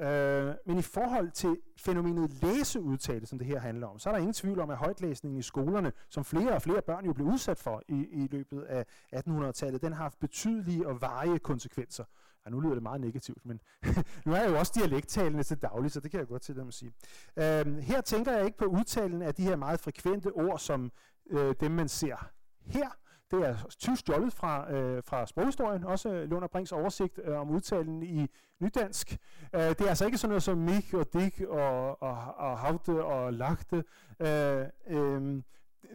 [0.00, 4.18] Øh, men i forhold til fænomenet læseudtale, som det her handler om, så er der
[4.18, 7.58] ingen tvivl om, at højtlæsningen i skolerne, som flere og flere børn jo blev udsat
[7.58, 8.84] for i, i løbet af
[9.16, 12.04] 1800-tallet, den har haft betydelige og varige konsekvenser.
[12.46, 13.60] Ja, nu lyder det meget negativt, men
[14.26, 16.68] nu er jeg jo også dialekttalende til daglig, så det kan jeg godt til dem
[16.68, 16.92] at sige.
[17.36, 20.92] Øh, her tænker jeg ikke på udtalen af de her meget frekvente ord, som
[21.30, 22.30] øh, dem man ser
[22.66, 22.88] her,
[23.34, 27.40] det er tysk stjålet fra, øh, fra sproghistorien, også øh, Lund og Brings oversigt øh,
[27.40, 28.26] om udtalen i
[28.60, 29.16] nydansk.
[29.54, 33.04] Øh, det er altså ikke sådan noget som mig og dig og, og, og havte
[33.04, 33.76] og lagte.
[34.20, 35.42] Øh, øh,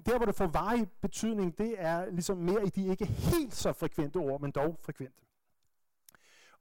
[0.06, 3.74] der, hvor det får varig betydning, det er ligesom mere i de ikke helt så
[3.74, 5.22] frekvente ord, men dog frekvente.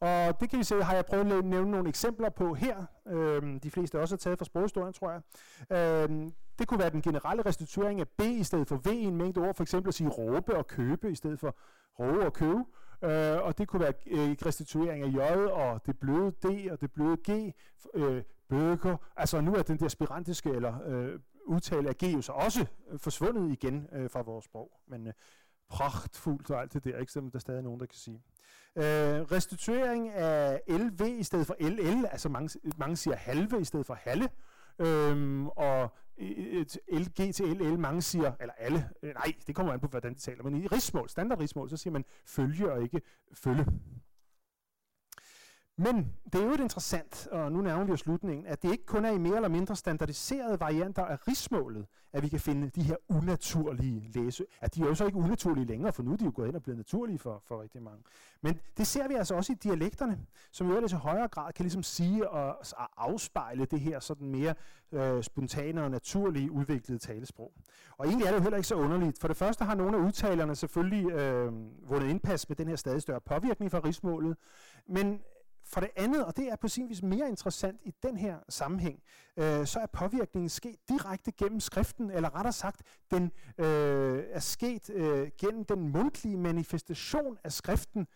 [0.00, 2.84] Og det kan vi se, har jeg prøvet at nævne nogle eksempler på her.
[3.06, 5.22] Øhm, de fleste også er taget fra sproghistorien, tror jeg.
[5.78, 9.16] Øhm, det kunne være den generelle restituering af B i stedet for V i en
[9.16, 9.55] mængde ord.
[9.55, 11.56] For eksempel at sige råbe og købe i stedet for
[11.98, 12.64] råbe og købe.
[13.05, 16.93] Øh, og det kunne være øh, restituering af J og det bløde D og det
[16.93, 17.55] bløde G.
[17.94, 18.97] Øh, bøger.
[19.16, 22.98] Altså nu er den der spirantiske eller øh, udtale af G jo så også øh,
[22.98, 24.70] forsvundet igen øh, fra vores sprog.
[24.89, 25.12] Men øh,
[25.68, 27.12] pragtfuldt og alt det der, ikke?
[27.12, 28.22] som der stadig er nogen, der kan sige.
[28.76, 28.82] Øh,
[29.32, 33.94] restituering af LV i stedet for LL, altså mange, mange siger halve i stedet for
[33.94, 34.28] halve,
[34.78, 39.80] øhm, og et LG til LL, mange siger, eller alle, øh, nej, det kommer an
[39.80, 43.00] på, hvordan de taler, men i rigsmål, standard rigsmål, så siger man følge og ikke
[43.32, 43.66] følge.
[45.80, 49.05] Men det er jo interessant, og nu nærmer vi os slutningen, at det ikke kun
[49.05, 52.96] er i mere eller mindre standardiserede varianter af rigsmålet, at vi kan finde de her
[53.09, 54.44] unaturlige læse.
[54.60, 56.56] At de er jo så ikke unaturlige længere, for nu er de jo gået ind
[56.56, 58.02] og blevet naturlige for, for rigtig mange.
[58.42, 60.18] Men det ser vi altså også i dialekterne,
[60.52, 64.28] som jo ellers i højere grad kan ligesom sige og, og afspejle det her sådan
[64.28, 64.55] mere
[64.92, 67.52] øh, spontane og naturlige udviklede talesprog.
[67.98, 69.18] Og egentlig er det jo heller ikke så underligt.
[69.20, 71.52] For det første har nogle af udtalerne selvfølgelig øh,
[71.90, 74.36] vundet indpas med den her stadig større påvirkning fra rigsmålet,
[74.86, 75.20] men
[75.68, 79.02] for det andet, og det er på sin vis mere interessant i den her sammenhæng,
[79.36, 84.90] øh, så er påvirkningen sket direkte gennem skriften, eller rettere sagt, den øh, er sket
[84.90, 88.06] øh, gennem den mundtlige manifestation af skriften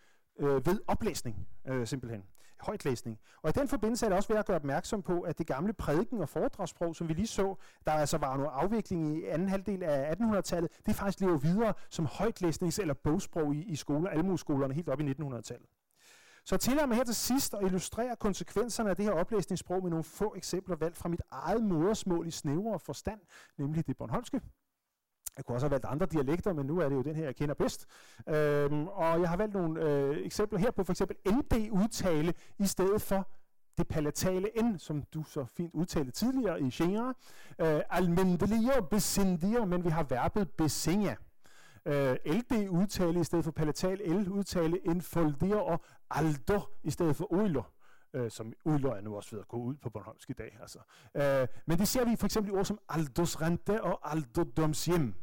[0.40, 2.22] øh, ved oplæsning, øh, simpelthen.
[2.60, 3.18] Højtlæsning.
[3.42, 5.72] Og i den forbindelse er det også værd at gøre opmærksom på, at det gamle
[5.72, 7.54] prædiken- og foredragssprog, som vi lige så,
[7.86, 12.06] der altså var noget afvikling i anden halvdel af 1800-tallet, det faktisk lever videre som
[12.06, 15.66] højtlæsnings- eller bogsprog i, i skoler, almueskolerne helt op i 1900-tallet.
[16.44, 20.05] Så tillader mig her til sidst at illustrere konsekvenserne af det her oplæsningssprog med nogle
[20.05, 23.20] få eksempler valgt fra mit eget modersmål i snævere forstand,
[23.59, 24.40] nemlig det Bornholmske.
[25.36, 27.36] Jeg kunne også have valgt andre dialekter, men nu er det jo den her, jeg
[27.36, 27.86] kender bedst.
[28.28, 33.02] Øhm, og jeg har valgt nogle øh, eksempler her på for eksempel ND-udtale i stedet
[33.02, 33.28] for
[33.78, 37.14] det palatale N, som du så fint udtalte tidligere i genre.
[37.59, 41.14] Øh, almindelige besindier, besindige, men vi har verbet besinja.
[41.86, 45.80] Øh, LD-udtale i stedet for palatal L-udtale enfoldier og
[46.10, 47.72] aldo i stedet for oiler
[48.14, 50.59] øh, som udløg er nu også ved at gå ud på Bornholmsk i dag.
[50.60, 50.78] Altså.
[51.14, 55.14] Øh, men det ser vi for eksempel i ord som aldosrente og aldodomshjem,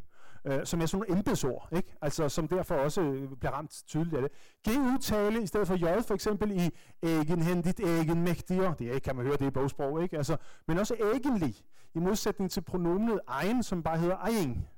[0.45, 1.95] øh, som er sådan nogle embedsord, ikke?
[2.02, 4.31] Altså, som derfor også øh, bliver ramt tydeligt af det.
[4.68, 6.69] G-udtale i stedet for J, for eksempel i
[7.03, 10.18] egenhændigt, egenmægtiger, det kan man høre, det i bogsprog, ikke?
[10.18, 10.38] Altså,
[10.68, 11.56] men også egentlig,
[11.95, 14.69] i modsætning til pronomenet egen, som bare hedder ejing.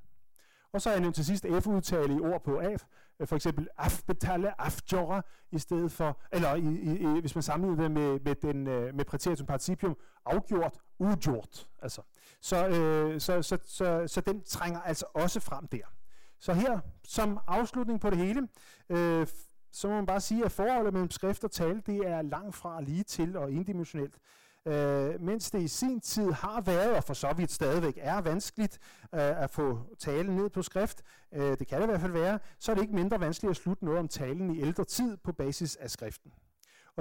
[0.73, 2.75] Og så er jeg nævnt til sidst F-udtale i ord på af,
[3.19, 5.21] øh, for eksempel afbetale, afjora,
[5.51, 8.95] i stedet for, eller i, i, i, hvis man sammenligner det med, med, den, øh,
[8.95, 11.67] med præteritum participium, afgjort, udgjort.
[11.81, 12.01] Altså.
[12.41, 15.85] Så, øh, så, så, så, så den trænger altså også frem der.
[16.39, 18.47] Så her, som afslutning på det hele,
[18.89, 19.27] øh,
[19.71, 22.81] så må man bare sige, at forholdet mellem skrift og tale, det er langt fra
[22.81, 24.19] lige til og indimensionelt
[24.65, 28.79] øh, mens det i sin tid har været, og for så vidt stadigvæk er vanskeligt
[29.13, 32.39] øh, at få talen ned på skrift, øh, det kan det i hvert fald være,
[32.59, 35.31] så er det ikke mindre vanskeligt at slutte noget om talen i ældre tid på
[35.31, 36.31] basis af skriften.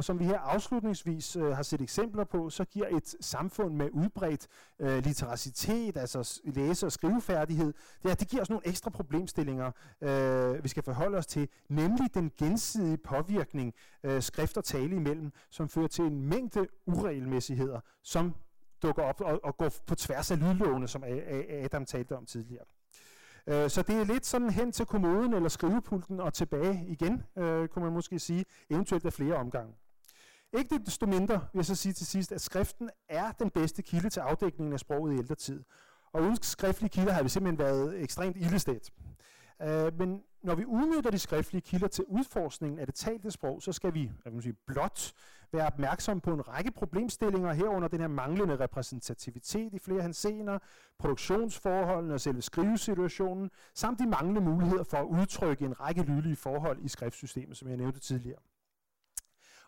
[0.00, 3.88] Og som vi her afslutningsvis øh, har set eksempler på, så giver et samfund med
[3.92, 4.46] udbredt
[4.78, 7.72] øh, litteracitet, altså læse- og skrivefærdighed,
[8.02, 9.70] det, det giver os nogle ekstra problemstillinger,
[10.00, 15.32] øh, vi skal forholde os til, nemlig den gensidige påvirkning, øh, skrift og tale imellem,
[15.50, 18.34] som fører til en mængde uregelmæssigheder, som
[18.82, 21.04] dukker op og, og går på tværs af lydlovene, som
[21.48, 22.64] Adam talte om tidligere.
[23.46, 27.68] Øh, så det er lidt sådan hen til kommoden eller skrivepulten og tilbage igen, øh,
[27.68, 29.74] kunne man måske sige, eventuelt af flere omgange.
[30.52, 34.10] Ikke desto mindre vil jeg så sige til sidst, at skriften er den bedste kilde
[34.10, 35.64] til afdækningen af sproget i ældre tid.
[36.12, 38.90] Og uden skriftlige kilder har vi simpelthen været ekstremt ildestat.
[39.60, 43.62] Uh, øh, men når vi udnytter de skriftlige kilder til udforskningen af det talte sprog,
[43.62, 45.12] så skal vi jeg kan sige, blot
[45.52, 50.58] være opmærksom på en række problemstillinger herunder den her manglende repræsentativitet i flere hensener,
[50.98, 56.78] produktionsforholdene og selve skrivesituationen, samt de manglende muligheder for at udtrykke en række lydlige forhold
[56.82, 58.38] i skriftsystemet, som jeg nævnte tidligere.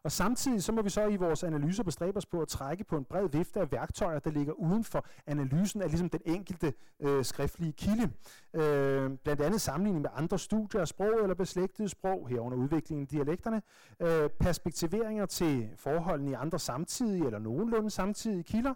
[0.05, 2.97] Og samtidig så må vi så i vores analyser bestræbe os på at trække på
[2.97, 7.25] en bred vifte af værktøjer, der ligger uden for analysen af ligesom den enkelte øh,
[7.25, 8.11] skriftlige kilde.
[8.55, 13.07] Øh, blandt andet sammenligning med andre studier af sprog eller beslægtede sprog, herunder udviklingen i
[13.07, 13.63] dialekterne,
[14.03, 18.75] øh, perspektiveringer til forholdene i andre samtidige eller nogenlunde samtidige kilder,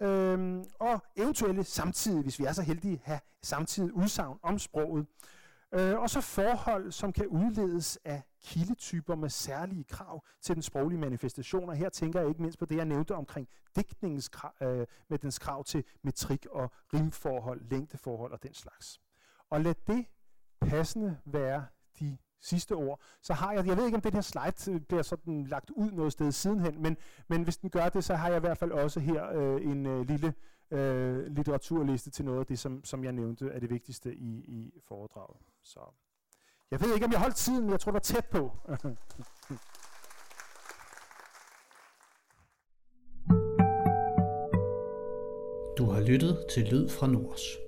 [0.00, 5.06] øh, og eventuelle samtidig, hvis vi er så heldige, have samtidig udsagn om sproget.
[5.74, 11.00] Øh, og så forhold, som kan udledes af kildetyper med særlige krav til den sproglige
[11.00, 11.68] manifestation.
[11.68, 15.18] Og her tænker jeg ikke mindst på det, jeg nævnte omkring digtningens krav, øh, med
[15.18, 19.00] dens krav til metrik og rimforhold, længdeforhold og den slags.
[19.50, 20.06] Og lad det
[20.60, 21.66] passende være
[22.00, 25.02] de sidste ord, så har jeg, jeg ved ikke om det her slide øh, bliver
[25.02, 26.96] sådan lagt ud noget sted sidenhen, men,
[27.28, 29.86] men hvis den gør det, så har jeg i hvert fald også her øh, en
[29.86, 30.34] øh, lille
[30.70, 34.80] øh, litteraturliste til noget af det, som, som jeg nævnte er det vigtigste i, i
[34.80, 35.36] foredraget.
[35.62, 35.80] Så
[36.70, 38.50] jeg ved ikke, om jeg holdt tiden, men jeg tror, det var tæt på.
[45.78, 47.67] du har lyttet til Lyd fra Nords.